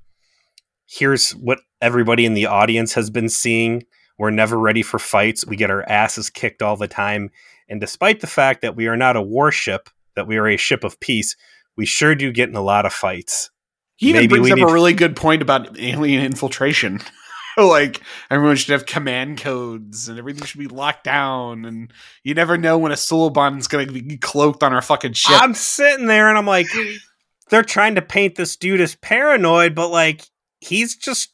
Here's 0.87 1.31
what 1.31 1.59
everybody 1.81 2.25
in 2.25 2.35
the 2.35 2.45
audience 2.45 2.93
has 2.93 3.09
been 3.09 3.29
seeing. 3.29 3.83
We're 4.17 4.31
never 4.31 4.57
ready 4.57 4.81
for 4.81 4.99
fights. 4.99 5.45
We 5.45 5.55
get 5.55 5.71
our 5.71 5.83
asses 5.89 6.29
kicked 6.29 6.61
all 6.61 6.77
the 6.77 6.87
time. 6.87 7.31
And 7.67 7.81
despite 7.81 8.19
the 8.19 8.27
fact 8.27 8.61
that 8.61 8.75
we 8.75 8.87
are 8.87 8.95
not 8.95 9.15
a 9.15 9.21
warship, 9.21 9.89
that 10.15 10.27
we 10.27 10.37
are 10.37 10.47
a 10.47 10.57
ship 10.57 10.83
of 10.83 10.99
peace, 10.99 11.35
we 11.75 11.85
sure 11.85 12.15
do 12.15 12.31
get 12.31 12.49
in 12.49 12.55
a 12.55 12.61
lot 12.61 12.85
of 12.85 12.93
fights. 12.93 13.49
He 13.95 14.09
even 14.09 14.21
Maybe 14.21 14.27
brings 14.35 14.51
up 14.51 14.57
need- 14.57 14.69
a 14.69 14.73
really 14.73 14.93
good 14.93 15.15
point 15.15 15.41
about 15.41 15.79
alien 15.79 16.23
infiltration. 16.23 16.99
like 17.57 18.01
everyone 18.29 18.57
should 18.57 18.73
have 18.73 18.85
command 18.85 19.39
codes 19.39 20.09
and 20.09 20.19
everything 20.19 20.43
should 20.45 20.59
be 20.59 20.67
locked 20.67 21.05
down 21.05 21.63
and 21.63 21.93
you 22.23 22.33
never 22.33 22.57
know 22.57 22.77
when 22.77 22.91
a 22.91 22.95
Suliban 22.95 23.57
is 23.57 23.67
going 23.69 23.87
to 23.87 23.93
be 23.93 24.17
cloaked 24.17 24.61
on 24.61 24.73
our 24.73 24.81
fucking 24.81 25.13
ship. 25.13 25.41
I'm 25.41 25.53
sitting 25.53 26.07
there 26.07 26.27
and 26.27 26.37
I'm 26.37 26.45
like, 26.45 26.67
they're 27.49 27.63
trying 27.63 27.95
to 27.95 28.01
paint 28.01 28.35
this 28.35 28.57
dude 28.57 28.81
as 28.81 28.95
paranoid, 28.95 29.73
but 29.73 29.87
like 29.89 30.25
he's 30.59 30.97
just 30.97 31.29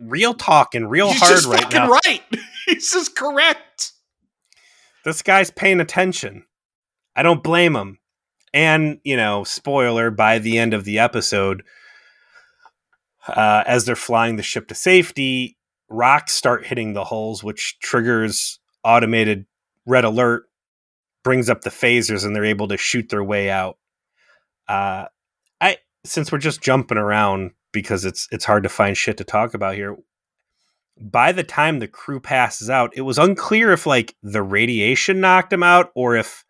real 0.00 0.34
talking 0.34 0.86
real 0.86 1.12
He's 1.12 1.20
hard 1.20 1.44
right 1.44 1.60
fucking 1.62 1.78
now. 1.78 1.88
right. 2.04 2.22
He's 2.66 2.90
just 2.90 3.14
correct. 3.14 3.92
This 5.04 5.22
guy's 5.22 5.50
paying 5.50 5.80
attention. 5.80 6.46
I 7.14 7.22
don't 7.22 7.42
blame 7.42 7.76
him. 7.76 7.98
And, 8.52 8.98
you 9.04 9.16
know, 9.16 9.44
spoiler, 9.44 10.10
by 10.10 10.38
the 10.38 10.58
end 10.58 10.72
of 10.74 10.84
the 10.84 10.98
episode, 10.98 11.62
uh, 13.28 13.64
as 13.66 13.84
they're 13.84 13.96
flying 13.96 14.36
the 14.36 14.42
ship 14.42 14.68
to 14.68 14.74
safety, 14.74 15.56
rocks 15.88 16.34
start 16.34 16.66
hitting 16.66 16.92
the 16.92 17.04
hulls, 17.04 17.42
which 17.42 17.78
triggers 17.80 18.58
automated 18.84 19.46
red 19.86 20.04
alert, 20.04 20.44
brings 21.22 21.48
up 21.48 21.62
the 21.62 21.70
phasers, 21.70 22.24
and 22.24 22.34
they're 22.34 22.44
able 22.44 22.68
to 22.68 22.76
shoot 22.76 23.08
their 23.08 23.24
way 23.24 23.50
out. 23.50 23.78
Uh, 24.68 25.06
I 25.60 25.78
since 26.04 26.30
we're 26.30 26.38
just 26.38 26.62
jumping 26.62 26.98
around 26.98 27.52
because 27.72 28.04
it's 28.04 28.28
it's 28.30 28.44
hard 28.44 28.62
to 28.62 28.68
find 28.68 28.96
shit 28.96 29.16
to 29.18 29.24
talk 29.24 29.54
about 29.54 29.74
here. 29.74 29.96
By 31.00 31.32
the 31.32 31.42
time 31.42 31.78
the 31.78 31.88
crew 31.88 32.20
passes 32.20 32.70
out, 32.70 32.92
it 32.96 33.02
was 33.02 33.18
unclear 33.18 33.72
if 33.72 33.84
like 33.84 34.14
the 34.22 34.42
radiation 34.42 35.20
knocked 35.20 35.52
him 35.52 35.62
out 35.62 35.90
or 35.94 36.16
if 36.16 36.44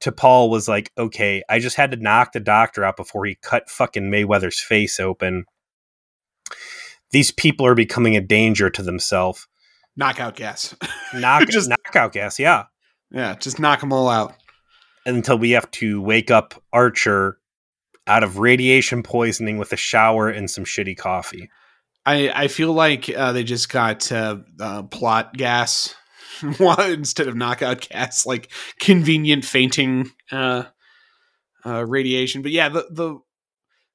T'Pol 0.00 0.50
was 0.50 0.68
like, 0.68 0.92
okay, 0.96 1.42
I 1.48 1.58
just 1.58 1.76
had 1.76 1.90
to 1.90 1.96
knock 1.96 2.32
the 2.32 2.40
doctor 2.40 2.84
out 2.84 2.96
before 2.96 3.24
he 3.26 3.36
cut 3.42 3.70
fucking 3.70 4.10
Mayweather's 4.10 4.60
face 4.60 5.00
open. 5.00 5.44
These 7.10 7.30
people 7.30 7.66
are 7.66 7.74
becoming 7.74 8.16
a 8.16 8.20
danger 8.20 8.70
to 8.70 8.82
themselves. 8.82 9.46
Knockout 9.96 10.36
gas. 10.36 10.74
Knock, 11.14 11.48
Just- 11.50 11.68
knockout 11.70 12.12
gas, 12.12 12.38
yeah. 12.38 12.64
yeah, 13.10 13.34
just 13.36 13.58
knock 13.58 13.80
them 13.80 13.92
all 13.92 14.08
out. 14.08 14.34
Until 15.06 15.38
we 15.38 15.52
have 15.52 15.70
to 15.72 16.00
wake 16.00 16.30
up 16.30 16.60
Archer 16.72 17.38
out 18.08 18.22
of 18.24 18.38
radiation 18.38 19.02
poisoning 19.02 19.56
with 19.58 19.72
a 19.72 19.76
shower 19.76 20.28
and 20.28 20.50
some 20.50 20.64
shitty 20.64 20.96
coffee. 20.96 21.48
I 22.04 22.30
I 22.44 22.48
feel 22.48 22.72
like 22.72 23.08
uh, 23.08 23.32
they 23.32 23.44
just 23.44 23.68
got 23.68 24.10
uh, 24.10 24.38
uh, 24.60 24.82
plot 24.84 25.36
gas 25.36 25.94
instead 26.88 27.28
of 27.28 27.36
knockout 27.36 27.88
gas, 27.88 28.26
like 28.26 28.50
convenient 28.80 29.44
fainting 29.44 30.10
uh, 30.30 30.64
uh, 31.64 31.84
radiation. 31.84 32.42
But 32.42 32.52
yeah, 32.52 32.68
the, 32.68 32.86
the 32.90 33.18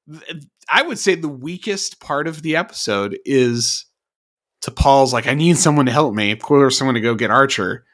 the 0.06 0.46
I 0.70 0.82
would 0.82 0.98
say 0.98 1.14
the 1.14 1.28
weakest 1.28 2.00
part 2.00 2.26
of 2.26 2.42
the 2.42 2.56
episode 2.56 3.18
is 3.24 3.86
T'Pol's 4.62 5.12
like, 5.12 5.26
I 5.26 5.34
need 5.34 5.58
someone 5.58 5.86
to 5.86 5.92
help 5.92 6.14
me. 6.14 6.30
Of 6.30 6.40
course, 6.40 6.78
someone 6.78 6.94
to 6.94 7.00
go 7.00 7.14
get 7.14 7.30
Archer. 7.30 7.84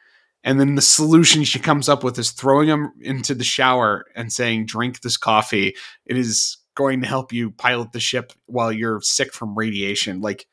And 0.43 0.59
then 0.59 0.75
the 0.75 0.81
solution 0.81 1.43
she 1.43 1.59
comes 1.59 1.89
up 1.89 2.03
with 2.03 2.17
is 2.17 2.31
throwing 2.31 2.69
him 2.69 2.93
into 3.01 3.35
the 3.35 3.43
shower 3.43 4.05
and 4.15 4.31
saying, 4.31 4.67
Drink 4.67 5.01
this 5.01 5.17
coffee. 5.17 5.75
It 6.05 6.17
is 6.17 6.57
going 6.75 7.01
to 7.01 7.07
help 7.07 7.33
you 7.33 7.51
pilot 7.51 7.91
the 7.91 7.99
ship 7.99 8.31
while 8.45 8.71
you're 8.71 9.01
sick 9.01 9.33
from 9.33 9.57
radiation. 9.57 10.21
Like, 10.21 10.47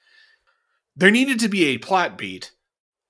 there 0.96 1.10
needed 1.10 1.38
to 1.40 1.48
be 1.48 1.66
a 1.66 1.78
plot 1.78 2.18
beat 2.18 2.52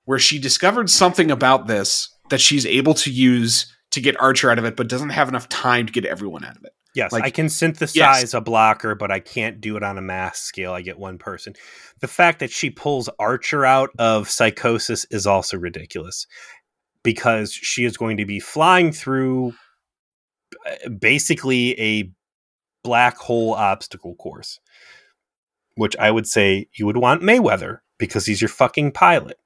where 0.04 0.18
she 0.18 0.38
discovered 0.38 0.90
something 0.90 1.30
about 1.30 1.66
this 1.66 2.10
that 2.28 2.40
she's 2.40 2.66
able 2.66 2.94
to 2.94 3.10
use 3.10 3.72
to 3.92 4.00
get 4.00 4.20
Archer 4.20 4.50
out 4.50 4.58
of 4.58 4.64
it, 4.64 4.76
but 4.76 4.88
doesn't 4.88 5.10
have 5.10 5.28
enough 5.28 5.48
time 5.48 5.86
to 5.86 5.92
get 5.92 6.04
everyone 6.04 6.44
out 6.44 6.56
of 6.56 6.64
it. 6.64 6.72
Yes, 6.96 7.12
Like- 7.12 7.24
I 7.24 7.30
can 7.30 7.50
synthesize 7.50 7.94
Yes. 7.94 8.34
a 8.34 8.40
blocker, 8.40 8.94
but 8.94 9.10
I 9.12 9.20
can't 9.20 9.60
do 9.60 9.76
it 9.76 9.82
on 9.82 9.98
a 9.98 10.02
mass 10.02 10.40
scale. 10.40 10.72
I 10.72 10.80
get 10.80 10.98
one 10.98 11.18
person. 11.18 11.54
The 12.00 12.08
fact 12.08 12.38
that 12.38 12.50
she 12.50 12.70
pulls 12.70 13.10
Archer 13.18 13.66
out 13.66 13.90
of 13.98 14.30
psychosis 14.30 15.04
is 15.10 15.26
also 15.26 15.58
ridiculous 15.58 16.26
because 17.02 17.52
she 17.52 17.84
is 17.84 17.98
going 17.98 18.16
to 18.16 18.24
be 18.24 18.40
flying 18.40 18.92
through 18.92 19.52
uh, 20.66 20.88
basically 20.88 21.78
a 21.78 22.10
black 22.82 23.18
hole 23.18 23.52
obstacle 23.52 24.14
course, 24.14 24.58
which 25.74 25.94
I 25.98 26.10
would 26.10 26.26
say 26.26 26.66
you 26.78 26.86
would 26.86 26.96
want 26.96 27.20
Mayweather 27.22 27.80
because 27.98 28.24
he's 28.24 28.40
your 28.40 28.48
fucking 28.48 28.92
pilot. 28.92 29.36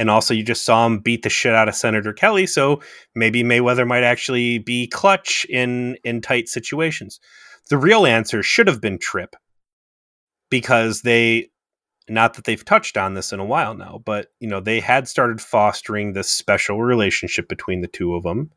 And 0.00 0.08
also, 0.08 0.32
you 0.32 0.42
just 0.42 0.64
saw 0.64 0.86
him 0.86 1.00
beat 1.00 1.24
the 1.24 1.28
shit 1.28 1.52
out 1.52 1.68
of 1.68 1.74
Senator 1.74 2.14
Kelly, 2.14 2.46
so 2.46 2.80
maybe 3.14 3.42
Mayweather 3.42 3.86
might 3.86 4.02
actually 4.02 4.56
be 4.56 4.86
clutch 4.86 5.44
in 5.50 5.98
in 6.04 6.22
tight 6.22 6.48
situations. 6.48 7.20
The 7.68 7.76
real 7.76 8.06
answer 8.06 8.42
should 8.42 8.66
have 8.66 8.80
been 8.80 8.98
Trip 8.98 9.36
because 10.48 11.02
they 11.02 11.50
not 12.08 12.32
that 12.32 12.44
they've 12.46 12.64
touched 12.64 12.96
on 12.96 13.12
this 13.12 13.30
in 13.30 13.40
a 13.40 13.44
while 13.44 13.74
now, 13.74 14.00
but 14.06 14.28
you 14.40 14.48
know 14.48 14.58
they 14.58 14.80
had 14.80 15.06
started 15.06 15.38
fostering 15.38 16.14
this 16.14 16.30
special 16.30 16.82
relationship 16.82 17.46
between 17.46 17.82
the 17.82 17.86
two 17.86 18.14
of 18.14 18.22
them. 18.22 18.50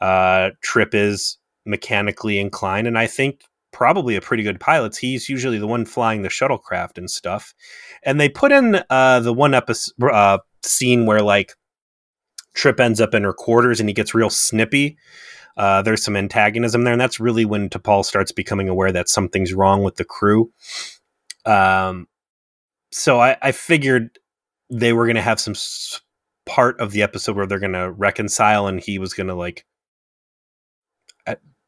Uh, 0.00 0.50
Trip 0.60 0.92
is 0.92 1.38
mechanically 1.64 2.40
inclined, 2.40 2.88
and 2.88 2.98
I 2.98 3.06
think 3.06 3.42
probably 3.72 4.16
a 4.16 4.20
pretty 4.20 4.42
good 4.42 4.58
pilot. 4.58 4.96
He's 4.96 5.28
usually 5.28 5.58
the 5.58 5.68
one 5.68 5.84
flying 5.84 6.22
the 6.22 6.28
shuttlecraft 6.28 6.98
and 6.98 7.08
stuff. 7.08 7.54
And 8.02 8.20
they 8.20 8.28
put 8.28 8.50
in 8.50 8.82
uh, 8.90 9.20
the 9.20 9.32
one 9.32 9.54
episode 9.54 9.94
uh, 10.02 10.38
scene 10.62 11.06
where 11.06 11.22
like 11.22 11.54
Trip 12.54 12.80
ends 12.80 13.00
up 13.00 13.14
in 13.14 13.24
her 13.24 13.32
quarters 13.32 13.80
and 13.80 13.88
he 13.88 13.92
gets 13.94 14.14
real 14.14 14.30
snippy. 14.30 14.96
Uh, 15.56 15.82
there's 15.82 16.04
some 16.04 16.16
antagonism 16.16 16.84
there, 16.84 16.92
and 16.92 17.00
that's 17.00 17.20
really 17.20 17.44
when 17.44 17.68
T'Pol 17.68 18.04
starts 18.04 18.32
becoming 18.32 18.68
aware 18.68 18.92
that 18.92 19.08
something's 19.08 19.52
wrong 19.52 19.82
with 19.82 19.96
the 19.96 20.04
crew. 20.04 20.50
Um, 21.44 22.06
so 22.92 23.20
I, 23.20 23.36
I 23.42 23.52
figured 23.52 24.18
they 24.70 24.92
were 24.92 25.06
going 25.06 25.16
to 25.16 25.22
have 25.22 25.40
some 25.40 25.52
s- 25.52 26.00
part 26.46 26.80
of 26.80 26.92
the 26.92 27.02
episode 27.02 27.36
where 27.36 27.46
they're 27.46 27.58
going 27.58 27.72
to 27.72 27.90
reconcile, 27.90 28.68
and 28.68 28.80
he 28.80 28.98
was 28.98 29.12
going 29.12 29.26
to 29.26 29.34
like 29.34 29.66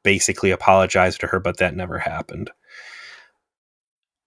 basically 0.03 0.51
apologize 0.51 1.19
to 1.19 1.27
her, 1.29 1.41
but 1.41 1.59
that 1.59 1.77
never 1.77 1.99
happened. 1.99 2.51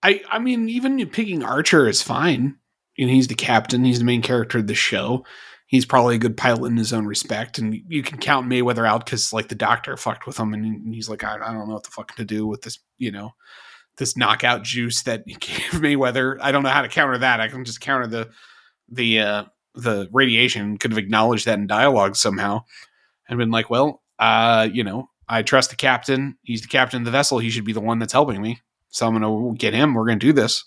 I 0.03 0.21
I 0.29 0.39
mean, 0.39 0.69
even 0.69 1.05
picking 1.09 1.43
Archer 1.43 1.87
is 1.87 2.01
fine. 2.01 2.57
You 2.95 3.05
know, 3.05 3.13
he's 3.13 3.27
the 3.27 3.35
captain. 3.35 3.83
He's 3.83 3.99
the 3.99 4.05
main 4.05 4.21
character 4.21 4.59
of 4.59 4.67
the 4.67 4.75
show. 4.75 5.25
He's 5.67 5.85
probably 5.85 6.15
a 6.15 6.19
good 6.19 6.37
pilot 6.37 6.69
in 6.69 6.77
his 6.77 6.93
own 6.93 7.05
respect, 7.05 7.57
and 7.57 7.81
you 7.87 8.03
can 8.03 8.19
count 8.19 8.47
Mayweather 8.47 8.87
out 8.87 9.03
because 9.03 9.33
like 9.33 9.47
the 9.47 9.55
doctor 9.55 9.97
fucked 9.97 10.27
with 10.27 10.37
him, 10.37 10.53
and 10.53 10.93
he's 10.93 11.09
like, 11.09 11.23
I, 11.23 11.35
I 11.35 11.51
don't 11.51 11.67
know 11.67 11.73
what 11.73 11.83
the 11.83 11.91
fuck 11.91 12.15
to 12.15 12.25
do 12.25 12.45
with 12.45 12.61
this, 12.61 12.79
you 12.97 13.11
know, 13.11 13.33
this 13.97 14.15
knockout 14.15 14.63
juice 14.63 15.01
that 15.03 15.23
he 15.25 15.33
gave 15.39 15.81
Mayweather. 15.81 16.37
I 16.39 16.51
don't 16.51 16.63
know 16.63 16.69
how 16.69 16.83
to 16.83 16.87
counter 16.87 17.17
that. 17.17 17.41
I 17.41 17.47
can 17.47 17.65
just 17.65 17.81
counter 17.81 18.07
the 18.07 18.29
the 18.89 19.19
uh 19.19 19.43
the 19.73 20.07
radiation. 20.11 20.77
Could 20.77 20.91
have 20.91 20.99
acknowledged 20.99 21.45
that 21.45 21.59
in 21.59 21.67
dialogue 21.67 22.15
somehow, 22.15 22.63
and 23.27 23.39
been 23.39 23.51
like, 23.51 23.69
well, 23.69 24.03
uh, 24.19 24.69
you 24.71 24.83
know, 24.83 25.09
I 25.27 25.41
trust 25.41 25.71
the 25.71 25.75
captain. 25.75 26.37
He's 26.43 26.61
the 26.61 26.67
captain 26.67 27.01
of 27.01 27.05
the 27.05 27.11
vessel. 27.11 27.39
He 27.39 27.49
should 27.49 27.65
be 27.65 27.73
the 27.73 27.81
one 27.81 27.99
that's 27.99 28.13
helping 28.13 28.41
me. 28.41 28.61
So 28.89 29.07
I'm 29.07 29.19
to 29.19 29.57
get 29.57 29.73
him. 29.73 29.93
We're 29.93 30.07
to 30.07 30.15
do 30.15 30.31
this. 30.31 30.63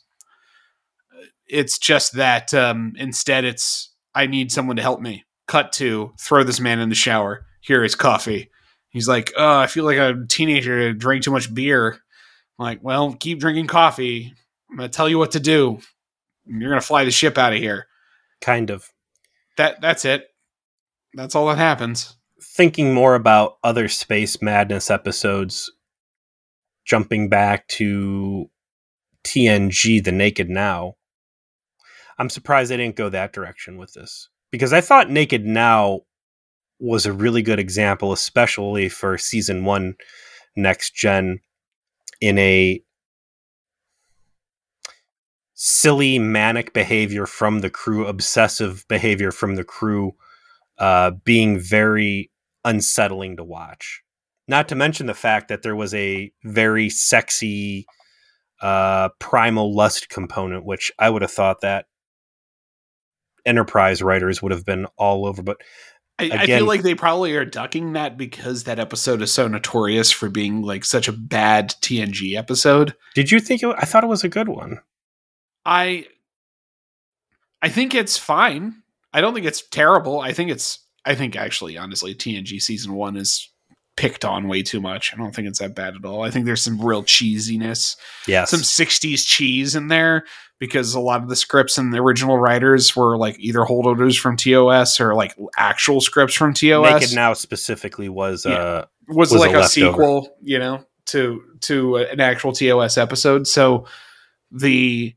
It's 1.49 1.79
just 1.79 2.13
that 2.15 2.53
um, 2.53 2.93
instead, 2.97 3.45
it's 3.45 3.93
I 4.15 4.27
need 4.27 4.53
someone 4.53 4.77
to 4.77 4.83
help 4.83 5.01
me. 5.01 5.25
Cut 5.47 5.73
to 5.75 6.13
throw 6.21 6.45
this 6.45 6.61
man 6.61 6.79
in 6.79 6.89
the 6.89 6.95
shower. 6.95 7.47
Here 7.61 7.83
is 7.85 7.95
coffee. 7.95 8.51
He's 8.91 9.09
like, 9.09 9.33
oh, 9.37 9.59
I 9.59 9.67
feel 9.67 9.85
like 9.85 9.99
a 9.99 10.15
teenager 10.29 10.93
drank 10.93 11.23
too 11.23 11.31
much 11.31 11.53
beer. 11.53 11.93
I'm 12.59 12.65
like, 12.65 12.81
well, 12.83 13.15
keep 13.15 13.39
drinking 13.41 13.67
coffee. 13.67 14.35
I'm 14.71 14.79
to 14.79 14.89
tell 14.89 15.09
you 15.09 15.19
what 15.19 15.33
to 15.33 15.41
do. 15.41 15.81
You're 16.47 16.75
to 16.75 16.81
fly 16.81 17.05
the 17.05 17.11
ship 17.11 17.39
out 17.39 17.53
of 17.53 17.59
here. 17.59 17.87
Kind 18.41 18.71
of. 18.71 18.91
That 19.57 19.81
that's 19.81 20.05
it. 20.05 20.29
That's 21.15 21.35
all 21.35 21.47
that 21.49 21.59
happens. 21.59 22.17
thinking 22.41 22.95
more 22.95 23.15
about 23.15 23.59
other 23.65 23.89
space 23.89 24.41
madness 24.41 24.91
episodes 24.91 25.73
jumping 26.85 27.29
back 27.29 27.67
to 27.69 28.51
TNG 29.25 30.03
the 30.03 30.13
Naked 30.13 30.49
Now 30.49 30.95
I'm 32.19 32.31
surprised 32.31 32.71
they 32.71 32.77
didn't 32.77 32.97
go 32.97 33.09
that 33.09 33.33
direction 33.33 33.79
with 33.79 33.93
this 33.95 34.29
because 34.51 34.73
I 34.73 34.81
thought 34.81 35.11
Naked 35.11 35.45
Now 35.45 36.01
was 36.81 37.07
a 37.07 37.13
really 37.13 37.43
good 37.43 37.59
example 37.59 38.13
especially 38.13 38.89
for 38.89 39.19
season 39.19 39.65
1 39.65 39.95
next 40.57 40.95
gen 40.95 41.41
in 42.21 42.39
a 42.39 42.83
silly 45.55 46.19
manic 46.21 46.73
behavior 46.73 47.27
from 47.27 47.61
the 47.61 47.71
crew 47.71 48.07
obsessive 48.07 48.85
behavior 48.89 49.33
from 49.33 49.57
the 49.57 49.65
crew 49.65 50.13
uh, 50.79 51.11
being 51.25 51.59
very 51.59 52.31
unsettling 52.65 53.37
to 53.37 53.45
watch. 53.45 54.03
Not 54.47 54.69
to 54.69 54.75
mention 54.75 55.07
the 55.07 55.15
fact 55.15 55.49
that 55.49 55.63
there 55.63 55.75
was 55.77 55.93
a 55.95 56.33
very 56.45 56.89
sexy 56.89 57.87
uh, 58.63 59.11
primal 59.19 59.75
lust 59.75 60.09
component, 60.09 60.65
which 60.65 60.93
I 60.99 61.11
would 61.11 61.23
have 61.23 61.33
thought 61.33 61.61
that 61.63 61.87
Enterprise 63.47 64.03
writers 64.03 64.43
would 64.43 64.53
have 64.53 64.65
been 64.65 64.87
all 64.97 65.27
over. 65.27 65.43
But 65.43 65.63
I, 66.19 66.31
I 66.33 66.47
feel 66.47 66.67
like 66.67 66.83
they 66.83 66.95
probably 66.95 67.37
are 67.37 67.45
ducking 67.45 67.93
that 67.93 68.17
because 68.17 68.65
that 68.65 68.81
episode 68.81 69.23
is 69.23 69.33
so 69.33 69.47
notorious 69.47 70.11
for 70.11 70.29
being 70.29 70.63
like 70.63 70.85
such 70.85 71.07
a 71.07 71.13
bad 71.13 71.71
TNG 71.81 72.37
episode. 72.37 72.95
did 73.15 73.31
you 73.31 73.39
think 73.41 73.63
it? 73.63 73.75
I 73.79 73.85
thought 73.85 74.05
it 74.05 74.09
was 74.09 74.25
a 74.25 74.29
good 74.29 74.49
one. 74.49 74.81
I 75.65 76.07
I 77.63 77.69
think 77.69 77.95
it's 77.95 78.17
fine. 78.17 78.83
I 79.13 79.21
don't 79.21 79.35
think 79.35 79.47
it's 79.47 79.63
terrible. 79.69 80.21
I 80.21 80.33
think 80.33 80.51
it's 80.51 80.81
I 81.05 81.15
think 81.15 81.37
actually 81.37 81.77
honestly 81.77 82.15
TNG 82.15 82.61
season 82.61 82.95
1 82.95 83.17
is 83.17 83.49
picked 83.99 84.25
on 84.25 84.47
way 84.49 84.63
too 84.63 84.81
much. 84.81 85.13
I 85.13 85.17
don't 85.17 85.35
think 85.35 85.49
it's 85.49 85.59
that 85.59 85.75
bad 85.75 85.97
at 85.97 86.05
all. 86.05 86.23
I 86.23 86.31
think 86.31 86.47
there's 86.47 86.63
some 86.63 86.81
real 86.81 87.03
cheesiness, 87.03 87.97
yeah, 88.29 88.45
some 88.45 88.61
60s 88.61 89.27
cheese 89.27 89.75
in 89.75 89.89
there 89.89 90.25
because 90.61 90.95
a 90.95 91.01
lot 91.01 91.23
of 91.23 91.29
the 91.29 91.37
scripts 91.37 91.79
and 91.79 91.93
the 91.93 91.99
original 91.99 92.39
writers 92.39 92.95
were 92.97 93.17
like 93.17 93.37
either 93.39 93.61
holdovers 93.61 94.19
from 94.19 94.37
TOS 94.37 95.01
or 95.01 95.15
like 95.15 95.35
actual 95.57 96.01
scripts 96.01 96.35
from 96.35 96.55
TOS. 96.55 97.01
Naked 97.01 97.15
Now 97.15 97.33
specifically 97.33 98.09
was 98.09 98.47
Yeah. 98.47 98.55
uh, 98.55 98.85
was, 99.09 99.33
was 99.33 99.41
like 99.41 99.51
a, 99.55 99.59
leftover. 99.61 99.69
sequel, 99.93 100.37
you 100.43 100.59
know, 100.59 100.85
to 101.07 101.43
to 101.63 101.97
an 101.97 102.21
actual 102.21 102.53
TOS 102.53 102.97
episode. 102.99 103.47
So 103.47 103.87
the 104.51 105.15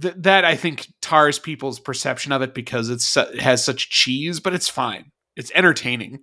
th- 0.00 0.14
that 0.18 0.44
I 0.44 0.54
think 0.56 0.86
tars 1.00 1.38
people's 1.38 1.78
perception 1.80 2.32
of 2.32 2.42
it 2.42 2.54
because 2.54 2.88
it's 2.90 3.04
su- 3.04 3.20
it 3.20 3.40
has 3.40 3.64
such 3.64 3.90
cheese, 3.90 4.40
but 4.40 4.54
it's 4.54 4.68
fine. 4.68 5.12
It's 5.36 5.52
entertaining. 5.54 6.20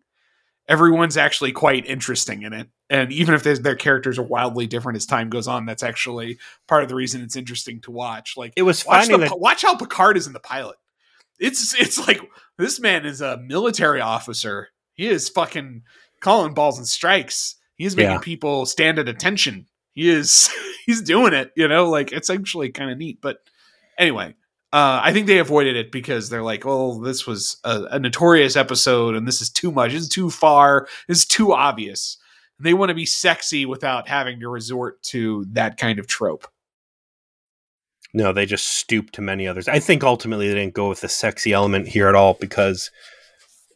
Everyone's 0.68 1.16
actually 1.18 1.51
quite 1.51 1.86
interesting 1.86 2.41
in 2.41 2.53
it. 2.53 2.68
And 2.89 3.11
even 3.11 3.36
if 3.36 3.43
their- 3.43 3.57
their 3.57 3.76
characters 3.76 4.18
are 4.18 4.24
wildly 4.24 4.66
different 4.68 4.95
as 4.97 5.05
time 5.05 5.30
goes 5.30 5.47
on, 5.47 5.66
that's 5.66 5.84
actually 5.84 6.39
part 6.68 6.82
of 6.84 6.89
the 6.89 6.95
reason 6.95 7.22
it's 7.22 7.36
interesting 7.36 7.82
to 7.82 7.91
watch. 7.91 8.36
Like 8.36 8.53
It 8.55 8.63
was 8.63 8.86
watch, 8.86 9.07
the, 9.07 9.18
that 9.18 9.39
watch 9.39 9.61
how 9.61 9.76
Picard 9.76 10.18
is 10.18 10.28
in 10.28 10.34
the 10.34 10.39
pilot. 10.39 10.78
It's 11.39 11.74
it's 11.80 12.07
like 12.07 12.22
this 12.57 12.80
man 12.80 13.05
is 13.05 13.22
a 13.22 13.38
military 13.38 14.01
officer. 14.01 14.70
He 14.93 15.07
is 15.07 15.30
fucking 15.30 15.84
calling 16.22 16.53
balls 16.53 16.78
and 16.78 16.88
strikes. 16.88 17.55
He's 17.76 17.95
making 17.95 18.11
Yeah. 18.13 18.20
people 18.20 18.66
stand 18.66 18.99
at 18.99 19.09
attention. 19.09 19.68
He 19.93 20.09
is 20.09 20.49
he's 20.86 21.01
doing 21.01 21.34
it. 21.34 21.51
You 21.55 21.68
know, 21.68 21.89
like 21.89 22.11
it's 22.13 22.30
actually 22.30 22.70
kind 22.70 22.89
of 22.89 22.97
neat. 22.97 23.20
But 23.22 23.38
anyway, 23.99 24.34
uh, 24.76 24.99
I 25.01 25.13
think 25.13 25.28
they 25.28 25.38
avoided 25.39 25.78
it 25.78 25.89
because 25.89 26.30
they're 26.30 26.43
like, 26.43 26.65
"Oh, 26.65 27.01
this 27.01 27.26
was 27.26 27.55
a, 27.63 27.84
a 27.91 27.99
notorious 27.99 28.57
episode, 28.57 29.15
and 29.15 29.26
this 29.26 29.41
is 29.41 29.49
too 29.49 29.71
much. 29.71 29.93
It's 29.93 30.09
too 30.09 30.30
far. 30.30 30.88
It's 31.07 31.23
too 31.23 31.53
obvious." 31.53 32.17
They 32.59 32.73
want 32.73 32.89
to 32.89 32.95
be 32.95 33.05
sexy 33.05 33.65
without 33.65 34.09
having 34.09 34.41
to 34.41 34.49
resort 34.49 35.01
to 35.03 35.45
that 35.53 35.78
kind 35.78 35.97
of 35.97 36.07
trope. 36.07 36.47
no, 38.13 38.34
they 38.34 38.45
just 38.45 38.67
stooped 38.67 39.13
to 39.15 39.21
many 39.21 39.47
others. 39.47 39.67
I 39.69 39.80
think 39.80 40.03
ultimately 40.03 40.47
they 40.49 40.55
didn't 40.55 40.73
go 40.73 40.89
with 40.89 41.01
the 41.01 41.09
sexy 41.09 41.53
element 41.53 41.88
here 41.88 42.07
at 42.09 42.15
all 42.15 42.34
because 42.34 42.91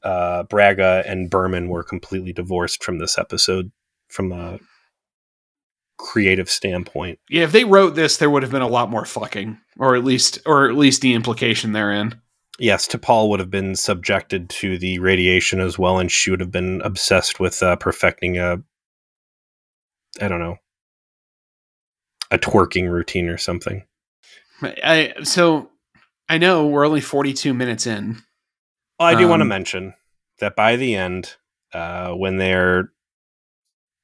uh, 0.04 0.44
Braga 0.44 1.04
and 1.06 1.30
Berman 1.30 1.70
were 1.70 1.84
completely 1.84 2.34
divorced 2.34 2.84
from 2.84 3.00
this 3.00 3.18
episode 3.18 3.72
from 4.10 4.32
a 4.32 4.60
creative 6.00 6.50
standpoint. 6.50 7.20
Yeah, 7.30 7.44
if 7.44 7.52
they 7.52 7.66
wrote 7.66 7.94
this, 7.94 8.18
there 8.18 8.30
would 8.30 8.42
have 8.42 8.52
been 8.52 8.64
a 8.64 8.68
lot 8.68 8.90
more 8.90 9.06
fucking, 9.06 9.60
or 9.78 9.96
at 9.96 10.04
least, 10.04 10.40
or 10.46 10.68
at 10.68 10.76
least 10.76 11.02
the 11.02 11.14
implication 11.14 11.74
therein. 11.74 12.20
Yes, 12.58 12.88
T'Pol 12.88 13.30
would 13.30 13.40
have 13.40 13.52
been 13.52 13.76
subjected 13.76 14.50
to 14.50 14.78
the 14.78 15.00
radiation 15.00 15.60
as 15.60 15.78
well, 15.78 16.00
and 16.00 16.12
she 16.12 16.32
would 16.32 16.40
have 16.40 16.52
been 16.52 16.82
obsessed 16.82 17.40
with 17.40 17.62
uh, 17.62 17.76
perfecting 17.76 18.38
a, 18.38 18.58
I 20.20 20.28
don't 20.28 20.40
know, 20.40 20.58
a 22.32 22.38
twerking 22.38 22.90
routine 22.90 23.30
or 23.30 23.38
something. 23.38 23.84
I 24.62 25.14
so 25.24 25.70
I 26.28 26.38
know 26.38 26.68
we're 26.68 26.86
only 26.86 27.02
forty 27.02 27.34
two 27.34 27.54
minutes 27.54 27.88
in. 27.88 28.18
Well, 29.00 29.08
I 29.08 29.16
do 29.16 29.28
want 29.28 29.40
to 29.40 29.44
Um, 29.44 29.50
mention 29.50 29.94
that 30.40 30.56
by 30.56 30.76
the 30.76 30.96
end, 30.96 31.36
uh, 31.74 32.12
when 32.12 32.38
they're, 32.38 32.92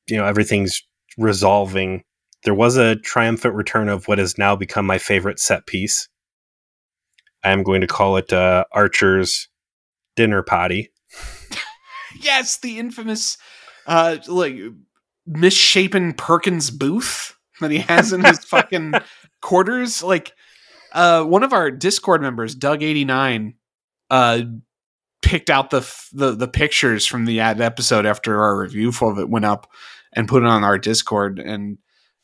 you 0.08 0.18
know, 0.18 0.26
everything's 0.26 0.82
resolving, 1.18 2.04
there 2.44 2.54
was 2.54 2.78
a 2.78 2.96
triumphant 2.96 3.56
return 3.56 3.90
of 3.90 4.08
what 4.08 4.18
has 4.18 4.38
now 4.38 4.56
become 4.56 4.86
my 4.86 4.98
favorite 4.98 5.40
set 5.40 5.66
piece. 5.66 6.08
I 7.44 7.52
am 7.52 7.64
going 7.64 7.82
to 7.82 7.88
call 7.88 8.18
it 8.18 8.34
uh, 8.34 8.66
Archer's 8.72 9.48
dinner 10.16 10.44
potty. 10.44 10.92
Yes, 12.22 12.58
the 12.58 12.80
infamous, 12.80 13.38
uh, 13.88 14.18
like 14.28 14.56
misshapen 15.26 16.14
Perkins 16.14 16.72
booth 16.72 17.36
that 17.60 17.72
he 17.72 17.80
has 17.80 18.14
in 18.14 18.24
his 18.24 18.40
fucking 18.46 18.94
quarters. 19.42 20.02
Like, 20.02 20.34
uh, 20.94 21.24
one 21.24 21.44
of 21.44 21.54
our 21.54 21.70
Discord 21.72 22.22
members, 22.22 22.56
Doug 22.56 22.84
eighty 22.84 23.06
nine, 23.06 23.56
uh, 24.10 24.44
picked 25.22 25.50
out 25.50 25.72
the 25.72 25.80
f- 25.80 26.10
the 26.14 26.32
the 26.32 26.48
pictures 26.48 27.06
from 27.06 27.26
the 27.26 27.40
ad 27.40 27.60
episode 27.60 28.06
after 28.06 28.42
our 28.42 28.58
review 28.58 28.94
of 29.02 29.20
it 29.20 29.30
went 29.30 29.46
up 29.46 29.70
and 30.16 30.28
put 30.28 30.44
it 30.44 30.48
on 30.48 30.64
our 30.64 30.78
Discord, 30.78 31.40
and 31.40 31.78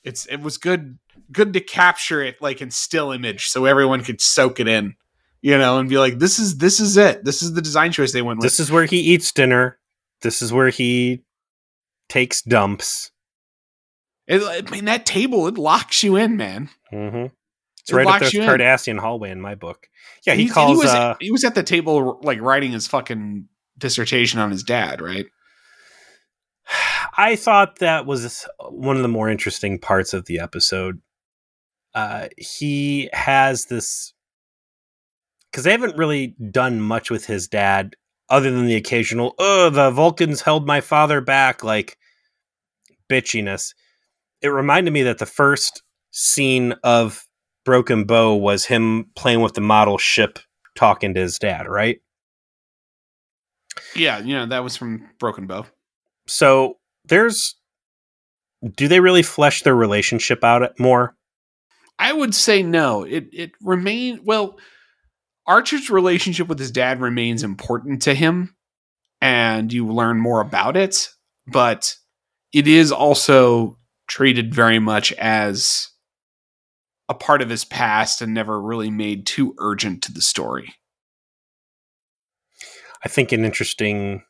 it's 0.04 0.26
it 0.28 0.38
was 0.42 0.58
good 0.58 0.98
good 1.32 1.54
to 1.54 1.60
capture 1.62 2.22
it 2.22 2.42
like 2.42 2.62
in 2.62 2.72
still 2.72 3.12
image 3.12 3.48
so 3.48 3.66
everyone 3.66 4.04
could 4.04 4.20
soak 4.22 4.60
it 4.60 4.68
in. 4.68 4.96
You 5.44 5.58
know, 5.58 5.80
and 5.80 5.90
be 5.90 5.98
like, 5.98 6.20
"This 6.20 6.38
is 6.40 6.58
this 6.60 6.80
is 6.80 6.98
it. 6.98 7.26
This 7.26 7.42
is 7.42 7.54
the 7.54 7.62
design 7.64 7.92
choice 7.92 8.12
they 8.14 8.22
went 8.22 8.38
with." 8.40 8.44
This 8.44 8.60
is 8.60 8.72
where 8.72 8.86
he 8.86 9.00
eats 9.00 9.32
dinner. 9.32 9.80
This 10.22 10.42
is 10.42 10.54
where 10.54 10.70
he 10.70 11.24
takes 12.10 12.42
dumps. 12.44 13.10
It, 14.28 14.44
I 14.44 14.70
mean, 14.70 14.86
that 14.86 15.06
table 15.06 15.48
it 15.48 15.58
locks 15.58 16.04
you 16.04 16.16
in, 16.16 16.38
man. 16.38 16.70
hmm 16.92 17.26
It's 17.80 17.90
It 17.90 17.96
right 17.96 18.06
up 18.06 18.20
there 18.20 18.30
you 18.30 18.40
with 18.42 18.50
in. 18.50 18.60
Cardassian 18.60 19.00
hallway 19.00 19.32
in 19.32 19.42
my 19.42 19.56
book. 19.56 19.88
Yeah, 20.28 20.36
he 20.36 20.44
He's- 20.44 20.54
calls. 20.54 20.70
He 20.72 20.76
was, 20.86 20.94
uh, 20.94 21.16
he 21.20 21.32
was 21.32 21.44
at 21.44 21.56
the 21.56 21.64
table, 21.64 22.20
like 22.22 22.40
writing 22.40 22.72
his 22.72 22.86
fucking 22.86 23.48
dissertation 23.80 24.40
on 24.40 24.52
his 24.52 24.62
dad, 24.62 25.02
right? 25.02 25.26
I 27.18 27.36
thought 27.36 27.80
that 27.80 28.06
was 28.06 28.48
one 28.70 28.96
of 28.96 29.02
the 29.02 29.08
more 29.08 29.30
interesting 29.30 29.80
parts 29.80 30.14
of 30.14 30.26
the 30.26 30.40
episode. 30.40 31.02
Uh, 31.94 32.30
he 32.38 33.10
has 33.14 33.66
this 33.66 34.14
because 35.52 35.66
they 35.66 35.72
haven't 35.72 35.98
really 35.98 36.36
done 36.50 36.80
much 36.80 37.12
with 37.12 37.26
his 37.26 37.48
dad 37.50 37.96
other 38.30 38.50
than 38.50 38.66
the 38.66 38.76
occasional 38.76 39.36
"oh, 39.40 39.70
the 39.70 39.92
Vulcans 39.92 40.42
held 40.42 40.66
my 40.66 40.82
father 40.82 41.20
back" 41.20 41.64
like 41.64 41.98
bitchiness. 43.10 43.74
It 44.42 44.48
reminded 44.48 44.92
me 44.92 45.04
that 45.04 45.18
the 45.18 45.26
first 45.26 45.84
scene 46.12 46.74
of 46.84 47.28
Broken 47.66 48.06
Bow 48.06 48.36
was 48.36 48.66
him 48.66 49.12
playing 49.16 49.42
with 49.42 49.54
the 49.54 49.62
model 49.62 49.98
ship, 49.98 50.40
talking 50.76 51.14
to 51.14 51.20
his 51.20 51.38
dad, 51.38 51.68
right? 51.68 52.00
Yeah, 53.96 54.20
you 54.20 54.34
know 54.34 54.46
that 54.46 54.64
was 54.64 54.78
from 54.78 55.10
Broken 55.20 55.46
Bow. 55.46 55.66
So 56.32 56.78
there's 57.06 57.56
do 58.76 58.88
they 58.88 59.00
really 59.00 59.24
flesh 59.24 59.64
their 59.64 59.76
relationship 59.76 60.44
out 60.44 60.80
more 60.80 61.16
I 62.02 62.14
would 62.14 62.34
say 62.34 62.64
no. 62.64 63.04
It 63.04 63.28
it 63.32 63.52
remain 63.62 64.22
well. 64.24 64.58
Archer's 65.46 65.92
relationship 65.92 66.48
with 66.48 66.58
his 66.58 66.72
dad 66.72 67.00
remains 67.00 67.44
important 67.44 68.02
to 68.04 68.16
him, 68.16 68.56
and 69.22 69.72
you 69.72 69.86
learn 69.86 70.20
more 70.20 70.42
about 70.42 70.76
it. 70.76 71.10
But 71.46 71.96
it 72.54 72.68
is 72.68 72.92
also 72.92 73.78
treated 74.08 74.56
very 74.56 74.80
much 74.80 75.14
as 75.14 75.90
a 77.08 77.14
part 77.14 77.44
of 77.44 77.50
his 77.50 77.66
past 77.66 78.20
and 78.20 78.34
never 78.34 78.60
really 78.60 78.90
made 78.90 79.28
too 79.28 79.54
urgent 79.60 80.02
to 80.04 80.12
the 80.12 80.22
story. 80.22 80.74
i 83.04 83.10
think 83.10 83.32
an 83.32 83.46
interesting 83.46 84.24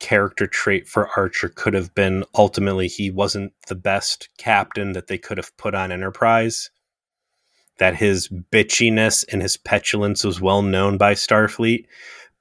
character 0.00 0.46
trait 0.46 0.88
for 0.88 1.08
archer 1.16 1.48
could 1.48 1.74
have 1.74 1.94
been 1.94 2.24
ultimately 2.34 2.88
he 2.88 3.10
wasn't 3.10 3.52
the 3.68 3.74
best 3.74 4.28
captain 4.38 4.92
that 4.92 5.06
they 5.06 5.18
could 5.18 5.36
have 5.36 5.56
put 5.56 5.74
on 5.74 5.92
enterprise 5.92 6.70
that 7.78 7.96
his 7.96 8.28
bitchiness 8.52 9.24
and 9.32 9.40
his 9.42 9.56
petulance 9.56 10.24
was 10.24 10.40
well 10.40 10.62
known 10.62 10.98
by 10.98 11.14
starfleet 11.14 11.84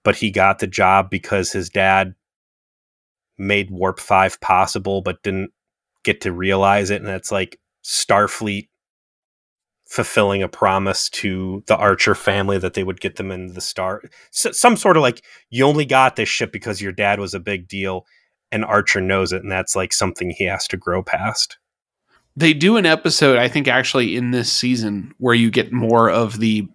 but 0.03 0.16
he 0.16 0.32
got 0.32 0.60
the 0.60 0.68
job 0.68 1.10
because 1.10 1.51
his 1.51 1.70
dad 1.70 2.16
made 3.38 3.70
warp 3.70 3.99
5 3.99 4.39
possible 4.41 5.01
but 5.01 5.22
didn't 5.22 5.51
get 6.03 6.22
to 6.22 6.32
realize 6.32 6.89
it 6.89 7.01
and 7.01 7.10
it's 7.10 7.32
like 7.32 7.60
starfleet 7.84 8.70
fulfilling 9.90 10.44
a 10.44 10.48
promise 10.48 11.10
to 11.10 11.64
the 11.66 11.76
archer 11.76 12.14
family 12.14 12.58
that 12.60 12.76
they 12.76 12.84
would 12.84 13.02
get 13.02 13.16
them 13.16 13.32
in 13.32 13.54
the 13.54 13.62
star 13.62 14.02
S- 14.32 14.58
some 14.58 14.78
sort 14.78 14.96
of 14.98 15.02
like 15.02 15.24
you 15.50 15.66
only 15.66 15.86
got 15.86 16.16
this 16.16 16.30
ship 16.30 16.52
because 16.52 16.82
your 16.82 16.92
dad 16.92 17.20
was 17.20 17.34
a 17.34 17.40
big 17.40 17.68
deal 17.68 18.06
and 18.52 18.64
archer 18.64 19.02
knows 19.02 19.34
it 19.34 19.42
and 19.42 19.52
that's 19.52 19.76
like 19.76 19.92
something 19.92 20.30
he 20.30 20.44
has 20.46 20.68
to 20.68 20.78
grow 20.78 21.02
past 21.02 21.58
They 22.36 22.54
do 22.54 22.78
an 22.78 22.86
episode, 22.86 23.38
I 23.38 23.50
think, 23.50 23.68
actually 23.68 24.16
in 24.16 24.32
this 24.32 24.54
season 24.54 25.14
where 25.18 25.36
you 25.36 25.50
get 25.52 25.74
more 25.74 26.10
of 26.10 26.40
the 26.40 26.68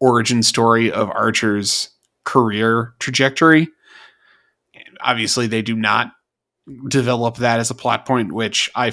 origin 0.00 0.42
story 0.42 0.92
of 0.92 1.08
Archer's 1.10 1.90
career 2.24 2.92
trajectory. 2.98 3.68
Obviously, 5.00 5.46
they 5.46 5.62
do 5.62 5.74
not 5.76 6.12
develop 6.88 7.36
that 7.36 7.60
as 7.60 7.70
a 7.70 7.74
plot 7.74 8.04
point, 8.04 8.32
which 8.32 8.68
I 8.74 8.92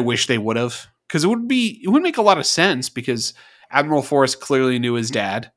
wish 0.00 0.26
they 0.26 0.36
would 0.36 0.56
have, 0.56 0.88
because 1.10 1.24
it 1.24 1.28
would 1.28 1.48
be 1.48 1.80
it 1.82 1.88
would 1.88 2.02
make 2.02 2.18
a 2.18 2.22
lot 2.22 2.38
of 2.38 2.46
sense 2.46 2.88
because 2.88 3.34
Admiral 3.70 4.02
Forrest 4.02 4.40
clearly 4.40 4.78
knew 4.78 4.94
his 4.94 5.10
dad. 5.10 5.50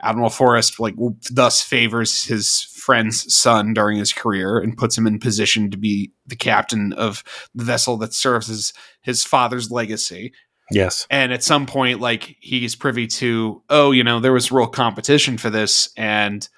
Admiral 0.00 0.30
Forrest, 0.30 0.78
like, 0.78 0.94
thus 1.32 1.60
favors 1.60 2.24
his 2.24 2.62
friend's 2.62 3.34
son 3.34 3.74
during 3.74 3.98
his 3.98 4.12
career 4.12 4.58
and 4.58 4.76
puts 4.76 4.96
him 4.96 5.08
in 5.08 5.18
position 5.18 5.72
to 5.72 5.76
be 5.76 6.12
the 6.24 6.36
captain 6.36 6.92
of 6.92 7.24
the 7.52 7.64
vessel 7.64 7.96
that 7.96 8.14
serves 8.14 8.48
as 8.48 8.72
his 9.02 9.24
father's 9.24 9.72
legacy. 9.72 10.32
yes 10.70 11.04
And 11.10 11.32
at 11.32 11.42
some 11.42 11.66
point, 11.66 11.98
like, 11.98 12.36
he's 12.38 12.76
privy 12.76 13.08
to, 13.08 13.60
oh, 13.70 13.90
you 13.90 14.04
know, 14.04 14.20
there 14.20 14.32
was 14.32 14.52
real 14.52 14.68
competition 14.68 15.36
for 15.36 15.50
this, 15.50 15.88
and 15.96 16.48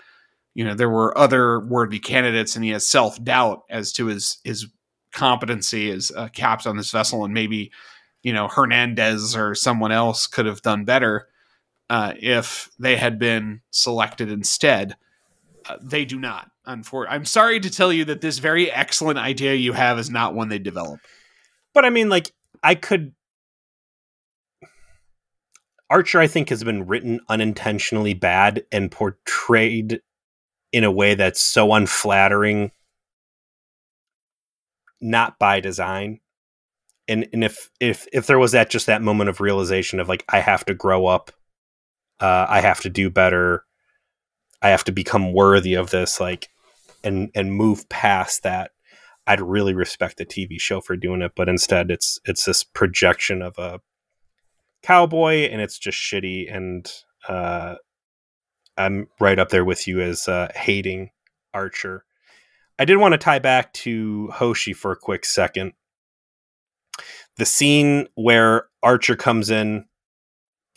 you 0.52 0.64
know, 0.64 0.74
there 0.74 0.90
were 0.90 1.16
other 1.16 1.60
worthy 1.60 2.00
candidates, 2.00 2.56
and 2.56 2.64
he 2.64 2.72
has 2.72 2.86
self 2.86 3.22
doubt 3.22 3.62
as 3.70 3.92
to 3.94 4.06
his 4.06 4.38
his 4.44 4.66
competency 5.12 5.90
as 5.90 6.12
a 6.14 6.28
captain 6.28 6.70
on 6.70 6.76
this 6.76 6.90
vessel, 6.90 7.24
and 7.24 7.32
maybe 7.32 7.72
you 8.22 8.32
know 8.32 8.48
Hernandez 8.48 9.36
or 9.36 9.54
someone 9.54 9.92
else 9.92 10.26
could 10.26 10.46
have 10.46 10.62
done 10.62 10.84
better 10.84 11.28
uh, 11.88 12.14
if 12.20 12.70
they 12.78 12.96
had 12.96 13.18
been 13.18 13.60
selected 13.70 14.30
instead. 14.30 14.96
Uh, 15.68 15.76
they 15.82 16.04
do 16.04 16.18
not. 16.18 16.50
Unfor- 16.66 17.06
I'm 17.08 17.24
sorry 17.24 17.60
to 17.60 17.70
tell 17.70 17.92
you 17.92 18.04
that 18.06 18.20
this 18.20 18.38
very 18.38 18.70
excellent 18.70 19.18
idea 19.18 19.54
you 19.54 19.72
have 19.72 19.98
is 19.98 20.10
not 20.10 20.34
one 20.34 20.48
they 20.48 20.58
develop. 20.58 21.00
but 21.74 21.84
i 21.84 21.90
mean 21.90 22.08
like 22.08 22.32
i 22.62 22.74
could 22.74 23.12
archer 25.88 26.20
i 26.20 26.26
think 26.26 26.48
has 26.48 26.62
been 26.62 26.86
written 26.86 27.20
unintentionally 27.28 28.14
bad 28.14 28.64
and 28.70 28.90
portrayed 28.90 30.00
in 30.72 30.84
a 30.84 30.90
way 30.90 31.14
that's 31.14 31.40
so 31.40 31.72
unflattering 31.72 32.70
not 35.00 35.38
by 35.38 35.60
design. 35.60 36.20
And 37.10 37.26
and 37.32 37.44
if 37.44 37.70
if 37.80 38.06
if 38.12 38.26
there 38.26 38.38
was 38.38 38.52
that 38.52 38.70
just 38.70 38.86
that 38.86 39.02
moment 39.02 39.28
of 39.28 39.40
realization 39.40 40.00
of 40.00 40.08
like 40.08 40.24
I 40.28 40.38
have 40.40 40.64
to 40.66 40.74
grow 40.74 41.06
up, 41.06 41.32
uh, 42.20 42.46
I 42.48 42.60
have 42.60 42.80
to 42.82 42.88
do 42.88 43.10
better, 43.10 43.64
I 44.62 44.68
have 44.68 44.84
to 44.84 44.92
become 44.92 45.32
worthy 45.32 45.74
of 45.74 45.90
this, 45.90 46.20
like, 46.20 46.48
and 47.02 47.30
and 47.34 47.52
move 47.54 47.88
past 47.88 48.44
that. 48.44 48.70
I'd 49.26 49.40
really 49.40 49.74
respect 49.74 50.16
the 50.18 50.26
TV 50.26 50.60
show 50.60 50.80
for 50.80 50.96
doing 50.96 51.22
it, 51.22 51.32
but 51.34 51.48
instead 51.48 51.90
it's 51.90 52.18
it's 52.24 52.44
this 52.44 52.64
projection 52.64 53.42
of 53.42 53.58
a 53.58 53.80
cowboy, 54.82 55.48
and 55.50 55.60
it's 55.60 55.78
just 55.78 55.98
shitty. 55.98 56.54
And 56.54 56.90
uh, 57.28 57.76
I'm 58.76 59.08
right 59.18 59.38
up 59.38 59.50
there 59.50 59.64
with 59.64 59.86
you 59.86 60.00
as 60.00 60.28
uh, 60.28 60.48
hating 60.54 61.10
Archer. 61.52 62.04
I 62.78 62.84
did 62.84 62.96
want 62.96 63.12
to 63.12 63.18
tie 63.18 63.38
back 63.38 63.72
to 63.74 64.28
Hoshi 64.32 64.72
for 64.72 64.92
a 64.92 64.96
quick 64.96 65.24
second. 65.24 65.72
The 67.36 67.46
scene 67.46 68.08
where 68.14 68.68
Archer 68.82 69.16
comes 69.16 69.50
in, 69.50 69.86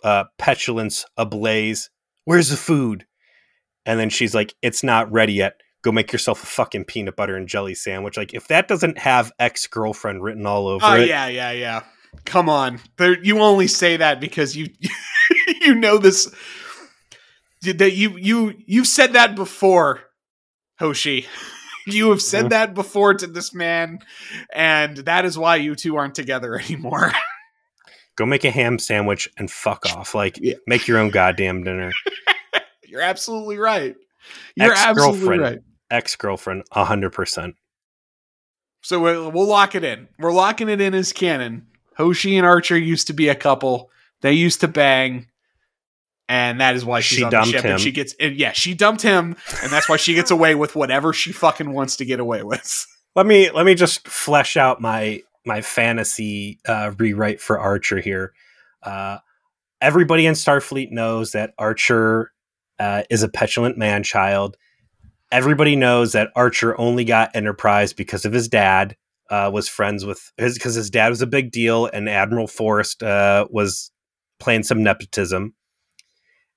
uh, 0.03 0.25
petulance 0.37 1.05
ablaze. 1.17 1.89
Where's 2.25 2.49
the 2.49 2.57
food? 2.57 3.05
And 3.85 3.99
then 3.99 4.09
she's 4.09 4.33
like, 4.33 4.53
"It's 4.61 4.83
not 4.83 5.11
ready 5.11 5.33
yet. 5.33 5.59
Go 5.83 5.91
make 5.91 6.13
yourself 6.13 6.41
a 6.41 6.45
fucking 6.45 6.85
peanut 6.85 7.15
butter 7.15 7.35
and 7.35 7.47
jelly 7.47 7.75
sandwich." 7.75 8.17
Like, 8.17 8.33
if 8.33 8.47
that 8.47 8.67
doesn't 8.67 8.97
have 8.97 9.31
ex 9.39 9.67
girlfriend 9.67 10.23
written 10.23 10.45
all 10.45 10.67
over 10.67 10.85
Oh 10.85 10.93
it, 10.95 11.07
yeah, 11.07 11.27
yeah, 11.27 11.51
yeah. 11.51 11.83
Come 12.25 12.47
on. 12.47 12.79
There, 12.97 13.21
you 13.21 13.39
only 13.39 13.67
say 13.67 13.97
that 13.97 14.21
because 14.21 14.55
you 14.55 14.69
you 15.61 15.75
know 15.75 15.97
this 15.97 16.33
that 17.61 17.93
you 17.93 18.17
you 18.17 18.53
you've 18.65 18.87
said 18.87 19.13
that 19.13 19.35
before, 19.35 20.01
Hoshi. 20.79 21.25
You 21.85 22.09
have 22.11 22.21
said 22.21 22.49
that 22.51 22.73
before 22.73 23.13
to 23.15 23.27
this 23.27 23.53
man, 23.53 23.99
and 24.53 24.97
that 24.97 25.25
is 25.25 25.37
why 25.37 25.57
you 25.57 25.75
two 25.75 25.95
aren't 25.97 26.15
together 26.15 26.55
anymore. 26.59 27.11
go 28.15 28.25
make 28.25 28.43
a 28.45 28.51
ham 28.51 28.79
sandwich 28.79 29.29
and 29.37 29.49
fuck 29.51 29.85
off. 29.95 30.15
Like, 30.15 30.37
Yeah. 30.41 30.55
make 30.67 30.87
your 30.87 30.99
own 30.99 31.09
goddamn 31.09 31.63
dinner. 31.63 31.91
You're 32.87 33.01
absolutely 33.01 33.57
right. 33.57 33.95
You're 34.55 34.71
Ex-girlfriend. 34.73 35.41
right. 35.41 35.59
Ex 35.91 36.15
girlfriend, 36.15 36.63
hundred 36.71 37.09
percent. 37.11 37.55
So 38.81 38.99
we'll, 38.99 39.31
we'll 39.31 39.47
lock 39.47 39.75
it 39.75 39.83
in. 39.83 40.07
We're 40.19 40.31
locking 40.33 40.69
it 40.69 40.79
in 40.81 40.93
as 40.93 41.11
canon. 41.13 41.67
Hoshi 41.97 42.37
and 42.37 42.45
Archer 42.45 42.77
used 42.77 43.07
to 43.07 43.13
be 43.13 43.29
a 43.29 43.35
couple. 43.35 43.89
They 44.21 44.33
used 44.33 44.61
to 44.61 44.67
bang, 44.67 45.27
and 46.33 46.61
that 46.61 46.75
is 46.75 46.83
why 46.83 46.99
she's 46.99 47.19
She 47.19 47.23
on 47.23 47.29
the 47.29 47.37
dumped 47.37 47.51
ship. 47.51 47.63
him. 47.63 47.71
And 47.73 47.79
she 47.79 47.91
gets, 47.91 48.15
and 48.19 48.35
yeah, 48.35 48.53
she 48.53 48.73
dumped 48.73 49.03
him, 49.03 49.35
and 49.61 49.71
that's 49.71 49.87
why 49.87 49.97
she 49.97 50.15
gets 50.15 50.31
away 50.31 50.55
with 50.55 50.75
whatever 50.75 51.13
she 51.13 51.31
fucking 51.31 51.71
wants 51.71 51.95
to 51.97 52.05
get 52.05 52.19
away 52.19 52.41
with. 52.41 52.87
Let 53.15 53.27
me 53.27 53.51
let 53.51 53.67
me 53.67 53.75
just 53.75 54.07
flesh 54.07 54.57
out 54.57 54.81
my 54.81 55.21
my 55.45 55.61
fantasy 55.61 56.57
uh, 56.67 56.91
rewrite 56.97 57.39
for 57.39 57.59
Archer 57.59 57.99
here. 57.99 58.33
Uh, 58.81 59.19
everybody 59.79 60.25
in 60.25 60.33
Starfleet 60.33 60.89
knows 60.89 61.33
that 61.33 61.53
Archer 61.59 62.31
uh, 62.79 63.03
is 63.11 63.21
a 63.21 63.29
petulant 63.29 63.77
man 63.77 64.01
child. 64.01 64.57
Everybody 65.31 65.75
knows 65.75 66.13
that 66.13 66.31
Archer 66.35 66.75
only 66.81 67.05
got 67.05 67.35
Enterprise 67.35 67.93
because 67.93 68.25
of 68.25 68.33
his 68.33 68.47
dad. 68.47 68.97
Uh, 69.29 69.51
was 69.53 69.67
friends 69.69 70.03
with 70.03 70.31
his 70.37 70.55
because 70.55 70.73
his 70.73 70.89
dad 70.89 71.09
was 71.09 71.21
a 71.21 71.27
big 71.27 71.51
deal, 71.51 71.85
and 71.85 72.09
Admiral 72.09 72.47
Forrest 72.47 73.03
uh, 73.03 73.45
was 73.51 73.91
playing 74.39 74.63
some 74.63 74.81
nepotism. 74.81 75.53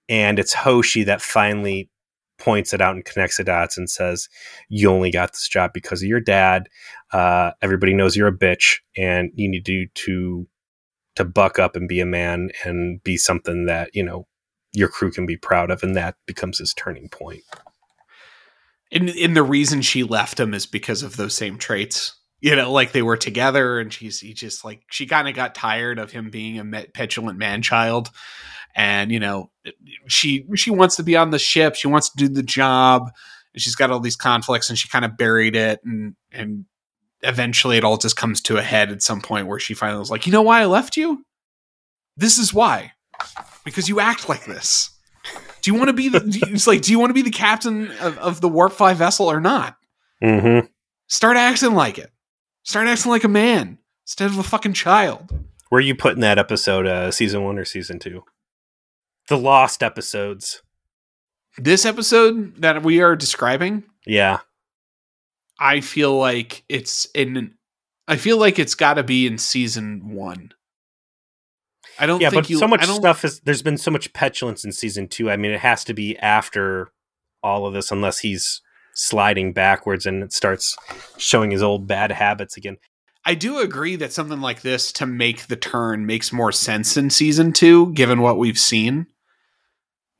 And 0.08 0.38
it's 0.38 0.52
Hoshi 0.52 1.04
that 1.04 1.22
finally 1.22 1.90
points 2.38 2.72
it 2.72 2.80
out 2.80 2.94
and 2.94 3.04
connects 3.04 3.38
the 3.38 3.44
dots 3.44 3.78
and 3.78 3.88
says, 3.88 4.28
"You 4.68 4.90
only 4.90 5.10
got 5.10 5.32
this 5.32 5.48
job 5.48 5.72
because 5.72 6.02
of 6.02 6.08
your 6.08 6.20
dad. 6.20 6.68
Uh, 7.12 7.52
everybody 7.62 7.94
knows 7.94 8.16
you're 8.16 8.28
a 8.28 8.36
bitch, 8.36 8.78
and 8.96 9.30
you 9.34 9.48
need 9.48 9.64
to 9.66 9.86
to 9.86 10.46
to 11.16 11.24
buck 11.24 11.58
up 11.58 11.76
and 11.76 11.88
be 11.88 12.00
a 12.00 12.06
man 12.06 12.50
and 12.64 13.02
be 13.02 13.16
something 13.16 13.66
that 13.66 13.90
you 13.94 14.02
know 14.02 14.26
your 14.72 14.88
crew 14.88 15.10
can 15.10 15.26
be 15.26 15.36
proud 15.36 15.70
of." 15.70 15.82
And 15.82 15.96
that 15.96 16.16
becomes 16.26 16.58
his 16.58 16.74
turning 16.74 17.08
point. 17.08 17.42
And, 18.92 19.08
and 19.10 19.36
the 19.36 19.42
reason 19.42 19.82
she 19.82 20.04
left 20.04 20.38
him 20.38 20.54
is 20.54 20.66
because 20.66 21.02
of 21.02 21.16
those 21.16 21.34
same 21.34 21.58
traits. 21.58 22.14
You 22.40 22.54
know, 22.54 22.70
like 22.70 22.92
they 22.92 23.02
were 23.02 23.16
together, 23.16 23.80
and 23.80 23.92
she's 23.92 24.20
he 24.20 24.34
just 24.34 24.64
like 24.64 24.82
she 24.90 25.06
kind 25.06 25.26
of 25.26 25.34
got 25.34 25.54
tired 25.54 25.98
of 25.98 26.12
him 26.12 26.30
being 26.30 26.58
a 26.58 26.84
petulant 26.92 27.38
man 27.38 27.62
child, 27.62 28.10
and 28.74 29.10
you 29.10 29.18
know, 29.18 29.50
she 30.06 30.46
she 30.54 30.70
wants 30.70 30.96
to 30.96 31.02
be 31.02 31.16
on 31.16 31.30
the 31.30 31.38
ship, 31.38 31.74
she 31.74 31.88
wants 31.88 32.10
to 32.10 32.16
do 32.16 32.28
the 32.28 32.42
job, 32.42 33.10
and 33.54 33.62
she's 33.62 33.74
got 33.74 33.90
all 33.90 34.00
these 34.00 34.16
conflicts, 34.16 34.68
and 34.68 34.78
she 34.78 34.88
kind 34.88 35.04
of 35.04 35.16
buried 35.16 35.56
it, 35.56 35.80
and 35.84 36.14
and 36.30 36.66
eventually 37.22 37.78
it 37.78 37.84
all 37.84 37.96
just 37.96 38.16
comes 38.16 38.42
to 38.42 38.58
a 38.58 38.62
head 38.62 38.92
at 38.92 39.02
some 39.02 39.22
point 39.22 39.46
where 39.46 39.58
she 39.58 39.72
finally 39.72 39.98
was 39.98 40.10
like, 40.10 40.26
you 40.26 40.32
know 40.32 40.42
why 40.42 40.60
I 40.60 40.66
left 40.66 40.96
you? 40.96 41.24
This 42.18 42.36
is 42.36 42.52
why, 42.52 42.92
because 43.64 43.88
you 43.88 43.98
act 43.98 44.28
like 44.28 44.44
this. 44.44 44.90
Do 45.62 45.72
you 45.72 45.74
want 45.78 45.88
to 45.88 45.94
be 45.94 46.08
the? 46.08 46.22
It's 46.48 46.66
like, 46.66 46.82
do 46.82 46.92
you 46.92 46.98
want 46.98 47.10
to 47.10 47.14
be 47.14 47.22
the 47.22 47.30
captain 47.30 47.90
of, 47.92 48.18
of 48.18 48.40
the 48.40 48.48
warp 48.48 48.72
five 48.72 48.98
vessel 48.98 49.26
or 49.26 49.40
not? 49.40 49.76
Mm-hmm. 50.22 50.66
Start 51.08 51.36
acting 51.36 51.74
like 51.74 51.98
it. 51.98 52.10
Start 52.66 52.88
acting 52.88 53.12
like 53.12 53.22
a 53.22 53.28
man 53.28 53.78
instead 54.04 54.28
of 54.28 54.38
a 54.38 54.42
fucking 54.42 54.72
child. 54.72 55.30
Where 55.68 55.78
are 55.78 55.82
you 55.82 55.94
putting 55.94 56.20
that 56.22 56.36
episode? 56.36 56.84
Uh, 56.84 57.12
season 57.12 57.44
one 57.44 57.60
or 57.60 57.64
season 57.64 58.00
two? 58.00 58.24
The 59.28 59.38
lost 59.38 59.84
episodes. 59.84 60.62
This 61.56 61.86
episode 61.86 62.60
that 62.62 62.82
we 62.82 63.00
are 63.00 63.14
describing, 63.14 63.84
Yeah, 64.04 64.40
I 65.60 65.80
feel 65.80 66.18
like 66.18 66.64
it's 66.68 67.06
in. 67.14 67.54
I 68.08 68.16
feel 68.16 68.36
like 68.36 68.58
it's 68.58 68.74
got 68.74 68.94
to 68.94 69.04
be 69.04 69.28
in 69.28 69.38
season 69.38 70.12
one. 70.12 70.50
I 72.00 72.06
don't 72.06 72.20
yeah, 72.20 72.30
think 72.30 72.42
but 72.42 72.50
you. 72.50 72.58
so 72.58 72.66
much 72.66 72.84
stuff 72.84 73.24
is. 73.24 73.38
There's 73.40 73.62
been 73.62 73.78
so 73.78 73.92
much 73.92 74.12
petulance 74.12 74.64
in 74.64 74.72
season 74.72 75.06
two. 75.06 75.30
I 75.30 75.36
mean, 75.36 75.52
it 75.52 75.60
has 75.60 75.84
to 75.84 75.94
be 75.94 76.18
after 76.18 76.90
all 77.44 77.64
of 77.64 77.74
this, 77.74 77.92
unless 77.92 78.18
he's 78.18 78.60
sliding 78.96 79.52
backwards 79.52 80.06
and 80.06 80.22
it 80.22 80.32
starts 80.32 80.74
showing 81.18 81.50
his 81.50 81.62
old 81.62 81.86
bad 81.86 82.10
habits 82.10 82.56
again. 82.56 82.78
I 83.26 83.34
do 83.34 83.58
agree 83.58 83.96
that 83.96 84.12
something 84.12 84.40
like 84.40 84.62
this 84.62 84.90
to 84.92 85.06
make 85.06 85.48
the 85.48 85.56
turn 85.56 86.06
makes 86.06 86.32
more 86.32 86.52
sense 86.52 86.96
in 86.96 87.10
season 87.10 87.52
two, 87.52 87.92
given 87.92 88.22
what 88.22 88.38
we've 88.38 88.58
seen. 88.58 89.06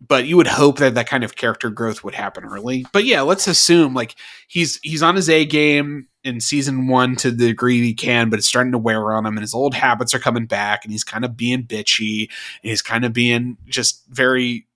But 0.07 0.27
you 0.27 0.37
would 0.37 0.47
hope 0.47 0.79
that 0.79 0.95
that 0.95 1.09
kind 1.09 1.25
of 1.25 1.37
character 1.37 1.71
growth 1.71 2.05
would 2.05 2.15
happen 2.15 2.45
early. 2.45 2.85
But 2.93 3.07
yeah, 3.07 3.23
let's 3.23 3.47
assume 3.47 3.95
like 3.95 4.15
he's 4.47 4.79
he's 4.83 5.03
on 5.03 5.17
his 5.17 5.31
A 5.31 5.47
game 5.47 6.09
in 6.23 6.41
season 6.41 6.87
one 6.89 7.17
to 7.17 7.31
the 7.31 7.47
degree 7.47 7.81
he 7.81 7.95
can, 7.95 8.29
but 8.29 8.39
it's 8.39 8.49
starting 8.49 8.73
to 8.73 8.79
wear 8.79 9.13
on 9.13 9.25
him, 9.25 9.37
and 9.37 9.43
his 9.43 9.55
old 9.55 9.73
habits 9.73 10.13
are 10.13 10.19
coming 10.19 10.45
back, 10.45 10.85
and 10.85 10.93
he's 10.93 11.05
kind 11.05 11.25
of 11.25 11.35
being 11.35 11.63
bitchy, 11.63 12.29
and 12.63 12.71
he's 12.71 12.83
kind 12.83 13.07
of 13.07 13.15
being 13.15 13.57
just 13.67 14.05
very 14.11 14.67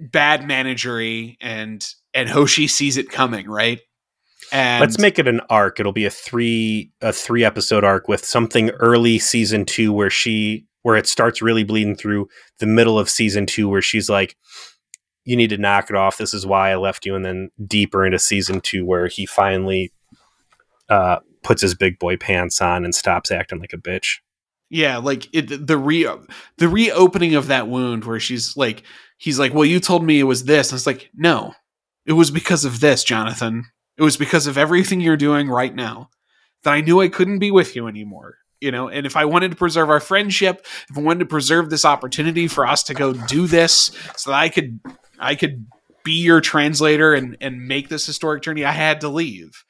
bad 0.00 0.42
managery, 0.42 1.38
and 1.40 1.94
and 2.16 2.28
Hoshi 2.28 2.66
sees 2.66 2.96
it 2.96 3.10
coming, 3.10 3.48
right? 3.48 3.80
And 4.50 4.80
Let's 4.80 4.98
make 4.98 5.18
it 5.18 5.28
an 5.28 5.40
arc. 5.50 5.78
It'll 5.78 5.92
be 5.92 6.06
a 6.06 6.10
three 6.10 6.92
a 7.00 7.12
three 7.12 7.44
episode 7.44 7.84
arc 7.84 8.08
with 8.08 8.24
something 8.24 8.70
early 8.70 9.18
season 9.18 9.64
two 9.64 9.92
where 9.92 10.10
she 10.10 10.66
where 10.82 10.96
it 10.96 11.06
starts 11.06 11.42
really 11.42 11.64
bleeding 11.64 11.96
through 11.96 12.28
the 12.58 12.66
middle 12.66 12.98
of 12.98 13.10
season 13.10 13.44
two 13.44 13.68
where 13.68 13.82
she's 13.82 14.08
like, 14.08 14.36
"You 15.24 15.36
need 15.36 15.50
to 15.50 15.58
knock 15.58 15.90
it 15.90 15.96
off. 15.96 16.16
This 16.16 16.32
is 16.32 16.46
why 16.46 16.70
I 16.70 16.76
left 16.76 17.04
you." 17.04 17.14
And 17.14 17.24
then 17.24 17.50
deeper 17.66 18.06
into 18.06 18.18
season 18.18 18.60
two 18.60 18.86
where 18.86 19.08
he 19.08 19.26
finally 19.26 19.92
uh, 20.88 21.18
puts 21.42 21.62
his 21.62 21.74
big 21.74 21.98
boy 21.98 22.16
pants 22.16 22.60
on 22.60 22.84
and 22.84 22.94
stops 22.94 23.30
acting 23.30 23.58
like 23.58 23.72
a 23.72 23.78
bitch. 23.78 24.18
Yeah, 24.70 24.98
like 24.98 25.28
it, 25.34 25.66
the 25.66 25.76
re 25.76 26.08
the 26.58 26.68
reopening 26.68 27.34
of 27.34 27.48
that 27.48 27.68
wound 27.68 28.04
where 28.04 28.20
she's 28.20 28.56
like, 28.56 28.84
he's 29.18 29.38
like, 29.38 29.52
well, 29.52 29.64
you 29.64 29.80
told 29.80 30.04
me 30.04 30.20
it 30.20 30.24
was 30.24 30.44
this, 30.44 30.70
and 30.70 30.78
it's 30.78 30.86
like, 30.86 31.10
no, 31.14 31.52
it 32.06 32.12
was 32.12 32.30
because 32.30 32.64
of 32.64 32.80
this, 32.80 33.04
Jonathan. 33.04 33.64
It 33.98 34.02
was 34.02 34.16
because 34.16 34.46
of 34.46 34.56
everything 34.56 35.00
you're 35.00 35.16
doing 35.16 35.48
right 35.48 35.74
now 35.74 36.10
that 36.62 36.72
I 36.72 36.80
knew 36.80 37.00
I 37.00 37.08
couldn't 37.08 37.38
be 37.38 37.50
with 37.50 37.74
you 37.74 37.88
anymore. 37.88 38.38
You 38.60 38.70
know, 38.70 38.88
and 38.88 39.04
if 39.04 39.16
I 39.16 39.26
wanted 39.26 39.50
to 39.50 39.56
preserve 39.56 39.90
our 39.90 40.00
friendship, 40.00 40.66
if 40.88 40.96
I 40.96 41.00
wanted 41.00 41.20
to 41.20 41.26
preserve 41.26 41.68
this 41.68 41.84
opportunity 41.84 42.48
for 42.48 42.66
us 42.66 42.82
to 42.84 42.94
go 42.94 43.12
do 43.12 43.46
this, 43.46 43.90
so 44.16 44.30
that 44.30 44.36
I 44.36 44.48
could, 44.48 44.80
I 45.18 45.34
could 45.34 45.66
be 46.04 46.22
your 46.22 46.40
translator 46.40 47.12
and 47.12 47.36
and 47.40 47.66
make 47.66 47.88
this 47.88 48.06
historic 48.06 48.42
journey, 48.42 48.64
I 48.64 48.72
had 48.72 49.02
to 49.02 49.08
leave. 49.08 49.64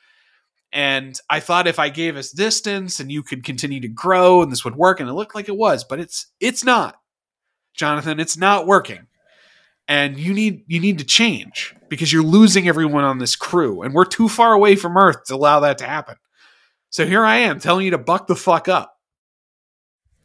And 0.72 1.18
I 1.28 1.40
thought 1.40 1.66
if 1.66 1.78
I 1.78 1.88
gave 1.88 2.16
us 2.16 2.30
distance 2.30 3.00
and 3.00 3.10
you 3.10 3.22
could 3.22 3.42
continue 3.42 3.80
to 3.80 3.88
grow 3.88 4.42
and 4.42 4.52
this 4.52 4.64
would 4.64 4.76
work, 4.76 5.00
and 5.00 5.08
it 5.08 5.14
looked 5.14 5.34
like 5.34 5.48
it 5.48 5.56
was, 5.56 5.82
but 5.82 5.98
it's 5.98 6.26
it's 6.38 6.62
not, 6.62 6.96
Jonathan. 7.74 8.20
It's 8.20 8.36
not 8.36 8.68
working, 8.68 9.08
and 9.88 10.16
you 10.16 10.32
need 10.32 10.62
you 10.68 10.78
need 10.78 10.98
to 10.98 11.04
change 11.04 11.74
because 11.88 12.12
you're 12.12 12.22
losing 12.22 12.68
everyone 12.68 13.04
on 13.04 13.18
this 13.18 13.36
crew, 13.36 13.82
and 13.82 13.94
we're 13.94 14.04
too 14.04 14.28
far 14.28 14.52
away 14.52 14.76
from 14.76 14.96
Earth 14.96 15.24
to 15.26 15.34
allow 15.34 15.60
that 15.60 15.78
to 15.78 15.86
happen. 15.86 16.16
So 16.90 17.06
here 17.06 17.24
I 17.24 17.36
am 17.38 17.60
telling 17.60 17.84
you 17.84 17.90
to 17.92 17.98
buck 17.98 18.26
the 18.26 18.36
fuck 18.36 18.68
up. 18.68 18.92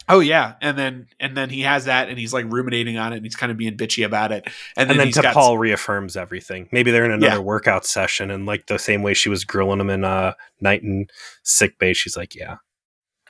Oh 0.09 0.19
yeah, 0.19 0.55
and 0.61 0.77
then 0.77 1.07
and 1.19 1.37
then 1.37 1.49
he 1.49 1.61
has 1.61 1.85
that, 1.85 2.09
and 2.09 2.17
he's 2.17 2.33
like 2.33 2.45
ruminating 2.51 2.97
on 2.97 3.13
it, 3.13 3.17
and 3.17 3.25
he's 3.25 3.35
kind 3.35 3.51
of 3.51 3.57
being 3.57 3.77
bitchy 3.77 4.05
about 4.05 4.31
it, 4.31 4.45
and 4.75 4.89
then, 4.89 4.91
And 4.91 4.99
then 4.99 5.07
he's 5.07 5.17
got- 5.17 5.57
reaffirms 5.57 6.17
everything. 6.17 6.67
Maybe 6.71 6.91
they're 6.91 7.05
in 7.05 7.11
another 7.11 7.35
Yeah. 7.35 7.41
workout 7.41 7.85
session, 7.85 8.31
and 8.31 8.45
like 8.45 8.65
the 8.67 8.79
same 8.79 9.03
way 9.03 9.13
she 9.13 9.29
was 9.29 9.45
grilling 9.45 9.79
him 9.79 9.89
in 9.89 10.03
uh, 10.03 10.33
night 10.59 10.81
in 10.83 11.07
sick 11.43 11.77
bay, 11.79 11.93
she's 11.93 12.17
like, 12.17 12.35
"Yeah." 12.35 12.57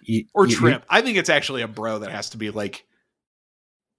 You- 0.01 0.25
or 0.34 0.47
you- 0.47 0.55
Trip. 0.55 0.84
I 0.89 1.01
think 1.01 1.17
it's 1.17 1.29
actually 1.29 1.61
a 1.61 1.67
bro 1.67 1.99
that 1.99 2.09
has 2.09 2.32
to 2.32 2.38
be 2.38 2.49
like, 2.49 2.86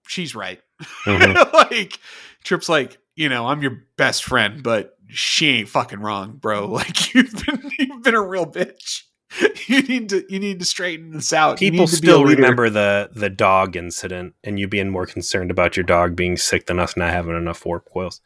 she's 0.09 0.35
right. 0.35 0.61
Mhm. 1.05 1.53
like 1.71 1.99
Trip's 2.43 2.69
like, 2.69 2.99
you 3.15 3.29
know, 3.29 3.47
I'm 3.47 3.63
your 3.63 3.85
best 3.97 4.25
friend, 4.25 4.63
but 4.63 4.97
she 5.09 5.49
ain't 5.49 5.69
fucking 5.69 6.01
wrong, 6.01 6.37
bro. 6.37 6.67
Like 6.73 7.15
you've 7.15 7.33
been 7.47 7.71
you've 7.79 8.03
been 8.03 8.15
a 8.15 8.23
real 8.23 8.47
bitch. 8.47 9.03
You 9.67 9.81
need 9.83 10.11
to 10.11 10.25
you 10.29 10.39
need 10.39 10.59
to 10.59 10.67
straighten 10.67 11.13
this 11.13 11.33
out. 11.33 11.59
People 11.59 11.87
need 11.87 11.87
to 11.87 12.03
be 12.03 12.09
a 12.09 12.11
still 12.11 12.25
remember 12.25 12.69
the 12.69 13.09
the 13.15 13.31
dog 13.31 13.77
incident, 13.77 14.35
and 14.45 14.59
you 14.59 14.69
being 14.69 14.91
more 14.91 15.07
concerned 15.07 15.51
about 15.51 15.77
your 15.77 15.85
dog 15.85 16.15
being 16.15 16.37
sick 16.37 16.67
than 16.67 16.79
us 16.79 16.97
not 16.97 17.11
having 17.11 17.37
enough 17.37 17.65
warp 17.65 17.89
coils. 17.91 18.21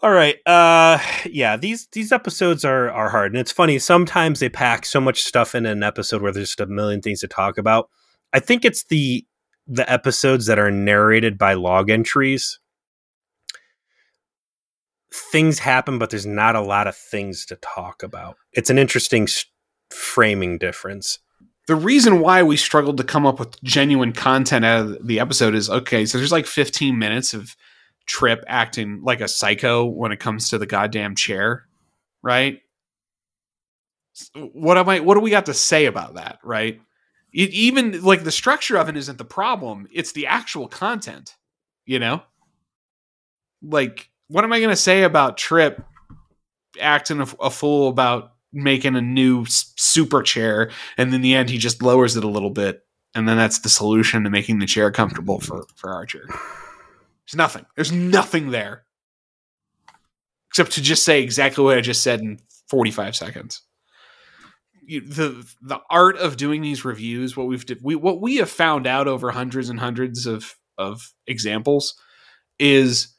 All 0.00 0.12
right, 0.12 0.36
uh, 0.46 0.98
yeah 1.26 1.56
these 1.56 1.86
these 1.92 2.12
episodes 2.12 2.64
are 2.64 2.90
are 2.90 3.10
hard, 3.10 3.32
and 3.32 3.40
it's 3.40 3.52
funny. 3.52 3.78
Sometimes 3.78 4.40
they 4.40 4.48
pack 4.48 4.86
so 4.86 5.00
much 5.00 5.22
stuff 5.22 5.54
in 5.54 5.66
an 5.66 5.82
episode 5.82 6.22
where 6.22 6.32
there's 6.32 6.50
just 6.50 6.60
a 6.60 6.66
million 6.66 7.02
things 7.02 7.20
to 7.20 7.28
talk 7.28 7.58
about. 7.58 7.90
I 8.32 8.40
think 8.40 8.64
it's 8.64 8.84
the 8.84 9.26
the 9.66 9.90
episodes 9.90 10.46
that 10.46 10.58
are 10.58 10.70
narrated 10.70 11.36
by 11.36 11.54
log 11.54 11.90
entries. 11.90 12.58
Things 15.12 15.58
happen, 15.58 15.98
but 15.98 16.10
there's 16.10 16.26
not 16.26 16.56
a 16.56 16.60
lot 16.60 16.86
of 16.86 16.96
things 16.96 17.44
to 17.46 17.56
talk 17.56 18.02
about. 18.02 18.36
It's 18.52 18.70
an 18.70 18.78
interesting 18.78 19.28
framing 19.90 20.58
difference. 20.58 21.18
the 21.68 21.76
reason 21.76 22.20
why 22.20 22.42
we 22.42 22.56
struggled 22.56 22.96
to 22.96 23.04
come 23.04 23.24
up 23.26 23.38
with 23.38 23.62
genuine 23.62 24.12
content 24.12 24.64
out 24.64 24.86
of 24.86 25.06
the 25.06 25.20
episode 25.20 25.54
is 25.54 25.70
okay, 25.70 26.04
so 26.06 26.18
there's 26.18 26.32
like 26.32 26.46
15 26.46 26.98
minutes 26.98 27.34
of 27.34 27.56
Trip 28.04 28.44
acting 28.48 29.00
like 29.04 29.20
a 29.20 29.28
psycho 29.28 29.84
when 29.84 30.10
it 30.10 30.18
comes 30.18 30.48
to 30.48 30.58
the 30.58 30.66
goddamn 30.66 31.14
chair, 31.14 31.66
right? 32.20 32.60
What 34.34 34.76
am 34.76 34.88
I 34.88 34.98
what 35.00 35.14
do 35.14 35.20
we 35.20 35.30
got 35.30 35.46
to 35.46 35.54
say 35.54 35.86
about 35.86 36.14
that, 36.14 36.38
right? 36.42 36.80
It, 37.32 37.50
even 37.50 38.02
like 38.02 38.24
the 38.24 38.32
structure 38.32 38.76
of 38.76 38.88
it 38.88 38.96
isn't 38.96 39.18
the 39.18 39.24
problem, 39.24 39.86
it's 39.92 40.12
the 40.12 40.26
actual 40.26 40.66
content, 40.66 41.36
you 41.86 42.00
know? 42.00 42.22
Like 43.62 44.10
what 44.32 44.44
am 44.44 44.52
I 44.52 44.58
going 44.60 44.70
to 44.70 44.76
say 44.76 45.02
about 45.02 45.36
Trip 45.36 45.82
acting 46.80 47.20
a, 47.20 47.26
a 47.40 47.50
fool 47.50 47.88
about 47.88 48.32
making 48.50 48.96
a 48.96 49.02
new 49.02 49.44
super 49.48 50.22
chair 50.22 50.70
and 50.96 51.12
in 51.14 51.20
the 51.20 51.34
end 51.34 51.50
he 51.50 51.58
just 51.58 51.82
lowers 51.82 52.16
it 52.16 52.24
a 52.24 52.28
little 52.28 52.50
bit 52.50 52.82
and 53.14 53.28
then 53.28 53.36
that's 53.36 53.60
the 53.60 53.68
solution 53.68 54.24
to 54.24 54.30
making 54.30 54.58
the 54.58 54.66
chair 54.66 54.90
comfortable 54.90 55.38
for 55.38 55.66
for 55.76 55.92
archer? 55.92 56.24
There's 56.28 57.36
nothing. 57.36 57.66
There's 57.76 57.92
nothing 57.92 58.50
there. 58.50 58.84
Except 60.50 60.72
to 60.72 60.82
just 60.82 61.04
say 61.04 61.22
exactly 61.22 61.64
what 61.64 61.78
i 61.78 61.80
just 61.80 62.02
said 62.02 62.20
in 62.20 62.38
45 62.68 63.14
seconds. 63.16 63.62
You, 64.84 65.02
the 65.02 65.46
the 65.60 65.80
art 65.90 66.16
of 66.16 66.36
doing 66.36 66.62
these 66.62 66.84
reviews 66.84 67.36
what 67.36 67.46
we've 67.46 67.64
we 67.82 67.96
what 67.96 68.20
we 68.20 68.36
have 68.36 68.50
found 68.50 68.86
out 68.86 69.08
over 69.08 69.30
hundreds 69.30 69.68
and 69.68 69.78
hundreds 69.78 70.26
of 70.26 70.56
of 70.78 71.12
examples 71.26 71.94
is 72.58 73.14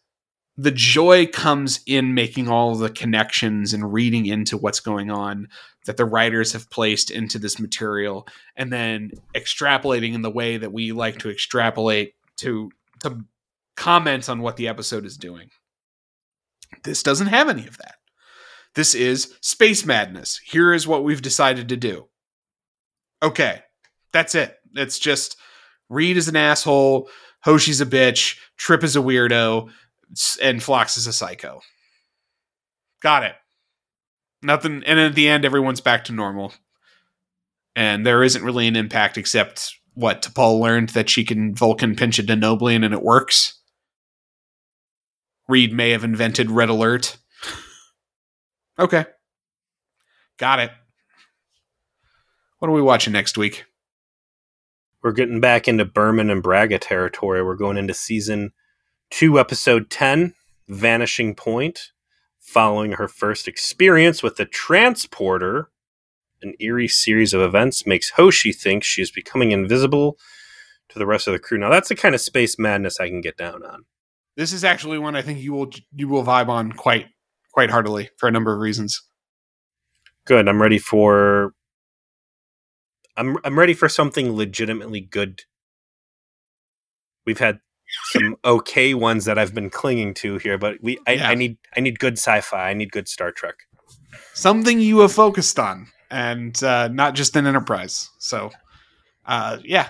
the 0.58 0.72
joy 0.72 1.26
comes 1.26 1.80
in 1.86 2.14
making 2.14 2.48
all 2.48 2.76
the 2.76 2.90
connections 2.90 3.74
and 3.74 3.92
reading 3.92 4.26
into 4.26 4.58
what's 4.58 4.80
going 4.80 5.10
on 5.10 5.48
that 5.86 5.98
the 5.98 6.06
writers 6.06 6.54
have 6.54 6.70
placed 6.70 7.10
into 7.10 7.40
this 7.40 7.60
material 7.60 8.28
and 8.56 8.72
then 8.72 9.12
extrapolating 9.36 10.14
in 10.14 10.22
the 10.22 10.30
way 10.30 10.58
that 10.58 10.72
we 10.72 10.92
like 10.92 11.20
to 11.20 11.30
extrapolate 11.30 12.14
to 12.38 12.72
to 13.02 13.24
comment 13.76 14.30
on 14.30 14.42
what 14.42 14.56
the 14.56 14.68
episode 14.68 15.06
is 15.06 15.18
doing. 15.18 15.50
This 16.84 17.04
doesn't 17.04 17.28
have 17.28 17.50
any 17.50 17.68
of 17.68 17.78
that. 17.78 17.96
This 18.76 18.96
is 18.96 19.36
space 19.42 19.86
madness. 19.86 20.40
Here 20.46 20.74
is 20.74 20.88
what 20.88 21.04
we've 21.04 21.22
decided 21.22 21.70
to 21.70 21.78
do. 21.78 22.08
Okay 23.22 23.62
that's 24.14 24.36
it. 24.36 24.58
It's 24.76 24.98
just 24.98 25.36
reed 25.90 26.16
is 26.16 26.30
an 26.30 26.38
asshole. 26.38 27.10
Hoshi's 27.42 27.82
a 27.82 27.86
bitch. 27.86 28.38
Trip 28.56 28.84
is 28.84 28.96
a 28.96 29.00
weirdo 29.00 29.70
and 30.42 30.62
Phlox 30.62 30.98
is 30.98 31.08
a 31.08 31.14
psycho. 31.14 31.62
Got 33.02 33.24
it. 33.24 33.36
Nothing, 34.42 34.84
and 34.86 35.00
at 35.00 35.16
the 35.16 35.30
end, 35.30 35.46
everyone's 35.46 35.82
back 35.82 36.06
to 36.06 36.14
normal, 36.14 36.54
and 37.76 38.06
there 38.06 38.24
isn't 38.24 38.44
really 38.44 38.68
an 38.68 38.76
impact 38.76 39.18
except 39.18 39.74
what 39.94 40.22
T'Pol 40.22 40.60
learned 40.60 40.90
that 40.90 41.10
she 41.10 41.24
can 41.24 41.56
Vulcan 41.56 41.96
pinch 41.96 42.20
a 42.20 42.24
Denobulan 42.24 42.84
and 42.84 42.94
it 42.94 43.02
works. 43.02 43.60
Reed 45.48 45.74
may 45.74 45.92
have 45.92 46.04
invented 46.04 46.52
Red 46.52 46.70
Alert. 46.70 47.18
Okay, 48.80 49.06
got 50.40 50.58
it. 50.58 50.72
What 52.58 52.70
are 52.70 52.74
we 52.74 52.82
watching 52.82 53.14
next 53.14 53.38
week? 53.38 53.66
We're 55.04 55.12
getting 55.12 55.40
back 55.40 55.68
into 55.68 55.86
Berman 55.86 56.32
and 56.32 56.42
Braga 56.42 56.80
territory. 56.80 57.44
We're 57.44 57.56
going 57.56 57.78
into 57.78 57.94
season 57.94 58.52
two, 59.14 59.40
episode 59.40 59.92
10, 59.92 60.34
Vanishing 60.68 61.36
Point. 61.36 61.92
Following 62.40 62.94
her 62.94 63.08
first 63.08 63.48
experience 63.48 64.22
with 64.24 64.36
the 64.36 64.46
transporter, 64.46 65.70
an 66.42 66.56
eerie 66.60 66.88
series 66.88 67.34
of 67.34 67.40
events 67.40 67.86
makes 67.86 68.10
Hoshi 68.10 68.52
think 68.52 68.84
she 68.84 69.02
is 69.02 69.12
becoming 69.12 69.52
invisible 69.52 70.18
to 70.90 71.00
the 71.00 71.06
rest 71.06 71.28
of 71.28 71.34
the 71.34 71.40
crew. 71.40 71.58
Now, 71.58 71.70
that's 71.70 71.90
the 71.90 71.96
kind 71.96 72.14
of 72.14 72.22
space 72.22 72.58
madness 72.60 73.00
I 73.00 73.08
can 73.08 73.22
get 73.22 73.38
down 73.38 73.64
on. 73.64 73.86
This 74.36 74.52
is 74.52 74.64
actually 74.64 74.98
one 74.98 75.16
I 75.16 75.22
think 75.22 75.40
you 75.40 75.54
will 75.54 75.70
you 75.96 76.08
will 76.08 76.24
vibe 76.24 76.50
on 76.50 76.72
quite 76.72 77.06
quite 77.54 77.70
heartily 77.70 78.10
for 78.18 78.28
a 78.28 78.32
number 78.32 78.52
of 78.52 78.60
reasons. 78.60 79.04
Good. 80.26 80.50
I'm 80.50 80.62
ready 80.62 80.80
for. 80.80 81.54
I'm 83.16 83.38
I'm 83.44 83.60
ready 83.60 83.76
for 83.76 83.88
something 83.88 84.36
legitimately 84.36 85.02
good. 85.02 85.44
We've 87.26 87.40
had 87.40 87.60
some 88.12 88.36
okay 88.46 88.94
ones 88.94 89.26
that 89.26 89.38
I've 89.38 89.54
been 89.54 89.70
clinging 89.70 90.14
to 90.16 90.38
here, 90.38 90.58
but 90.58 90.78
we 90.82 90.98
I, 91.08 91.14
Yeah. 91.14 91.30
I 91.30 91.36
need 91.36 91.58
I 91.78 91.80
need 91.80 92.00
good 92.00 92.14
sci-fi. 92.18 92.70
I 92.70 92.74
need 92.74 92.92
good 92.92 93.08
Star 93.08 93.32
Trek. 93.32 93.56
something 94.34 94.80
you 94.80 95.00
have 95.00 95.12
focused 95.12 95.60
on 95.60 95.88
and 96.12 96.64
uh, 96.64 96.88
not 96.90 97.16
just 97.16 97.36
an 97.36 97.48
enterprise 97.48 98.10
so 98.20 98.52
uh, 99.26 99.58
yeah 99.64 99.90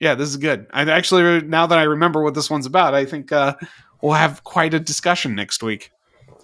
yeah 0.00 0.14
this 0.14 0.28
is 0.28 0.36
good 0.36 0.66
i 0.72 0.82
actually 0.90 1.40
now 1.42 1.66
that 1.66 1.78
i 1.78 1.82
remember 1.82 2.22
what 2.22 2.34
this 2.34 2.48
one's 2.50 2.64
about 2.66 2.94
i 2.94 3.04
think 3.04 3.32
uh, 3.32 3.54
we'll 4.00 4.12
have 4.14 4.42
quite 4.44 4.72
a 4.74 4.80
discussion 4.80 5.34
next 5.34 5.62
week 5.62 5.90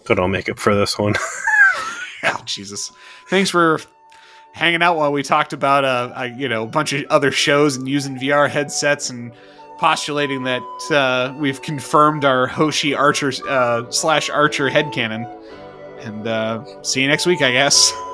But 0.06 0.18
I'll 0.18 0.28
make 0.28 0.48
up 0.50 0.58
for 0.58 0.74
this 0.74 0.98
one. 0.98 1.14
oh 2.24 2.42
jesus 2.44 2.90
thanks 3.30 3.48
for 3.50 3.80
hanging 4.52 4.82
out 4.82 4.96
while 4.96 5.12
we 5.12 5.22
talked 5.22 5.52
about 5.52 5.84
uh, 5.84 6.12
uh, 6.16 6.22
you 6.36 6.48
know 6.48 6.62
a 6.64 6.66
bunch 6.66 6.92
of 6.92 7.04
other 7.10 7.30
shows 7.30 7.76
and 7.76 7.88
using 7.88 8.18
vr 8.18 8.48
headsets 8.50 9.10
and 9.10 9.32
postulating 9.78 10.44
that 10.44 10.62
uh, 10.90 11.34
we've 11.38 11.62
confirmed 11.62 12.24
our 12.24 12.46
hoshi 12.46 12.94
archer 12.94 13.32
uh, 13.48 13.90
slash 13.90 14.30
archer 14.30 14.70
headcanon. 14.70 15.30
And 16.00 16.26
uh, 16.26 16.82
see 16.82 17.00
you 17.00 17.08
next 17.08 17.24
week 17.24 17.40
i 17.40 17.50
guess 17.50 17.92